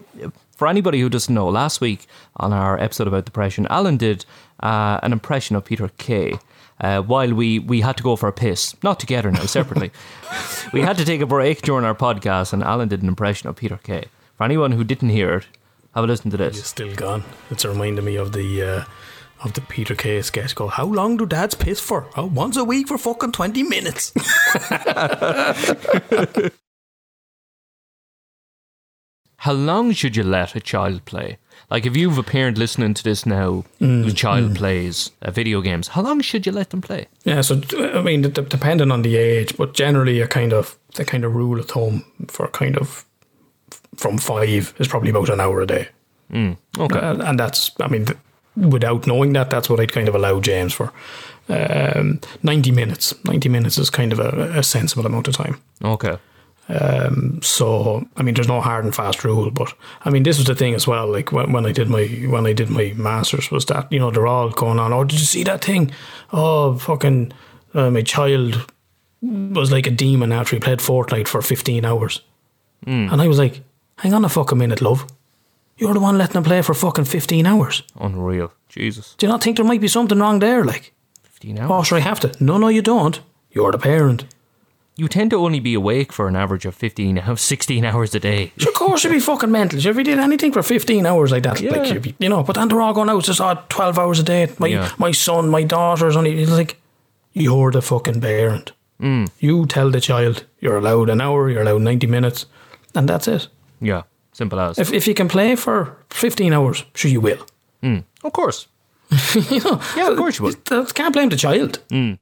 For 0.58 0.68
anybody 0.68 1.00
who 1.00 1.08
doesn't 1.10 1.34
know, 1.34 1.48
last 1.48 1.80
week 1.82 2.06
on 2.36 2.52
our 2.54 2.78
episode 2.78 3.08
about 3.08 3.26
depression, 3.26 3.66
Alan 3.70 3.96
did 3.98 4.26
uh, 4.62 5.00
an 5.02 5.14
impression 5.14 5.56
of 5.56 5.64
Peter 5.66 5.90
Kay. 5.98 6.38
Uh, 6.82 7.02
while 7.02 7.34
we, 7.34 7.60
we 7.60 7.82
had 7.82 7.98
to 7.98 8.04
go 8.04 8.16
for 8.16 8.28
a 8.30 8.34
piss, 8.34 8.76
not 8.84 9.00
together 9.00 9.32
now, 9.32 9.46
separately. 9.46 9.92
we 10.74 10.82
had 10.82 10.98
to 10.98 11.04
take 11.06 11.20
a 11.22 11.26
break 11.26 11.62
during 11.62 11.84
our 11.86 11.96
podcast, 11.96 12.54
and 12.54 12.64
Alan 12.64 12.88
did 12.90 13.02
an 13.02 13.08
impression 13.10 13.50
of 13.50 13.56
Peter 13.58 13.78
Kay. 13.84 14.06
For 14.38 14.44
anyone 14.44 14.72
who 14.74 14.84
didn't 14.84 15.10
hear 15.10 15.36
it, 15.36 15.48
have 15.96 16.04
a 16.04 16.08
listen 16.08 16.32
to 16.32 16.42
It's 16.44 16.58
this. 16.58 16.68
still 16.68 16.94
gone. 16.96 17.24
It's 17.50 17.66
reminding 17.66 18.06
me 18.06 18.16
of 18.18 18.32
the 18.34 18.62
uh, 18.64 18.84
of 19.44 19.54
the 19.54 19.62
Peter 19.62 19.96
Kay 19.96 20.22
sketch 20.22 20.56
called 20.56 20.72
"How 20.72 20.86
long 20.86 21.18
do 21.18 21.26
dads 21.26 21.56
piss 21.56 21.80
for? 21.80 22.08
Oh, 22.16 22.26
once 22.26 22.58
a 22.58 22.64
week 22.64 22.88
for 22.88 22.98
fucking 22.98 23.32
twenty 23.32 23.64
minutes." 23.64 24.14
How 29.44 29.54
long 29.54 29.94
should 29.94 30.18
you 30.18 30.24
let 30.24 30.56
a 30.56 30.60
child 30.60 31.06
play? 31.06 31.38
Like, 31.72 31.86
if 31.86 31.96
you've 31.96 32.18
a 32.18 32.24
parent 32.24 32.58
listening 32.58 32.94
to 32.96 33.04
this 33.04 33.26
now, 33.26 33.64
whose 33.80 34.14
child 34.14 34.56
plays 34.56 35.12
uh, 35.22 35.32
video 35.32 35.62
games, 35.62 35.90
how 35.90 36.02
long 36.02 36.20
should 36.20 36.46
you 36.46 36.52
let 36.52 36.72
them 36.72 36.82
play? 36.82 37.08
yeah, 37.24 37.40
so 37.42 37.62
I 37.96 38.02
mean, 38.02 38.24
d- 38.24 38.30
depending 38.30 38.92
on 38.92 39.02
the 39.02 39.16
age, 39.16 39.56
but 39.56 39.74
generally, 39.74 40.20
a 40.20 40.28
kind 40.28 40.52
of 40.52 40.78
the 40.96 41.06
kind 41.06 41.24
of 41.24 41.36
rule 41.36 41.58
of 41.60 41.70
thumb 41.70 42.04
for 42.28 42.48
kind 42.50 42.78
of 42.78 43.06
from 43.96 44.18
five 44.18 44.74
is 44.78 44.88
probably 44.90 45.10
about 45.12 45.30
an 45.30 45.40
hour 45.40 45.62
a 45.62 45.68
day. 45.68 45.88
Okay. 46.34 47.00
Uh, 47.00 47.24
and 47.24 47.40
that's, 47.40 47.72
I 47.80 47.88
mean, 47.88 48.06
th- 48.08 48.18
without 48.56 49.08
knowing 49.08 49.34
that, 49.34 49.50
that's 49.50 49.70
what 49.70 49.80
I'd 49.80 49.92
kind 49.92 50.08
of 50.08 50.16
allow 50.16 50.40
James 50.40 50.74
for. 50.74 50.92
Um, 51.48 52.20
90 52.44 52.72
minutes. 52.72 53.14
90 53.26 53.50
minutes 53.50 53.78
is 53.78 53.90
kind 53.90 54.14
of 54.14 54.20
a, 54.20 54.60
a 54.60 54.64
sensible 54.64 55.06
amount 55.06 55.28
of 55.28 55.36
time. 55.36 55.62
Okay. 55.84 56.18
So, 57.42 58.06
I 58.16 58.22
mean, 58.22 58.36
there's 58.36 58.48
no 58.48 58.62
hard 58.62 58.86
and 58.86 58.96
fast 58.96 59.24
rule, 59.24 59.50
but 59.50 59.74
I 60.06 60.12
mean, 60.12 60.24
this 60.24 60.38
was 60.38 60.46
the 60.46 60.54
thing 60.54 60.76
as 60.76 60.86
well. 60.86 61.08
Like 61.08 61.32
when, 61.32 61.52
when 61.52 61.66
I 61.66 61.72
did 61.72 61.90
my 61.90 62.06
when 62.30 62.46
I 62.46 62.54
did 62.54 62.70
my 62.70 62.94
masters, 62.96 63.50
was 63.50 63.66
that 63.66 63.92
you 63.92 63.98
know 64.00 64.12
they're 64.12 64.28
all 64.28 64.50
going 64.52 64.80
on. 64.80 64.94
Oh, 64.94 65.04
did 65.04 65.20
you 65.20 65.26
see 65.26 65.44
that 65.46 65.64
thing? 65.64 65.92
Oh, 66.32 66.78
fucking, 66.78 67.34
uh, 67.74 67.90
my 67.90 68.04
child 68.04 68.72
was 69.22 69.72
like 69.72 69.88
a 69.88 69.92
demon 69.92 70.32
after 70.32 70.56
he 70.56 70.60
played 70.60 70.80
Fortnite 70.80 71.28
for 71.28 71.42
15 71.42 71.86
hours, 71.86 72.22
and 73.12 73.22
I 73.22 73.28
was 73.28 73.40
like, 73.40 73.64
hang 73.98 74.14
on 74.14 74.24
a 74.24 74.30
fucking 74.30 74.58
minute, 74.58 74.82
love. 74.82 75.08
You're 75.80 75.94
the 75.94 76.00
one 76.00 76.18
letting 76.18 76.36
him 76.38 76.44
play 76.44 76.62
for 76.62 76.74
fucking 76.74 77.06
15 77.06 77.46
hours. 77.46 77.84
Unreal. 78.00 78.52
Jesus. 78.68 79.16
Do 79.18 79.26
you 79.26 79.32
not 79.32 79.42
think 79.44 79.56
there 79.58 79.66
might 79.66 79.82
be 79.82 79.88
something 79.88 80.20
wrong 80.20 80.40
there? 80.40 80.64
Like, 80.66 80.94
15 81.24 81.58
hours. 81.60 81.72
oh, 81.72 81.84
sure, 81.84 81.98
I 81.98 82.02
have 82.02 82.20
to. 82.20 82.32
No, 82.44 82.58
no, 82.58 82.68
you 82.68 82.82
don't. 82.82 83.20
You're 83.52 83.72
the 83.72 83.78
parent. 83.78 84.26
You 84.98 85.08
tend 85.08 85.32
to 85.32 85.38
only 85.38 85.62
be 85.62 85.74
awake 85.74 86.12
for 86.12 86.28
an 86.28 86.36
average 86.36 86.66
of 86.66 86.76
15 86.76 87.20
hours, 87.20 87.42
16 87.56 87.86
hours 87.86 88.14
a 88.14 88.20
day. 88.20 88.52
Of 88.68 88.74
course, 88.74 89.04
you'd 89.06 89.14
be 89.14 89.20
fucking 89.22 89.50
mental. 89.52 89.80
If 89.80 89.86
you 89.96 90.04
did 90.04 90.20
anything 90.20 90.52
for 90.52 90.62
15 90.62 91.06
hours 91.06 91.32
like 91.32 91.44
that, 91.44 91.62
Yeah. 91.62 91.72
like, 91.72 91.94
you'd 91.94 92.04
be, 92.04 92.16
you 92.20 92.28
know, 92.30 92.44
but 92.44 92.56
then 92.58 92.68
they're 92.68 92.82
all 92.82 92.94
going 92.94 93.10
out, 93.10 93.20
it's 93.20 93.28
just 93.28 93.40
oh, 93.42 93.58
12 93.70 93.98
hours 93.98 94.20
a 94.20 94.24
day. 94.24 94.50
My, 94.60 94.68
Yeah. 94.68 94.92
my 94.98 95.14
son, 95.14 95.48
my 95.50 95.64
daughter's 95.64 96.18
only, 96.18 96.42
it's 96.42 96.52
like, 96.52 96.76
you're 97.32 97.72
the 97.72 97.82
fucking 97.82 98.20
parent. 98.20 98.74
Mm. 99.02 99.30
You 99.40 99.66
tell 99.66 99.90
the 99.92 100.02
child 100.02 100.44
you're 100.60 100.78
allowed 100.78 101.10
an 101.10 101.22
hour, 101.22 101.50
you're 101.50 101.62
allowed 101.62 101.82
90 101.84 102.06
minutes, 102.08 102.46
and 102.94 103.08
that's 103.08 103.30
it. 103.30 103.48
Yeah. 103.80 104.02
Simple 104.40 104.60
as. 104.60 104.80
If, 104.80 104.94
if 104.94 105.06
you 105.08 105.14
can 105.14 105.28
play 105.28 105.56
for 105.56 105.98
15 106.12 106.54
hours, 106.54 106.86
sure 106.96 107.12
you 107.12 107.22
will. 107.22 107.46
Hmm. 107.84 108.00
of 108.24 108.32
course. 108.32 108.68
you 109.52 109.60
know, 109.66 109.80
Yeah, 109.98 110.12
of 110.12 110.18
course 110.18 110.40
you 110.40 110.46
will. 110.46 110.56
That- 110.70 110.94
Can't 110.94 111.14
blame 111.14 111.30
the 111.30 111.36
child. 111.38 111.80
Hmm. 111.90 112.14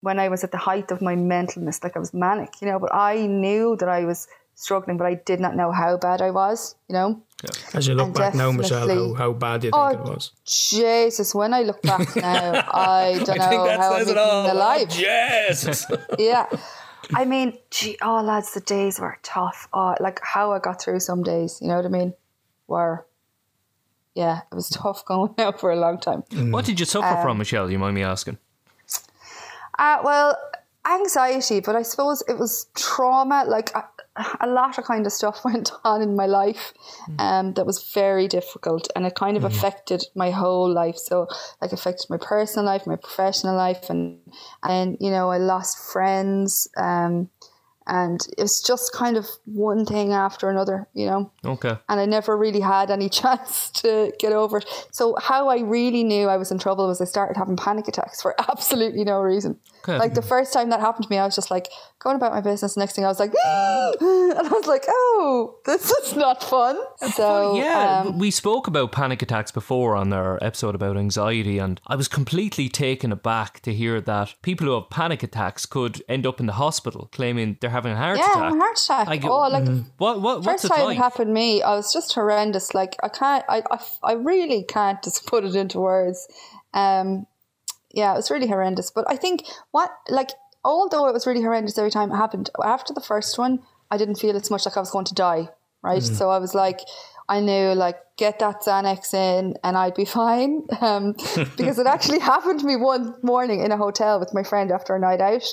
when 0.00 0.18
I 0.18 0.28
was 0.28 0.44
at 0.44 0.50
the 0.52 0.58
height 0.58 0.90
of 0.92 1.00
my 1.00 1.16
mentalness, 1.16 1.82
like 1.82 1.96
I 1.96 1.98
was 1.98 2.12
manic, 2.12 2.50
you 2.60 2.68
know, 2.68 2.78
but 2.78 2.92
I 2.94 3.26
knew 3.26 3.74
that 3.80 3.88
I 3.88 4.04
was 4.04 4.28
struggling, 4.54 4.98
but 4.98 5.06
I 5.06 5.14
did 5.30 5.40
not 5.40 5.56
know 5.56 5.72
how 5.72 5.96
bad 5.96 6.20
I 6.20 6.30
was, 6.30 6.76
you 6.88 6.94
know. 6.94 7.22
As 7.72 7.86
you 7.88 7.94
look 7.94 8.06
And 8.08 8.14
back 8.14 8.34
now, 8.34 8.52
Michelle, 8.52 8.88
how, 8.88 9.14
how 9.14 9.32
bad 9.32 9.60
do 9.62 9.66
you 9.68 9.72
Oh, 9.74 9.88
think 9.88 10.00
it 10.06 10.08
was? 10.14 10.32
Jesus, 10.44 11.34
when 11.34 11.52
I 11.54 11.62
look 11.62 11.80
back 11.82 12.14
now, 12.16 12.42
I 13.00 13.22
don't 13.24 13.38
know 13.38 13.66
how 13.80 13.94
I'm 13.94 14.02
even 14.02 14.18
alive. 14.18 14.88
Yes. 15.08 15.86
Yeah. 16.18 16.46
I 17.14 17.24
mean, 17.24 17.58
gee, 17.70 17.96
oh 18.02 18.22
lads, 18.22 18.54
the 18.54 18.60
days 18.60 18.98
were 19.00 19.18
tough. 19.22 19.68
Oh, 19.72 19.94
like 20.00 20.20
how 20.22 20.52
I 20.52 20.58
got 20.58 20.80
through 20.80 21.00
some 21.00 21.22
days, 21.22 21.58
you 21.60 21.68
know 21.68 21.76
what 21.76 21.84
I 21.84 21.88
mean? 21.88 22.14
Were 22.66 23.06
yeah, 24.14 24.40
it 24.50 24.54
was 24.54 24.68
tough 24.82 25.04
going 25.04 25.34
out 25.38 25.60
for 25.60 25.70
a 25.72 25.76
long 25.76 25.98
time. 25.98 26.22
What 26.52 26.64
did 26.64 26.78
you 26.80 26.86
suffer 26.86 27.06
Um, 27.16 27.22
from, 27.22 27.38
Michelle? 27.38 27.70
You 27.70 27.78
mind 27.78 27.94
me 27.94 28.02
asking? 28.02 28.38
Uh, 29.78 29.98
well, 30.04 30.36
anxiety, 30.88 31.60
but 31.60 31.74
I 31.74 31.82
suppose 31.82 32.22
it 32.28 32.38
was 32.38 32.66
trauma. 32.76 33.44
Like 33.46 33.74
a, 33.74 33.84
a 34.40 34.46
lot 34.46 34.78
of 34.78 34.84
kind 34.84 35.06
of 35.06 35.12
stuff 35.12 35.44
went 35.44 35.72
on 35.84 36.02
in 36.02 36.16
my 36.16 36.26
life 36.26 36.72
um, 37.18 37.54
that 37.54 37.66
was 37.66 37.90
very 37.92 38.28
difficult, 38.28 38.88
and 38.94 39.06
it 39.06 39.14
kind 39.14 39.36
of 39.36 39.44
affected 39.44 40.04
my 40.14 40.30
whole 40.30 40.72
life. 40.72 40.96
So, 40.96 41.26
like, 41.60 41.72
affected 41.72 42.10
my 42.10 42.18
personal 42.18 42.64
life, 42.66 42.86
my 42.86 42.96
professional 42.96 43.56
life, 43.56 43.90
and 43.90 44.18
and 44.62 44.96
you 45.00 45.10
know, 45.10 45.30
I 45.30 45.38
lost 45.38 45.78
friends. 45.78 46.68
Um, 46.76 47.30
and 47.86 48.26
it's 48.38 48.62
just 48.62 48.92
kind 48.92 49.16
of 49.16 49.26
one 49.44 49.84
thing 49.86 50.12
after 50.12 50.48
another, 50.48 50.88
you 50.94 51.06
know 51.06 51.30
Okay. 51.44 51.76
and 51.88 52.00
I 52.00 52.06
never 52.06 52.36
really 52.36 52.60
had 52.60 52.90
any 52.90 53.08
chance 53.20 53.70
to 53.82 54.12
get 54.18 54.32
over 54.32 54.58
it. 54.58 54.66
So 54.90 55.16
how 55.20 55.48
I 55.48 55.60
really 55.60 56.04
knew 56.04 56.28
I 56.28 56.36
was 56.36 56.50
in 56.50 56.58
trouble 56.58 56.86
was 56.86 57.00
I 57.00 57.04
started 57.04 57.36
having 57.36 57.56
panic 57.56 57.88
attacks 57.88 58.22
for 58.22 58.34
absolutely 58.50 59.04
no 59.04 59.20
reason. 59.20 59.58
Okay. 59.86 59.98
Like 59.98 60.14
the 60.14 60.22
first 60.22 60.52
time 60.52 60.70
that 60.70 60.80
happened 60.80 61.04
to 61.04 61.10
me, 61.10 61.18
I 61.18 61.26
was 61.26 61.34
just 61.34 61.50
like 61.50 61.68
going 61.98 62.16
about 62.16 62.32
my 62.32 62.40
business. 62.40 62.74
Next 62.76 62.94
thing 62.94 63.04
I 63.04 63.08
was 63.08 63.20
like, 63.20 63.34
and 64.00 64.38
I 64.38 64.48
was 64.50 64.66
like, 64.66 64.84
oh, 64.88 65.56
this 65.66 65.90
is 65.90 66.16
not 66.16 66.42
fun. 66.42 66.78
So 67.12 67.56
yeah, 67.56 68.04
um, 68.06 68.18
we 68.18 68.30
spoke 68.30 68.66
about 68.66 68.92
panic 68.92 69.20
attacks 69.20 69.50
before 69.52 69.94
on 69.94 70.10
our 70.12 70.38
episode 70.42 70.74
about 70.74 70.96
anxiety, 70.96 71.58
and 71.58 71.80
I 71.86 71.96
was 71.96 72.08
completely 72.08 72.68
taken 72.70 73.12
aback 73.12 73.60
to 73.60 73.74
hear 73.74 74.00
that 74.00 74.34
people 74.40 74.66
who 74.66 74.72
have 74.74 74.88
panic 74.88 75.22
attacks 75.22 75.66
could 75.66 76.02
end 76.08 76.26
up 76.26 76.40
in 76.40 76.46
the 76.46 76.54
hospital 76.54 77.10
claiming 77.12 77.58
they're 77.60 77.70
having 77.74 77.92
a 77.92 77.96
heart 77.96 78.16
attack. 78.16 78.28
yeah, 78.34 78.46
attack. 78.46 78.60
heart 78.60 78.78
attack. 78.78 79.24
Oh, 79.24 79.48
like 79.48 79.66
What? 79.98 80.22
What? 80.22 80.44
What's 80.44 80.62
first 80.62 80.74
time 80.74 80.86
like? 80.86 80.96
it 80.96 81.00
happened 81.00 81.28
to 81.28 81.32
me, 81.32 81.62
I 81.62 81.74
was 81.74 81.92
just 81.92 82.14
horrendous. 82.14 82.72
Like 82.72 82.96
I 83.02 83.08
can't, 83.08 83.44
I, 83.48 83.62
I, 83.70 83.78
I 84.02 84.12
really 84.14 84.62
can't 84.62 85.02
just 85.04 85.26
put 85.26 85.44
it 85.44 85.54
into 85.54 85.80
words. 85.80 86.28
Um, 86.72 87.26
yeah, 87.92 88.12
it 88.12 88.16
was 88.16 88.30
really 88.30 88.48
horrendous. 88.48 88.90
But 88.90 89.04
I 89.08 89.16
think 89.16 89.44
what, 89.70 89.90
like, 90.08 90.30
although 90.64 91.06
it 91.08 91.12
was 91.12 91.26
really 91.26 91.42
horrendous 91.42 91.76
every 91.76 91.90
time 91.90 92.10
it 92.10 92.16
happened, 92.16 92.50
after 92.64 92.94
the 92.94 93.00
first 93.00 93.38
one, 93.38 93.60
I 93.90 93.96
didn't 93.96 94.16
feel 94.16 94.36
as 94.36 94.50
much 94.50 94.66
like 94.66 94.76
I 94.76 94.80
was 94.80 94.90
going 94.90 95.04
to 95.06 95.14
die. 95.14 95.48
Right, 95.82 96.02
so 96.02 96.30
I 96.30 96.38
was 96.38 96.54
like, 96.54 96.80
I 97.28 97.40
knew 97.40 97.74
like 97.74 97.98
get 98.16 98.38
that 98.38 98.62
Xanax 98.62 99.12
in 99.14 99.54
and 99.64 99.76
I'd 99.76 99.94
be 99.94 100.04
fine. 100.22 100.62
Um, 100.80 101.12
because 101.56 101.78
it 101.78 101.86
actually 101.86 102.20
happened 102.20 102.60
to 102.60 102.66
me 102.66 102.76
one 102.76 103.14
morning 103.22 103.60
in 103.60 103.72
a 103.72 103.76
hotel 103.76 104.20
with 104.20 104.32
my 104.34 104.42
friend 104.42 104.70
after 104.70 104.94
a 104.94 104.98
night 104.98 105.20
out. 105.20 105.44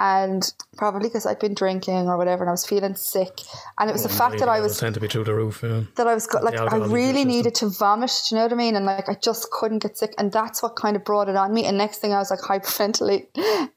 And 0.00 0.52
probably 0.76 1.08
because 1.08 1.24
I'd 1.24 1.38
been 1.38 1.54
drinking 1.54 2.08
or 2.08 2.16
whatever, 2.18 2.42
and 2.42 2.50
I 2.50 2.52
was 2.52 2.66
feeling 2.66 2.96
sick. 2.96 3.38
And 3.78 3.88
it 3.88 3.92
was 3.92 4.02
the 4.02 4.08
fact 4.08 4.40
that 4.40 4.48
I 4.48 4.58
was 4.58 4.76
tend 4.76 4.94
to 4.94 5.00
be 5.00 5.06
through 5.06 5.22
the 5.22 5.34
roof. 5.34 5.60
Yeah. 5.62 5.82
that 5.94 6.08
I 6.08 6.14
was 6.14 6.26
go- 6.26 6.40
like 6.40 6.54
I 6.54 6.62
alcohol 6.64 6.82
in 6.82 6.90
your 6.90 6.98
really 6.98 7.24
needed 7.24 7.54
to 7.56 7.68
vomit. 7.68 8.10
Do 8.28 8.34
you 8.34 8.40
know 8.40 8.44
what 8.46 8.52
I 8.52 8.56
mean? 8.56 8.74
And 8.74 8.86
like 8.86 9.08
I 9.08 9.14
just 9.14 9.52
couldn't 9.52 9.84
get 9.84 9.96
sick, 9.96 10.12
and 10.18 10.32
that's 10.32 10.64
what 10.64 10.74
kind 10.74 10.96
of 10.96 11.04
brought 11.04 11.28
it 11.28 11.36
on 11.36 11.54
me. 11.54 11.64
And 11.64 11.78
next 11.78 11.98
thing 11.98 12.12
I 12.12 12.18
was 12.18 12.32
like 12.32 12.40
hyperventilate, 12.50 13.28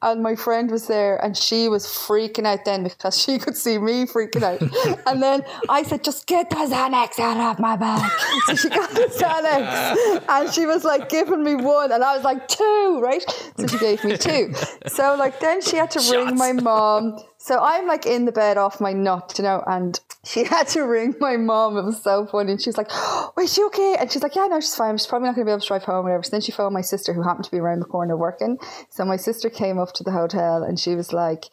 and 0.02 0.20
my 0.20 0.34
friend 0.34 0.72
was 0.72 0.88
there, 0.88 1.22
and 1.24 1.36
she 1.36 1.68
was 1.68 1.86
freaking 1.86 2.46
out 2.46 2.64
then 2.64 2.82
because 2.82 3.16
she 3.16 3.38
could 3.38 3.56
see 3.56 3.78
me 3.78 4.04
freaking 4.04 4.42
out. 4.42 4.60
and 5.06 5.22
then 5.22 5.44
I 5.68 5.84
said, 5.84 6.02
"Just 6.02 6.26
get 6.26 6.50
the 6.50 6.56
Xanax 6.56 7.20
out 7.20 7.36
of 7.52 7.60
my 7.60 7.76
bag." 7.76 8.10
So 8.46 8.54
she 8.56 8.68
got 8.68 8.90
the 8.90 9.02
Xanax, 9.02 10.24
and 10.28 10.52
she 10.52 10.66
was 10.66 10.84
like 10.84 11.08
giving 11.08 11.42
me 11.42 11.54
one, 11.54 11.92
and 11.92 12.02
I 12.02 12.14
was 12.14 12.24
like 12.24 12.48
two, 12.48 13.00
right? 13.02 13.24
So 13.58 13.66
she 13.66 13.78
gave 13.78 14.04
me 14.04 14.16
two. 14.16 14.54
So 14.86 15.16
like 15.16 15.40
then 15.40 15.60
she 15.60 15.76
had 15.76 15.90
to 15.92 16.00
ring 16.10 16.36
my 16.36 16.52
mom. 16.52 17.18
So 17.38 17.60
I'm 17.60 17.86
like 17.86 18.04
in 18.04 18.24
the 18.24 18.32
bed 18.32 18.58
off 18.58 18.80
my 18.80 18.92
nut, 18.92 19.34
you 19.38 19.44
know, 19.44 19.62
and 19.66 19.98
she 20.24 20.44
had 20.44 20.68
to 20.68 20.82
ring 20.82 21.14
my 21.20 21.36
mom. 21.36 21.76
It 21.76 21.84
was 21.84 22.02
so 22.02 22.26
funny. 22.26 22.52
And 22.52 22.60
she's 22.60 22.76
like, 22.76 22.88
oh, 22.90 23.32
is 23.40 23.52
she 23.52 23.62
okay? 23.64 23.96
And 23.98 24.10
she's 24.10 24.22
like, 24.22 24.34
yeah, 24.34 24.48
no, 24.48 24.60
she's 24.60 24.74
fine. 24.74 24.98
She's 24.98 25.06
probably 25.06 25.28
not 25.28 25.36
going 25.36 25.46
to 25.46 25.50
be 25.50 25.52
able 25.52 25.60
to 25.60 25.66
drive 25.66 25.84
home, 25.84 26.04
whatever. 26.04 26.22
So 26.24 26.30
then 26.32 26.40
she 26.40 26.52
phoned 26.52 26.74
my 26.74 26.80
sister, 26.80 27.12
who 27.12 27.22
happened 27.22 27.44
to 27.44 27.50
be 27.50 27.58
around 27.58 27.80
the 27.80 27.86
corner 27.86 28.16
working. 28.16 28.58
So 28.90 29.04
my 29.04 29.16
sister 29.16 29.48
came 29.48 29.78
up 29.78 29.92
to 29.94 30.04
the 30.04 30.10
hotel 30.10 30.62
and 30.62 30.78
she 30.78 30.96
was 30.96 31.12
like, 31.12 31.44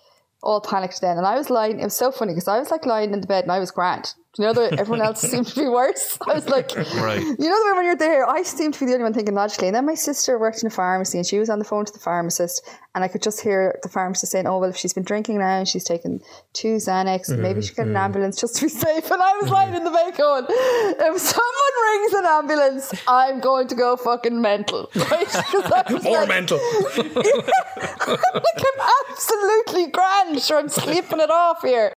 all 0.41 0.61
panicked 0.61 1.01
then. 1.01 1.17
And 1.17 1.25
I 1.25 1.35
was 1.35 1.49
lying, 1.49 1.79
it 1.79 1.83
was 1.83 1.95
so 1.95 2.11
funny 2.11 2.33
because 2.33 2.47
I 2.47 2.59
was 2.59 2.71
like 2.71 2.85
lying 2.85 3.13
in 3.13 3.21
the 3.21 3.27
bed 3.27 3.43
and 3.43 3.51
I 3.51 3.59
was 3.59 3.71
grand. 3.71 4.13
You 4.37 4.45
know 4.45 4.53
that 4.53 4.79
everyone 4.79 5.01
else 5.01 5.21
seemed 5.21 5.47
to 5.47 5.55
be 5.59 5.67
worse? 5.67 6.17
I 6.27 6.33
was 6.33 6.47
like, 6.49 6.75
Right. 6.75 7.21
you 7.21 7.49
know 7.49 7.59
the 7.59 7.65
way 7.71 7.77
when 7.77 7.85
you're 7.85 7.95
there, 7.95 8.27
I 8.29 8.43
seem 8.43 8.71
to 8.71 8.79
be 8.79 8.85
the 8.85 8.93
only 8.93 9.03
one 9.03 9.13
thinking 9.13 9.33
logically. 9.33 9.67
And 9.67 9.75
then 9.75 9.85
my 9.85 9.95
sister 9.95 10.37
worked 10.37 10.61
in 10.61 10.67
a 10.67 10.69
pharmacy 10.69 11.17
and 11.17 11.25
she 11.25 11.39
was 11.39 11.49
on 11.49 11.59
the 11.59 11.65
phone 11.65 11.85
to 11.85 11.93
the 11.93 11.99
pharmacist 11.99 12.67
and 12.93 13.03
I 13.03 13.07
could 13.07 13.21
just 13.21 13.41
hear 13.41 13.79
the 13.83 13.89
pharmacist 13.89 14.31
saying, 14.31 14.47
Oh 14.47 14.59
well 14.59 14.69
if 14.69 14.77
she's 14.77 14.93
been 14.93 15.03
drinking 15.03 15.39
now 15.39 15.57
and 15.59 15.67
she's 15.67 15.83
taken 15.83 16.21
two 16.53 16.75
Xanax, 16.75 17.29
maybe 17.37 17.61
she 17.61 17.73
get 17.73 17.83
an 17.83 17.89
mm-hmm. 17.89 17.97
ambulance 17.97 18.39
just 18.39 18.55
to 18.57 18.65
be 18.65 18.69
safe. 18.85 19.09
And 19.11 19.21
I 19.21 19.33
was 19.35 19.45
mm-hmm. 19.45 19.53
lying 19.53 19.73
in 19.73 19.83
the 19.83 19.91
bed 19.91 20.15
going, 20.17 20.45
If 20.49 21.21
someone 21.21 21.75
rings 21.91 22.13
an 22.13 22.25
ambulance, 22.25 22.93
I'm 23.07 23.39
going 23.39 23.67
to 23.69 23.75
go 23.75 23.95
fucking 23.95 24.41
mental. 24.41 24.89
Right? 24.95 25.27
'Cause 25.27 25.71
I 25.71 25.93
was 25.93 26.03
More 26.03 26.19
like- 26.19 26.29
mental. 26.29 26.57
like 26.97 28.61
I'm 28.69 28.79
absolutely 29.09 29.87
grand. 29.87 30.41
Sure, 30.41 30.59
I'm 30.59 30.69
sleeping 30.69 31.19
it 31.19 31.29
off 31.29 31.61
here. 31.61 31.93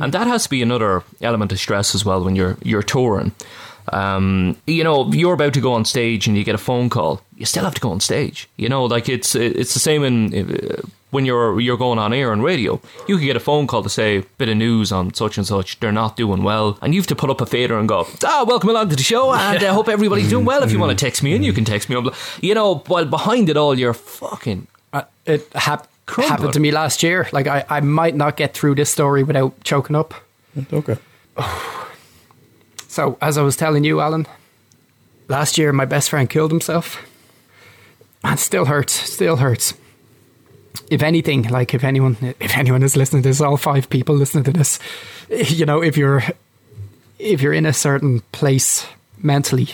And 0.00 0.12
that 0.12 0.26
has 0.26 0.44
to 0.44 0.50
be 0.50 0.62
another 0.62 1.02
element 1.20 1.52
of 1.52 1.58
stress 1.58 1.94
as 1.94 2.04
well 2.04 2.22
when 2.24 2.36
you're 2.36 2.56
you're 2.62 2.82
touring. 2.82 3.32
Um, 3.92 4.56
you 4.66 4.84
know, 4.84 5.10
you're 5.12 5.32
about 5.34 5.54
to 5.54 5.60
go 5.60 5.72
on 5.72 5.84
stage 5.84 6.26
and 6.28 6.36
you 6.36 6.44
get 6.44 6.54
a 6.54 6.58
phone 6.58 6.90
call. 6.90 7.22
You 7.36 7.46
still 7.46 7.64
have 7.64 7.74
to 7.74 7.80
go 7.80 7.90
on 7.90 8.00
stage. 8.00 8.48
You 8.56 8.68
know, 8.68 8.84
like 8.84 9.08
it's 9.08 9.34
it's 9.34 9.72
the 9.72 9.80
same 9.80 10.04
in 10.04 10.34
uh, 10.34 10.82
when 11.10 11.24
you're 11.24 11.58
you're 11.60 11.78
going 11.78 11.98
on 11.98 12.12
air 12.12 12.32
and 12.32 12.44
radio. 12.44 12.80
You 13.06 13.16
could 13.16 13.24
get 13.24 13.36
a 13.36 13.40
phone 13.40 13.66
call 13.66 13.82
to 13.82 13.88
say 13.88 14.24
bit 14.36 14.48
of 14.50 14.56
news 14.56 14.92
on 14.92 15.14
such 15.14 15.38
and 15.38 15.46
such. 15.46 15.80
They're 15.80 15.90
not 15.92 16.16
doing 16.16 16.42
well, 16.42 16.76
and 16.82 16.92
you 16.94 17.00
have 17.00 17.06
to 17.06 17.16
put 17.16 17.30
up 17.30 17.40
a 17.40 17.46
fader 17.46 17.78
and 17.78 17.88
go, 17.88 18.06
"Ah, 18.24 18.44
welcome 18.46 18.68
along 18.70 18.90
to 18.90 18.96
the 18.96 19.02
show, 19.02 19.32
and 19.34 19.62
I 19.64 19.72
hope 19.72 19.88
everybody's 19.88 20.28
doing 20.28 20.44
well. 20.44 20.62
If 20.62 20.70
you 20.72 20.78
want 20.78 20.98
to 20.98 21.04
text 21.04 21.22
me 21.22 21.34
in, 21.34 21.42
you 21.42 21.54
can 21.54 21.64
text 21.64 21.88
me." 21.88 21.96
You 22.42 22.54
know, 22.54 22.82
while 22.88 23.06
behind 23.06 23.48
it 23.48 23.56
all, 23.56 23.78
you're 23.78 23.94
fucking 23.94 24.66
Uh, 24.92 25.02
it 25.26 25.46
hap- 25.54 25.88
Happened 26.08 26.52
to 26.54 26.60
me 26.60 26.70
last 26.70 27.02
year. 27.02 27.28
Like 27.32 27.46
I, 27.46 27.64
I 27.68 27.80
might 27.80 28.16
not 28.16 28.36
get 28.36 28.54
through 28.54 28.74
this 28.76 28.90
story 28.90 29.22
without 29.22 29.62
choking 29.62 29.96
up. 29.96 30.14
Okay. 30.72 30.96
So 32.88 33.18
as 33.20 33.38
I 33.38 33.42
was 33.42 33.56
telling 33.56 33.84
you, 33.84 34.00
Alan, 34.00 34.26
last 35.28 35.58
year 35.58 35.72
my 35.72 35.84
best 35.84 36.10
friend 36.10 36.28
killed 36.28 36.50
himself. 36.50 37.04
And 38.24 38.40
still 38.40 38.64
hurts. 38.64 38.92
Still 38.92 39.36
hurts. 39.36 39.74
If 40.90 41.02
anything, 41.02 41.42
like 41.44 41.74
if 41.74 41.84
anyone, 41.84 42.16
if 42.40 42.56
anyone 42.56 42.82
is 42.82 42.96
listening 42.96 43.22
to 43.22 43.28
this, 43.28 43.40
all 43.40 43.56
five 43.56 43.88
people 43.90 44.16
listening 44.16 44.44
to 44.44 44.52
this, 44.52 44.78
you 45.28 45.66
know, 45.66 45.82
if 45.82 45.96
you're, 45.96 46.22
if 47.18 47.42
you're 47.42 47.52
in 47.52 47.66
a 47.66 47.72
certain 47.72 48.20
place 48.32 48.86
mentally, 49.18 49.68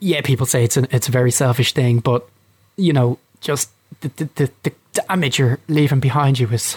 yeah, 0.00 0.20
people 0.22 0.46
say 0.46 0.64
it's 0.64 0.76
an 0.76 0.86
it's 0.90 1.08
a 1.08 1.12
very 1.12 1.30
selfish 1.30 1.72
thing, 1.72 1.98
but 1.98 2.28
you 2.76 2.92
know, 2.92 3.18
just 3.40 3.70
the 4.00 4.08
the, 4.08 4.28
the, 4.34 4.50
the 4.62 4.72
damage 4.92 5.38
you're 5.38 5.58
leaving 5.68 6.00
behind 6.00 6.38
you 6.38 6.48
is, 6.48 6.76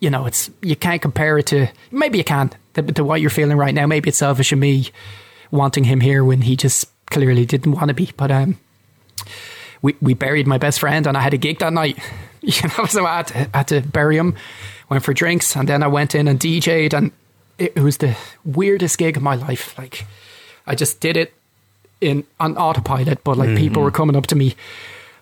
you 0.00 0.10
know, 0.10 0.26
it's 0.26 0.50
you 0.62 0.76
can't 0.76 1.02
compare 1.02 1.38
it 1.38 1.46
to 1.46 1.68
maybe 1.90 2.18
you 2.18 2.24
can 2.24 2.50
to, 2.74 2.82
to 2.82 3.04
what 3.04 3.20
you're 3.20 3.30
feeling 3.30 3.56
right 3.56 3.74
now. 3.74 3.86
Maybe 3.86 4.08
it's 4.08 4.18
selfish 4.18 4.52
of 4.52 4.58
me 4.58 4.90
wanting 5.50 5.84
him 5.84 6.00
here 6.00 6.24
when 6.24 6.42
he 6.42 6.56
just 6.56 6.86
clearly 7.06 7.46
didn't 7.46 7.72
want 7.72 7.88
to 7.88 7.94
be, 7.94 8.10
but 8.16 8.30
um. 8.30 8.58
We, 9.80 9.94
we 10.02 10.14
buried 10.14 10.48
my 10.48 10.58
best 10.58 10.80
friend 10.80 11.06
and 11.06 11.16
I 11.16 11.20
had 11.20 11.34
a 11.34 11.36
gig 11.36 11.60
that 11.60 11.72
night, 11.72 12.00
you 12.40 12.68
know. 12.76 12.86
So 12.86 13.06
I 13.06 13.18
had 13.18 13.26
to, 13.28 13.34
had 13.54 13.68
to 13.68 13.80
bury 13.80 14.16
him. 14.16 14.34
Went 14.88 15.04
for 15.04 15.14
drinks 15.14 15.54
and 15.54 15.68
then 15.68 15.84
I 15.84 15.86
went 15.86 16.16
in 16.16 16.26
and 16.26 16.40
DJ'd 16.40 16.94
and 16.94 17.12
it, 17.58 17.74
it 17.76 17.80
was 17.80 17.98
the 17.98 18.16
weirdest 18.44 18.98
gig 18.98 19.16
of 19.16 19.22
my 19.22 19.34
life. 19.36 19.78
Like 19.78 20.04
I 20.66 20.74
just 20.74 21.00
did 21.00 21.16
it 21.16 21.32
in 22.00 22.24
on 22.40 22.56
autopilot, 22.56 23.22
but 23.24 23.36
like 23.36 23.56
people 23.56 23.82
were 23.82 23.90
coming 23.90 24.16
up 24.16 24.26
to 24.28 24.36
me. 24.36 24.56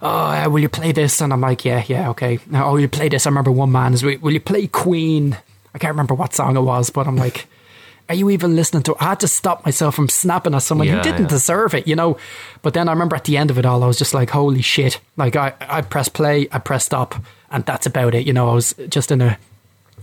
Oh, 0.02 0.48
will 0.50 0.61
you 0.61 0.68
play 0.68 0.92
this? 0.92 1.20
And 1.20 1.32
I'm 1.32 1.40
like, 1.40 1.64
yeah, 1.64 1.85
yeah, 1.87 2.11
okay. 2.11 2.38
Oh, 2.52 2.76
you 2.76 2.88
play 2.88 3.09
this. 3.09 3.26
I 3.26 3.30
remember 3.30 3.50
one 3.50 3.72
man 3.72 3.94
is, 3.94 4.04
will 4.04 4.32
you 4.32 4.40
play 4.40 4.66
Queen? 4.66 5.37
I 5.74 5.78
can't 5.78 5.92
remember 5.92 6.14
what 6.14 6.35
song 6.35 6.56
it 6.56 6.61
was, 6.61 6.90
but 6.90 7.06
I'm 7.06 7.16
like, 7.16 7.46
are 8.09 8.14
you 8.14 8.30
even 8.30 8.54
listening 8.56 8.82
to? 8.85 8.92
It? 8.92 8.98
I 9.00 9.04
had 9.04 9.20
to 9.20 9.28
stop 9.28 9.64
myself 9.64 9.94
from 9.94 10.09
snapping 10.09 10.54
at 10.54 10.62
someone 10.62 10.87
Yeah, 10.87 10.96
who 10.96 11.02
didn't 11.02 11.22
yeah. 11.22 11.28
deserve 11.28 11.74
it, 11.74 11.87
you 11.88 11.96
know. 11.96 12.18
But 12.62 12.74
then 12.74 12.88
I 12.88 12.92
remember 12.92 13.16
at 13.16 13.24
the 13.24 13.37
end 13.37 13.50
of 13.50 13.59
it 13.59 13.66
all, 13.66 13.82
I 13.82 13.87
was 13.87 13.98
just 13.98 14.14
like, 14.14 14.30
holy 14.30 14.62
shit! 14.62 15.00
Like 15.16 15.37
I, 15.37 15.54
I 15.61 15.82
pressed 15.82 16.12
play, 16.12 16.48
I 16.52 16.59
pressed 16.59 16.87
stop, 16.87 17.14
and 17.50 17.64
that's 17.64 17.87
about 17.87 18.14
it. 18.14 18.26
You 18.26 18.32
know, 18.32 18.48
I 18.50 18.54
was 18.54 18.74
just 18.88 19.11
in 19.11 19.20
a 19.20 19.38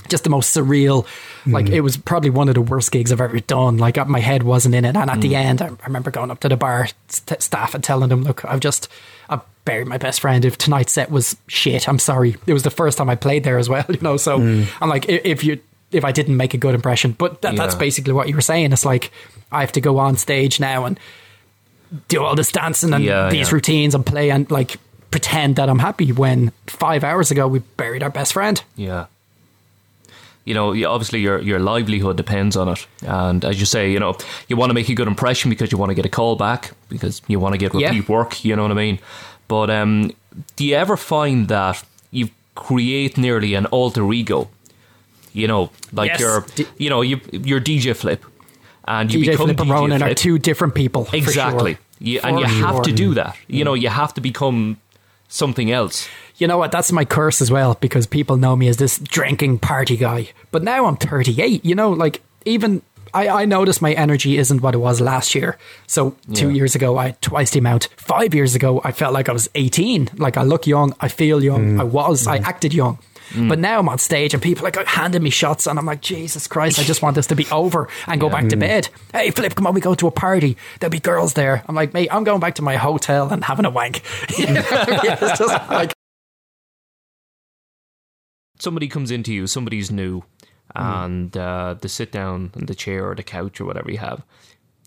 just 0.10 0.24
the 0.24 0.30
most 0.30 0.56
surreal. 0.56 1.06
Like 1.46 1.68
mm. 1.68 1.74
it 1.74 1.82
was 1.82 1.98
probably 1.98 2.30
one 2.30 2.50
of 2.50 2.56
the 2.56 2.62
worst 2.62 2.92
gigs 2.92 3.12
I've 3.12 3.22
ever 3.22 3.40
done. 3.40 3.78
Like 3.78 4.06
my 4.08 4.20
head 4.20 4.44
wasn't 4.44 4.76
in 4.76 4.86
it, 4.86 4.96
and 4.96 5.10
at 5.10 5.22
the 5.22 5.34
mm. 5.34 5.38
end, 5.38 5.62
I, 5.62 5.72
remember 5.86 6.12
going 6.12 6.32
up 6.32 6.40
to 6.42 6.50
the 6.50 6.58
bar 6.58 6.88
st- 7.08 7.42
staff 7.42 7.74
and 7.74 7.84
telling 7.84 8.10
them, 8.10 8.24
"Look, 8.24 8.44
I've 8.46 8.60
just 8.60 8.90
buried 9.66 9.88
my 9.88 9.98
best 9.98 10.20
friend. 10.22 10.44
If 10.46 10.58
tonight's 10.58 10.94
set 10.94 11.10
was 11.12 11.36
shit, 11.48 11.88
I'm 11.88 12.00
sorry. 12.00 12.36
It 12.48 12.54
was 12.54 12.64
the 12.64 12.70
first 12.70 12.98
time 12.98 13.10
I 13.10 13.16
played 13.16 13.44
there 13.44 13.58
as 13.58 13.70
well, 13.70 13.86
you 13.90 14.00
know. 14.02 14.18
So 14.18 14.40
mm. 14.40 14.68
I'm 14.82 14.90
like, 14.90 15.08
if 15.10 15.44
you 15.44 15.60
if 15.92 16.04
I 16.04 16.12
didn't 16.12 16.38
make 16.38 16.54
a 16.54 16.58
good 16.58 16.74
impression, 16.74 17.12
but 17.12 17.42
that, 17.44 17.56
that's 17.56 17.76
basically 17.76 18.14
what 18.14 18.28
you 18.28 18.36
were 18.36 18.42
saying. 18.42 18.74
It's 18.74 18.86
like 18.86 19.12
I 19.52 19.62
have 19.62 19.72
to 19.74 19.82
go 19.82 20.00
on 20.00 20.18
stage 20.18 20.60
now 20.60 20.86
and 20.86 21.00
do 22.08 22.24
all 22.24 22.36
this 22.36 22.52
dancing 22.52 22.94
and 22.94 23.04
Yeah, 23.04 23.30
these 23.30 23.50
yeah. 23.50 23.56
routines 23.56 23.94
and 23.96 24.06
play 24.06 24.32
and 24.32 24.50
like 24.50 24.78
pretend 25.12 25.58
that 25.58 25.70
I'm 25.70 25.78
happy 25.80 26.12
when 26.12 26.52
five 26.66 27.04
hours 27.04 27.30
ago 27.30 27.48
we 27.48 27.60
buried 27.60 28.02
our 28.02 28.10
best 28.10 28.34
friend. 28.34 28.62
Yeah. 28.76 29.06
You 30.46 30.54
know, 30.56 30.70
obviously 30.90 31.20
your 31.22 31.40
your 31.40 31.60
livelihood 31.60 32.18
depends 32.18 32.58
on 32.58 32.68
it, 32.68 32.86
and 33.04 33.46
as 33.46 33.60
you 33.62 33.66
say, 33.66 33.92
you 33.92 34.00
know, 34.00 34.18
you 34.50 34.58
want 34.58 34.72
to 34.72 34.74
make 34.74 34.90
a 34.90 34.94
good 34.96 35.08
impression 35.08 35.50
because 35.50 35.72
you 35.72 35.78
want 35.78 35.92
to 35.92 35.94
get 35.96 36.06
a 36.06 36.10
call 36.10 36.36
back 36.36 36.72
because 36.90 37.22
you 37.28 37.40
want 37.40 37.54
to 37.54 37.58
get 37.58 37.74
Yeah. 37.74 37.90
repeat 37.90 38.10
work. 38.10 38.44
You 38.44 38.56
know 38.58 38.64
what 38.64 38.72
I 38.72 38.74
mean? 38.74 39.00
But 39.48 39.70
um, 39.70 40.12
do 40.56 40.66
you 40.66 40.76
ever 40.76 40.98
find 40.98 41.48
that 41.48 41.84
you 42.12 42.30
create 42.56 43.18
nearly 43.18 43.54
an 43.56 43.66
alter 43.68 44.12
ego? 44.14 44.50
You 45.34 45.48
know, 45.48 45.72
like 45.92 46.12
Yes. 46.12 46.20
your, 46.20 46.46
D- 46.56 46.68
you 46.78 46.90
know, 46.90 47.02
you 47.02 47.20
your 47.32 47.60
DJ 47.60 47.96
Flip, 47.96 48.24
and 48.88 49.12
you 49.14 49.20
DJ 49.22 49.32
become 49.32 49.48
Flip 49.48 49.58
DJ 49.68 49.72
Ronan 49.72 50.04
are 50.04 50.14
two 50.14 50.38
different 50.40 50.76
people. 50.76 51.06
for 51.06 51.16
exactly. 51.16 51.74
sure. 51.74 51.82
You, 52.00 52.20
and 52.24 52.36
For 52.36 52.42
you 52.42 52.48
have 52.66 52.82
to 52.84 52.92
do 52.92 53.14
that. 53.16 53.36
You 53.48 53.64
know, 53.64 53.74
you 53.74 53.90
have 53.90 54.14
to 54.16 54.22
become 54.22 54.78
something 55.30 55.72
else. 55.72 56.08
You 56.38 56.48
know 56.48 56.58
what? 56.58 56.72
That's 56.72 56.92
my 56.92 57.06
curse 57.06 57.42
as 57.42 57.50
well 57.50 57.76
because 57.80 58.06
people 58.08 58.38
know 58.38 58.56
me 58.56 58.68
as 58.68 58.78
this 58.78 59.00
drinking 59.00 59.60
party 59.60 59.96
guy. 59.98 60.30
But 60.52 60.64
now 60.64 60.86
I'm 60.86 60.98
38. 60.98 61.64
You 61.64 61.76
know, 61.76 61.92
like 61.92 62.22
even 62.46 62.82
I, 63.14 63.28
I 63.44 63.46
notice 63.46 63.82
my 63.82 63.94
energy 63.94 64.38
isn't 64.38 64.62
what 64.62 64.74
it 64.74 64.80
was 64.80 65.00
last 65.00 65.36
year. 65.36 65.58
So 65.88 66.16
two 66.34 66.50
Yeah. 66.50 66.56
years 66.56 66.76
ago, 66.76 66.98
I 66.98 67.06
had 67.08 67.22
twice 67.22 67.52
the 67.52 67.60
amount. 67.60 67.90
Five 67.98 68.34
years 68.34 68.56
ago, 68.56 68.82
I 68.84 68.92
felt 68.92 69.14
like 69.14 69.30
I 69.30 69.34
was 69.34 69.50
18. 69.56 70.10
Like 70.18 70.38
I 70.38 70.44
look 70.44 70.66
young, 70.68 70.94
I 71.00 71.08
feel 71.08 71.44
young, 71.44 71.76
mm. 71.76 71.80
I 71.80 71.84
was, 71.84 72.28
I 72.28 72.40
mm. 72.40 72.46
acted 72.46 72.74
young. 72.74 72.98
Mm. 73.30 73.50
But 73.50 73.60
now 73.60 73.80
I'm 73.80 73.90
on 73.90 73.98
stage 74.00 74.34
and 74.34 74.44
people 74.44 74.66
are 74.68 74.72
like 74.72 74.86
handing 74.86 75.24
me 75.24 75.30
shots, 75.30 75.66
and 75.66 75.80
I'm 75.80 75.86
like, 75.86 76.02
Jesus 76.02 76.46
Christ, 76.48 76.80
I 76.80 76.84
just 76.84 77.02
want 77.02 77.16
this 77.16 77.28
to 77.28 77.36
be 77.36 77.48
over 77.52 77.88
and 78.08 78.20
go 78.20 78.30
back 78.30 78.48
to 78.50 78.58
bed. 78.58 78.90
Hey, 79.12 79.32
Flip, 79.32 79.56
come 79.56 79.66
on, 79.66 79.74
we 79.74 79.82
go 79.82 79.96
to 79.96 80.08
a 80.08 80.12
party. 80.12 80.58
There'll 80.80 80.92
be 80.92 81.00
girls 81.00 81.34
there. 81.34 81.64
I'm 81.68 81.76
like, 81.76 81.94
mate, 81.94 82.10
I'm 82.12 82.24
going 82.24 82.40
back 82.40 82.56
to 82.56 82.62
my 82.62 82.76
hotel 82.76 83.30
and 83.32 83.44
having 83.44 83.66
a 83.66 83.70
wank. 83.70 84.02
it's 84.30 85.40
just 85.40 85.70
like, 85.70 85.94
somebody 88.60 88.88
comes 88.88 89.10
into 89.10 89.34
you, 89.34 89.48
somebody's 89.48 89.90
new, 89.90 90.24
and 90.76 91.36
uh, 91.38 91.76
they 91.80 91.88
sit 91.88 92.12
down 92.12 92.52
on 92.56 92.66
the 92.66 92.76
chair 92.76 93.10
or 93.10 93.16
the 93.16 93.24
couch 93.24 93.62
or 93.62 93.66
whatever 93.66 93.92
you 93.92 93.98
have. 94.00 94.24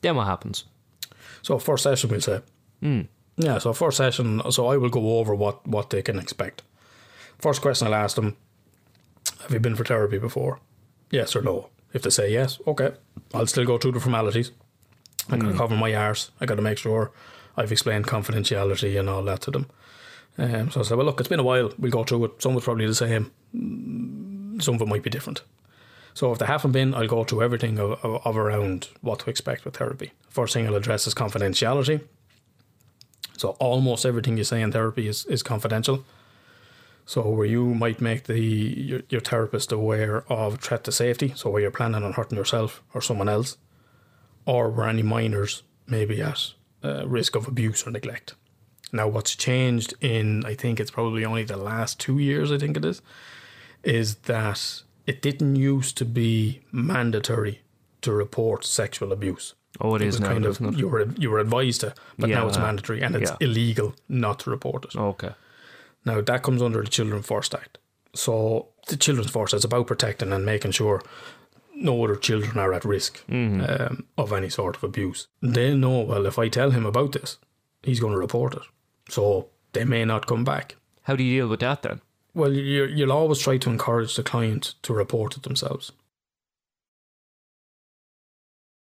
Then 0.02 0.16
what 0.16 0.26
happens? 0.26 0.64
So 1.42 1.58
first 1.58 1.82
session, 1.84 2.10
we'll 2.10 2.20
say. 2.20 2.40
Yeah. 3.36 3.58
So 3.58 3.72
first 3.72 3.96
session. 3.96 4.40
So 4.50 4.66
I 4.66 4.76
will 4.76 4.90
go 4.90 5.18
over 5.18 5.34
what 5.34 5.66
what 5.66 5.90
they 5.90 6.02
can 6.02 6.18
expect. 6.18 6.62
First 7.38 7.60
question 7.62 7.86
I'll 7.86 7.94
ask 8.04 8.16
them: 8.16 8.36
Have 9.42 9.52
you 9.52 9.60
been 9.60 9.76
for 9.76 9.84
therapy 9.84 10.18
before? 10.18 10.58
Yes 11.10 11.36
or 11.36 11.42
no. 11.42 11.68
If 11.92 12.02
they 12.02 12.10
say 12.10 12.30
yes, 12.32 12.58
okay, 12.66 12.90
I'll 13.32 13.46
still 13.46 13.64
go 13.64 13.78
through 13.78 13.92
the 13.92 14.00
formalities. 14.00 14.52
I'm 15.30 15.38
going 15.40 15.52
to 15.52 15.58
cover 15.58 15.76
my 15.76 15.94
arse. 15.94 16.30
I 16.40 16.46
got 16.46 16.56
to 16.56 16.62
make 16.62 16.78
sure 16.78 17.10
I've 17.56 17.72
explained 17.72 18.06
confidentiality 18.06 18.98
and 18.98 19.08
all 19.08 19.22
that 19.24 19.40
to 19.42 19.50
them. 19.50 19.66
Um, 20.38 20.70
so 20.70 20.80
I 20.80 20.82
said, 20.84 20.96
well, 20.96 21.06
look, 21.06 21.18
it's 21.20 21.28
been 21.28 21.40
a 21.40 21.44
while. 21.44 21.72
We'll 21.78 21.90
go 21.90 22.04
through 22.04 22.24
it. 22.26 22.42
Some 22.42 22.52
of 22.52 22.58
it's 22.58 22.64
probably 22.64 22.86
the 22.86 22.94
same. 22.94 23.30
Mm, 23.54 24.62
Some 24.62 24.74
of 24.74 24.82
it 24.82 24.88
might 24.88 25.02
be 25.02 25.10
different. 25.10 25.42
So 26.16 26.32
if 26.32 26.38
they 26.38 26.46
haven't 26.46 26.72
been, 26.72 26.94
I'll 26.94 27.06
go 27.06 27.24
through 27.24 27.42
everything 27.42 27.78
of, 27.78 28.02
of, 28.02 28.26
of 28.26 28.38
around 28.38 28.88
what 29.02 29.18
to 29.18 29.28
expect 29.28 29.66
with 29.66 29.76
therapy. 29.76 30.12
First 30.30 30.54
thing 30.54 30.66
I'll 30.66 30.74
address 30.74 31.06
is 31.06 31.12
confidentiality. 31.12 32.00
So 33.36 33.50
almost 33.60 34.06
everything 34.06 34.38
you 34.38 34.44
say 34.44 34.62
in 34.62 34.72
therapy 34.72 35.08
is, 35.08 35.26
is 35.26 35.42
confidential. 35.42 36.06
So 37.04 37.28
where 37.28 37.44
you 37.44 37.74
might 37.74 38.00
make 38.00 38.24
the 38.24 38.40
your, 38.40 39.02
your 39.10 39.20
therapist 39.20 39.72
aware 39.72 40.24
of 40.32 40.58
threat 40.58 40.84
to 40.84 40.92
safety, 40.92 41.34
so 41.36 41.50
where 41.50 41.60
you're 41.60 41.70
planning 41.70 42.02
on 42.02 42.14
hurting 42.14 42.38
yourself 42.38 42.82
or 42.94 43.02
someone 43.02 43.28
else, 43.28 43.58
or 44.46 44.70
where 44.70 44.88
any 44.88 45.02
minors 45.02 45.64
may 45.86 46.06
be 46.06 46.22
at 46.22 46.54
uh, 46.82 47.06
risk 47.06 47.36
of 47.36 47.46
abuse 47.46 47.86
or 47.86 47.90
neglect. 47.90 48.34
Now, 48.90 49.06
what's 49.06 49.36
changed 49.36 49.92
in 50.00 50.46
I 50.46 50.54
think 50.54 50.80
it's 50.80 50.90
probably 50.90 51.26
only 51.26 51.44
the 51.44 51.58
last 51.58 52.00
two 52.00 52.18
years, 52.18 52.50
I 52.50 52.56
think 52.56 52.78
it 52.78 52.86
is, 52.86 53.02
is 53.82 54.14
that 54.32 54.82
it 55.06 55.22
didn't 55.22 55.56
used 55.56 55.96
to 55.98 56.04
be 56.04 56.60
mandatory 56.72 57.60
to 58.02 58.12
report 58.12 58.64
sexual 58.64 59.12
abuse. 59.12 59.54
Oh, 59.80 59.94
it 59.94 60.02
It 60.02 60.08
is 60.08 60.20
now, 60.20 60.28
kind 60.28 60.46
of 60.46 60.60
you 60.78 60.88
were 60.88 61.06
you 61.18 61.30
were 61.30 61.38
advised 61.40 61.80
to, 61.82 61.94
but 62.18 62.30
now 62.30 62.48
it's 62.48 62.58
mandatory 62.58 63.02
and 63.02 63.14
it's 63.16 63.30
Yeah. 63.30 63.36
illegal 63.48 63.94
not 64.08 64.38
to 64.40 64.50
report 64.50 64.84
it. 64.86 64.96
Okay. 64.96 65.32
Now 66.04 66.20
that 66.22 66.42
comes 66.42 66.62
under 66.62 66.82
the 66.82 66.90
Children 66.90 67.22
First 67.22 67.54
Act. 67.54 67.78
So 68.14 68.68
the 68.88 68.96
children's 68.96 69.30
force 69.30 69.52
is 69.56 69.64
about 69.64 69.86
protecting 69.86 70.32
and 70.32 70.44
making 70.46 70.72
sure 70.72 71.02
no 71.74 72.02
other 72.04 72.16
children 72.16 72.58
are 72.58 72.72
at 72.72 72.84
risk 72.84 73.22
um, 73.28 74.04
of 74.16 74.32
any 74.32 74.48
sort 74.48 74.76
of 74.76 74.84
abuse. 74.84 75.28
They 75.42 75.74
know, 75.74 76.00
well, 76.00 76.26
if 76.26 76.38
I 76.38 76.48
tell 76.48 76.70
him 76.70 76.86
about 76.86 77.12
this, 77.12 77.38
he's 77.82 78.00
going 78.00 78.14
to 78.14 78.18
report 78.18 78.54
it. 78.54 78.62
So 79.10 79.48
they 79.72 79.84
may 79.84 80.04
not 80.06 80.26
come 80.26 80.44
back. 80.44 80.76
How 81.02 81.16
do 81.16 81.22
you 81.22 81.40
deal 81.40 81.48
with 81.48 81.60
that 81.60 81.82
then? 81.82 82.00
Well, 82.36 82.52
you, 82.52 82.84
you'll 82.84 83.12
always 83.12 83.38
try 83.38 83.56
to 83.56 83.70
encourage 83.70 84.14
the 84.14 84.22
client 84.22 84.74
to 84.82 84.92
report 84.92 85.38
it 85.38 85.42
themselves. 85.44 85.92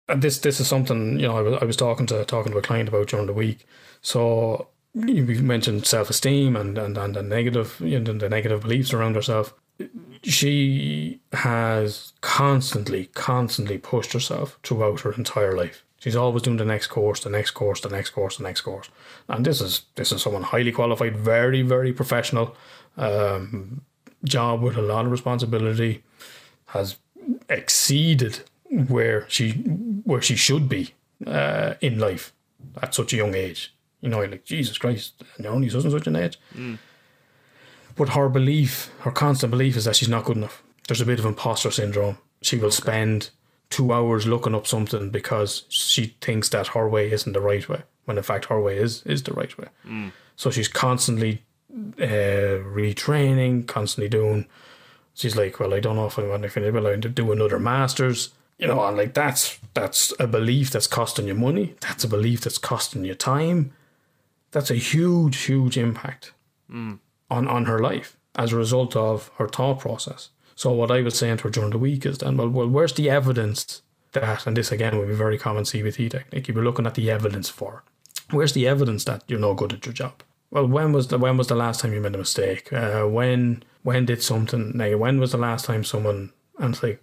And 0.08 0.20
this 0.20 0.38
this 0.38 0.58
is 0.58 0.66
something 0.66 1.20
you 1.20 1.28
know 1.28 1.38
I 1.38 1.42
was, 1.42 1.62
I 1.62 1.64
was 1.64 1.76
talking 1.76 2.06
to 2.06 2.24
talking 2.24 2.50
to 2.50 2.58
a 2.58 2.62
client 2.62 2.88
about 2.88 3.06
during 3.06 3.26
the 3.26 3.32
week. 3.32 3.64
So 4.02 4.68
you 4.94 5.24
mentioned 5.24 5.86
self 5.86 6.10
esteem 6.10 6.56
and, 6.56 6.76
and 6.76 6.98
and 6.98 7.14
the 7.14 7.22
negative 7.22 7.80
you 7.80 8.00
know, 8.00 8.12
the 8.14 8.28
negative 8.28 8.62
beliefs 8.62 8.92
around 8.92 9.14
herself. 9.14 9.54
She 10.24 11.20
has 11.32 12.14
constantly 12.22 13.06
constantly 13.14 13.78
pushed 13.78 14.12
herself 14.12 14.58
throughout 14.64 15.02
her 15.02 15.12
entire 15.12 15.56
life. 15.56 15.85
She's 16.06 16.14
always 16.14 16.44
doing 16.44 16.56
the 16.56 16.64
next 16.64 16.86
course, 16.86 17.18
the 17.18 17.30
next 17.30 17.50
course, 17.50 17.80
the 17.80 17.88
next 17.88 18.10
course, 18.10 18.36
the 18.36 18.44
next 18.44 18.60
course. 18.60 18.88
And 19.28 19.44
this 19.44 19.60
is 19.60 19.86
this 19.96 20.12
is 20.12 20.22
someone 20.22 20.44
highly 20.44 20.70
qualified, 20.70 21.16
very 21.16 21.62
very 21.62 21.92
professional, 21.92 22.54
um, 22.96 23.80
job 24.22 24.62
with 24.62 24.76
a 24.76 24.82
lot 24.82 25.04
of 25.04 25.10
responsibility, 25.10 26.04
has 26.66 26.98
exceeded 27.48 28.42
where 28.70 29.28
she 29.28 29.50
where 30.04 30.22
she 30.22 30.36
should 30.36 30.68
be 30.68 30.94
uh, 31.26 31.74
in 31.80 31.98
life 31.98 32.32
at 32.80 32.94
such 32.94 33.12
a 33.12 33.16
young 33.16 33.34
age. 33.34 33.74
You 34.00 34.08
know, 34.08 34.20
like 34.20 34.44
Jesus 34.44 34.78
Christ, 34.78 35.24
and 35.34 35.44
you're 35.44 35.52
only 35.52 35.70
such 35.70 35.82
and 35.82 35.92
such 35.92 36.06
an 36.06 36.14
age. 36.14 36.38
But 37.96 38.10
her 38.10 38.28
belief, 38.28 38.92
her 39.00 39.10
constant 39.10 39.50
belief, 39.50 39.76
is 39.76 39.86
that 39.86 39.96
she's 39.96 40.08
not 40.08 40.24
good 40.24 40.36
enough. 40.36 40.62
There's 40.86 41.00
a 41.00 41.06
bit 41.06 41.18
of 41.18 41.24
imposter 41.24 41.72
syndrome. 41.72 42.18
She 42.42 42.58
will 42.58 42.70
spend 42.70 43.30
two 43.70 43.92
hours 43.92 44.26
looking 44.26 44.54
up 44.54 44.66
something 44.66 45.10
because 45.10 45.64
she 45.68 46.16
thinks 46.20 46.48
that 46.50 46.68
her 46.68 46.88
way 46.88 47.10
isn't 47.10 47.32
the 47.32 47.40
right 47.40 47.68
way, 47.68 47.82
when 48.04 48.16
in 48.16 48.22
fact 48.22 48.46
her 48.46 48.60
way 48.60 48.78
is 48.78 49.02
is 49.04 49.22
the 49.22 49.32
right 49.32 49.56
way. 49.58 49.68
So 50.36 50.50
she's 50.50 50.68
constantly 50.68 51.42
uh, 51.98 52.60
retraining, 52.80 53.66
constantly 53.66 54.08
doing. 54.08 54.46
She's 55.14 55.34
like, 55.36 55.58
well, 55.58 55.72
I 55.74 55.80
don't 55.80 55.96
know 55.96 56.06
if 56.06 56.18
I 56.18 56.22
want 56.26 56.42
to 56.42 56.48
finish. 56.50 56.72
Well, 56.72 56.86
I 56.86 56.96
to 56.96 57.08
do 57.08 57.32
another 57.32 57.58
masters. 57.58 58.34
You 58.58 58.66
know, 58.68 58.84
and 58.86 58.96
like 58.96 59.12
that's 59.14 59.58
that's 59.74 60.12
a 60.18 60.26
belief 60.26 60.70
that's 60.70 60.86
costing 60.86 61.26
you 61.26 61.34
money. 61.34 61.74
That's 61.80 62.04
a 62.04 62.08
belief 62.08 62.40
that's 62.42 62.58
costing 62.58 63.04
you 63.04 63.14
time. 63.14 63.72
That's 64.52 64.70
a 64.70 64.76
huge, 64.76 65.36
huge 65.44 65.76
impact 65.76 66.32
on 67.30 67.48
on 67.48 67.64
her 67.66 67.78
life 67.78 68.16
as 68.34 68.52
a 68.52 68.56
result 68.56 68.96
of 68.96 69.30
her 69.38 69.48
thought 69.48 69.80
process. 69.80 70.30
So 70.56 70.72
what 70.72 70.90
I 70.90 71.02
was 71.02 71.16
saying 71.16 71.36
to 71.38 71.44
her 71.44 71.50
during 71.50 71.70
the 71.70 71.78
week 71.78 72.04
is 72.04 72.18
then, 72.18 72.36
well, 72.36 72.48
well, 72.48 72.68
where's 72.68 72.94
the 72.94 73.08
evidence 73.08 73.82
that? 74.12 74.46
And 74.46 74.56
this 74.56 74.72
again 74.72 74.98
would 74.98 75.08
be 75.08 75.14
very 75.14 75.38
common 75.38 75.64
CBT 75.64 76.10
technique. 76.10 76.48
You'd 76.48 76.54
be 76.54 76.60
looking 76.60 76.86
at 76.86 76.94
the 76.94 77.10
evidence 77.10 77.48
for. 77.48 77.84
Where's 78.30 78.54
the 78.54 78.66
evidence 78.66 79.04
that 79.04 79.22
you're 79.28 79.38
no 79.38 79.54
good 79.54 79.72
at 79.72 79.86
your 79.86 79.92
job? 79.92 80.22
Well, 80.50 80.66
when 80.66 80.92
was 80.92 81.08
the 81.08 81.18
when 81.18 81.36
was 81.36 81.46
the 81.46 81.54
last 81.54 81.80
time 81.80 81.92
you 81.92 82.00
made 82.00 82.14
a 82.14 82.18
mistake? 82.18 82.72
Uh, 82.72 83.04
when 83.04 83.62
when 83.82 84.06
did 84.06 84.22
something? 84.22 84.72
Now, 84.74 84.96
when 84.96 85.20
was 85.20 85.32
the 85.32 85.38
last 85.38 85.64
time 85.64 85.84
someone 85.84 86.32
and 86.58 86.74
it's 86.74 86.82
like, 86.82 87.02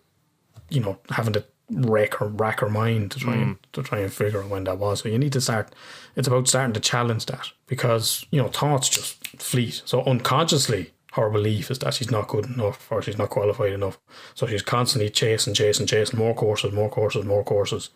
you 0.70 0.82
know, 0.82 0.98
having 1.10 1.34
to 1.34 1.46
wreck 1.70 2.22
or 2.22 2.28
rack 2.28 2.60
her 2.60 2.70
mind 2.70 3.12
to 3.12 3.20
try 3.20 3.36
and 3.36 3.58
to 3.74 3.82
try 3.82 4.00
and 4.00 4.14
figure 4.14 4.44
out 4.44 4.50
when 4.50 4.64
that 4.66 4.78
was. 4.78 5.02
So 5.02 5.10
you 5.10 5.18
need 5.18 5.34
to 5.34 5.42
start. 5.42 5.74
It's 6.16 6.28
about 6.28 6.48
starting 6.48 6.74
to 6.74 6.80
challenge 6.80 7.26
that 7.28 7.50
because 7.68 8.26
you 8.32 8.42
know 8.42 8.50
thoughts 8.50 8.90
just 8.90 9.26
fleet. 9.42 9.82
So 9.86 10.04
unconsciously, 10.04 10.93
her 11.14 11.30
belief 11.30 11.70
is 11.70 11.80
that 11.80 11.94
she's 11.94 12.10
not 12.10 12.28
good 12.28 12.46
enough 12.46 12.92
or 12.92 13.02
she's 13.02 13.18
not 13.18 13.30
qualified 13.30 13.72
enough. 13.72 14.00
So 14.34 14.48
she's 14.48 14.64
constantly 14.64 15.10
chasing, 15.12 15.54
chasing, 15.54 15.86
chasing 15.86 16.18
more 16.18 16.34
courses, 16.34 16.74
more 16.74 16.90
courses, 16.90 17.24
more 17.24 17.44
courses 17.44 17.92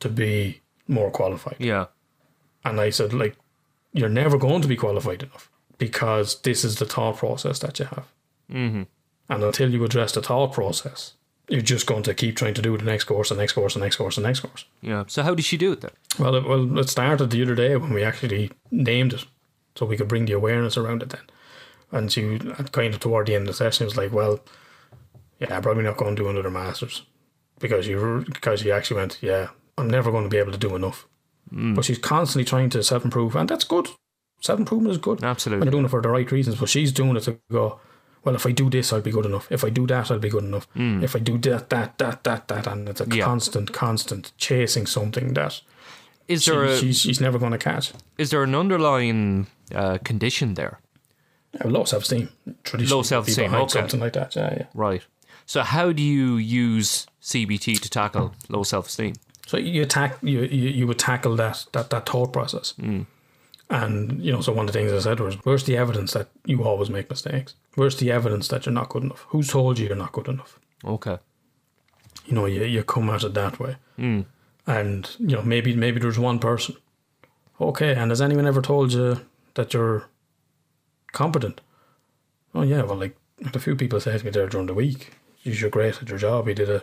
to 0.00 0.08
be 0.10 0.60
more 0.86 1.10
qualified. 1.10 1.56
Yeah. 1.58 1.86
And 2.64 2.78
I 2.78 2.90
said, 2.90 3.14
like, 3.14 3.36
you're 3.92 4.10
never 4.10 4.36
going 4.36 4.60
to 4.60 4.68
be 4.68 4.76
qualified 4.76 5.22
enough 5.22 5.50
because 5.78 6.42
this 6.42 6.62
is 6.62 6.76
the 6.76 6.84
thought 6.84 7.16
process 7.16 7.58
that 7.60 7.78
you 7.78 7.86
have. 7.86 8.06
Mm-hmm. 8.52 8.82
And 9.30 9.42
until 9.42 9.72
you 9.72 9.82
address 9.84 10.12
the 10.12 10.20
thought 10.20 10.52
process, 10.52 11.14
you're 11.48 11.62
just 11.62 11.86
going 11.86 12.02
to 12.02 12.12
keep 12.12 12.36
trying 12.36 12.52
to 12.52 12.62
do 12.62 12.76
the 12.76 12.84
next 12.84 13.04
course, 13.04 13.30
the 13.30 13.34
next 13.34 13.52
course, 13.52 13.74
the 13.74 13.80
next 13.80 13.96
course, 13.96 14.16
the 14.16 14.22
next 14.22 14.40
course. 14.40 14.66
Yeah. 14.82 15.04
So 15.06 15.22
how 15.22 15.34
did 15.34 15.46
she 15.46 15.56
do 15.56 15.72
it 15.72 15.80
then? 15.80 15.92
Well, 16.18 16.34
it, 16.34 16.46
well, 16.46 16.78
it 16.78 16.90
started 16.90 17.30
the 17.30 17.42
other 17.42 17.54
day 17.54 17.74
when 17.76 17.94
we 17.94 18.02
actually 18.02 18.50
named 18.70 19.14
it, 19.14 19.24
so 19.74 19.86
we 19.86 19.96
could 19.96 20.08
bring 20.08 20.26
the 20.26 20.34
awareness 20.34 20.76
around 20.76 21.02
it. 21.02 21.08
Then, 21.08 21.22
and 21.92 22.10
she 22.12 22.38
kind 22.72 22.94
of 22.94 23.00
toward 23.00 23.26
the 23.26 23.34
end 23.34 23.42
of 23.48 23.48
the 23.48 23.64
session 23.64 23.84
was 23.86 23.96
like, 23.96 24.12
"Well, 24.12 24.40
yeah, 25.40 25.54
I'm 25.56 25.62
probably 25.62 25.84
not 25.84 25.96
going 25.96 26.16
to 26.16 26.22
do 26.22 26.28
another 26.28 26.50
masters 26.50 27.02
because 27.60 27.86
you 27.86 28.24
because 28.26 28.64
you 28.64 28.72
actually 28.72 29.00
went, 29.00 29.18
yeah, 29.22 29.48
I'm 29.76 29.88
never 29.88 30.10
going 30.10 30.24
to 30.24 30.30
be 30.30 30.38
able 30.38 30.52
to 30.52 30.58
do 30.58 30.74
enough." 30.76 31.06
But 31.50 31.84
she's 31.86 31.98
constantly 31.98 32.44
trying 32.44 32.68
to 32.70 32.82
self 32.82 33.04
improve, 33.04 33.34
and 33.34 33.48
that's 33.48 33.64
good. 33.64 33.88
Self 34.40 34.58
improvement 34.60 34.92
is 34.92 34.98
good. 34.98 35.24
Absolutely. 35.24 35.60
when 35.60 35.66
you're 35.66 35.72
doing 35.72 35.84
it 35.86 35.90
for 35.90 36.02
the 36.02 36.08
right 36.10 36.30
reasons. 36.30 36.56
But 36.60 36.68
she's 36.68 36.92
doing 36.92 37.16
it 37.16 37.22
to 37.24 37.38
go. 37.50 37.80
Well, 38.24 38.34
if 38.34 38.44
I 38.44 38.52
do 38.52 38.68
this, 38.68 38.92
I'll 38.92 39.00
be 39.00 39.10
good 39.12 39.24
enough. 39.24 39.50
If 39.50 39.64
I 39.64 39.70
do 39.70 39.86
that, 39.86 40.10
I'll 40.10 40.18
be 40.18 40.28
good 40.28 40.44
enough. 40.44 40.68
If 40.74 41.16
I 41.16 41.20
do 41.20 41.38
that, 41.38 41.70
that, 41.70 41.96
that, 41.98 42.24
that, 42.24 42.48
that, 42.48 42.66
and 42.66 42.88
it's 42.88 43.00
a 43.00 43.06
Yeah. 43.08 43.24
constant, 43.24 43.72
constant 43.72 44.32
chasing 44.36 44.86
something 44.86 45.32
that 45.34 45.60
Is 46.26 46.42
she, 46.42 46.50
there 46.50 46.64
a, 46.64 46.76
she's, 46.76 46.98
she's 47.00 47.20
never 47.20 47.38
going 47.38 47.52
to 47.52 47.58
catch. 47.58 47.92
is 48.18 48.30
there 48.30 48.42
an 48.42 48.54
underlying 48.56 49.46
uh, 49.74 49.98
condition 50.04 50.54
there? 50.54 50.80
Low 51.64 51.84
self 51.84 52.02
esteem. 52.02 52.28
Traditionally, 52.64 52.96
Low 52.98 53.02
self-esteem, 53.02 53.44
be 53.44 53.48
behind 53.48 53.62
okay. 53.64 53.80
Something 53.80 54.00
like 54.00 54.12
that. 54.12 54.36
Yeah, 54.36 54.54
yeah. 54.56 54.66
Right. 54.74 55.02
So 55.46 55.62
how 55.62 55.92
do 55.92 56.02
you 56.02 56.36
use 56.36 57.06
CBT 57.22 57.80
to 57.80 57.90
tackle 57.90 58.34
low 58.48 58.62
self-esteem? 58.62 59.14
So 59.46 59.56
you 59.56 59.82
attack 59.82 60.18
you 60.22 60.40
you, 60.42 60.68
you 60.68 60.86
would 60.86 60.98
tackle 60.98 61.34
that 61.36 61.66
that 61.72 61.88
that 61.90 62.06
thought 62.06 62.32
process. 62.32 62.72
Hmm. 62.72 63.02
And 63.70 64.22
you 64.22 64.30
know, 64.30 64.40
so 64.40 64.52
one 64.52 64.66
of 64.66 64.72
the 64.72 64.78
things 64.78 64.92
I 64.92 64.98
said 64.98 65.20
was, 65.20 65.36
"Where's 65.44 65.64
the 65.64 65.76
evidence 65.76 66.12
that 66.12 66.28
you 66.44 66.64
always 66.64 66.90
make 66.90 67.08
mistakes? 67.08 67.54
Where's 67.74 67.96
the 67.96 68.12
evidence 68.12 68.48
that 68.48 68.66
you're 68.66 68.74
not 68.74 68.90
good 68.90 69.04
enough? 69.04 69.24
Who's 69.28 69.48
told 69.48 69.78
you 69.78 69.86
you're 69.86 69.96
not 69.96 70.12
good 70.12 70.28
enough? 70.28 70.58
Okay. 70.84 71.18
You 72.26 72.34
know, 72.34 72.46
you 72.46 72.64
you 72.64 72.82
come 72.82 73.08
at 73.08 73.24
it 73.24 73.34
that 73.34 73.58
way, 73.58 73.76
hmm. 73.96 74.20
and 74.66 75.16
you 75.18 75.36
know 75.36 75.42
maybe 75.42 75.74
maybe 75.74 75.98
there's 75.98 76.18
one 76.18 76.38
person. 76.38 76.76
Okay, 77.58 77.94
and 77.94 78.10
has 78.10 78.20
anyone 78.20 78.46
ever 78.46 78.60
told 78.62 78.92
you 78.92 79.20
that 79.54 79.72
you're 79.72 80.08
competent? 81.12 81.60
Oh 82.54 82.62
yeah, 82.62 82.82
well, 82.82 82.96
like 82.96 83.16
a 83.54 83.58
few 83.58 83.76
people 83.76 84.00
said 84.00 84.20
to 84.20 84.24
me 84.24 84.30
there 84.30 84.48
during 84.48 84.66
the 84.66 84.74
week, 84.74 85.12
you're 85.42 85.70
great 85.70 86.00
at 86.02 86.08
your 86.08 86.18
job. 86.18 86.48
You 86.48 86.54
did 86.54 86.70
a 86.70 86.82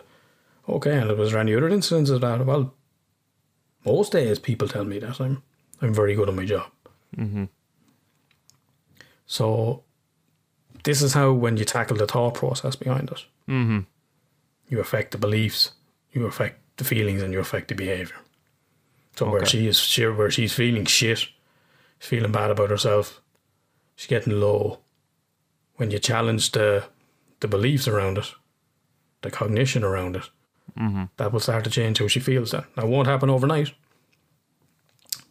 okay, 0.68 0.96
and 0.96 1.10
was 1.16 1.32
there 1.32 1.40
any 1.40 1.54
other 1.54 1.68
incidents 1.68 2.10
of 2.10 2.20
that? 2.20 2.44
Well, 2.44 2.74
most 3.84 4.12
days 4.12 4.38
people 4.38 4.68
tell 4.68 4.84
me 4.84 4.98
that 4.98 5.20
I'm 5.20 5.42
I'm 5.80 5.94
very 5.94 6.14
good 6.14 6.28
at 6.28 6.34
my 6.34 6.44
job. 6.44 6.70
Mm-hmm. 7.16 7.44
So 9.26 9.82
this 10.84 11.02
is 11.02 11.14
how 11.14 11.32
when 11.32 11.56
you 11.56 11.64
tackle 11.64 11.96
the 11.96 12.06
thought 12.06 12.34
process 12.34 12.76
behind 12.76 13.10
it, 13.10 13.24
mm-hmm. 13.48 13.80
you 14.68 14.80
affect 14.80 15.12
the 15.12 15.18
beliefs, 15.18 15.72
you 16.12 16.26
affect 16.26 16.60
the 16.76 16.84
feelings, 16.84 17.22
and 17.22 17.32
you 17.32 17.40
affect 17.40 17.68
the 17.68 17.74
behavior. 17.74 18.16
So 19.16 19.30
where 19.30 19.46
she 19.46 19.66
is, 19.66 19.78
she, 19.78 20.06
where 20.06 20.30
she's 20.30 20.52
feeling 20.52 20.84
shit, 20.84 21.28
feeling 21.98 22.32
bad 22.32 22.50
about 22.50 22.70
herself, 22.70 23.20
she's 23.96 24.06
getting 24.06 24.38
low. 24.38 24.78
When 25.76 25.90
you 25.90 25.98
challenge 25.98 26.52
the 26.52 26.84
the 27.40 27.48
beliefs 27.48 27.88
around 27.88 28.18
it, 28.18 28.32
the 29.22 29.30
cognition 29.30 29.84
around 29.84 30.16
it, 30.16 30.30
mm-hmm. 30.78 31.04
that 31.16 31.32
will 31.32 31.40
start 31.40 31.64
to 31.64 31.70
change 31.70 31.98
how 31.98 32.08
she 32.08 32.20
feels. 32.20 32.52
Then 32.52 32.64
now, 32.76 32.84
it 32.84 32.88
won't 32.88 33.08
happen 33.08 33.28
overnight, 33.28 33.72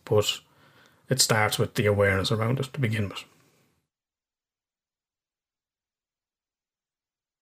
but 0.04 0.40
it 1.10 1.22
starts 1.22 1.58
with 1.58 1.76
the 1.76 1.86
awareness 1.86 2.32
around 2.32 2.60
it 2.60 2.74
to 2.74 2.80
begin 2.80 3.10
with. 3.10 3.24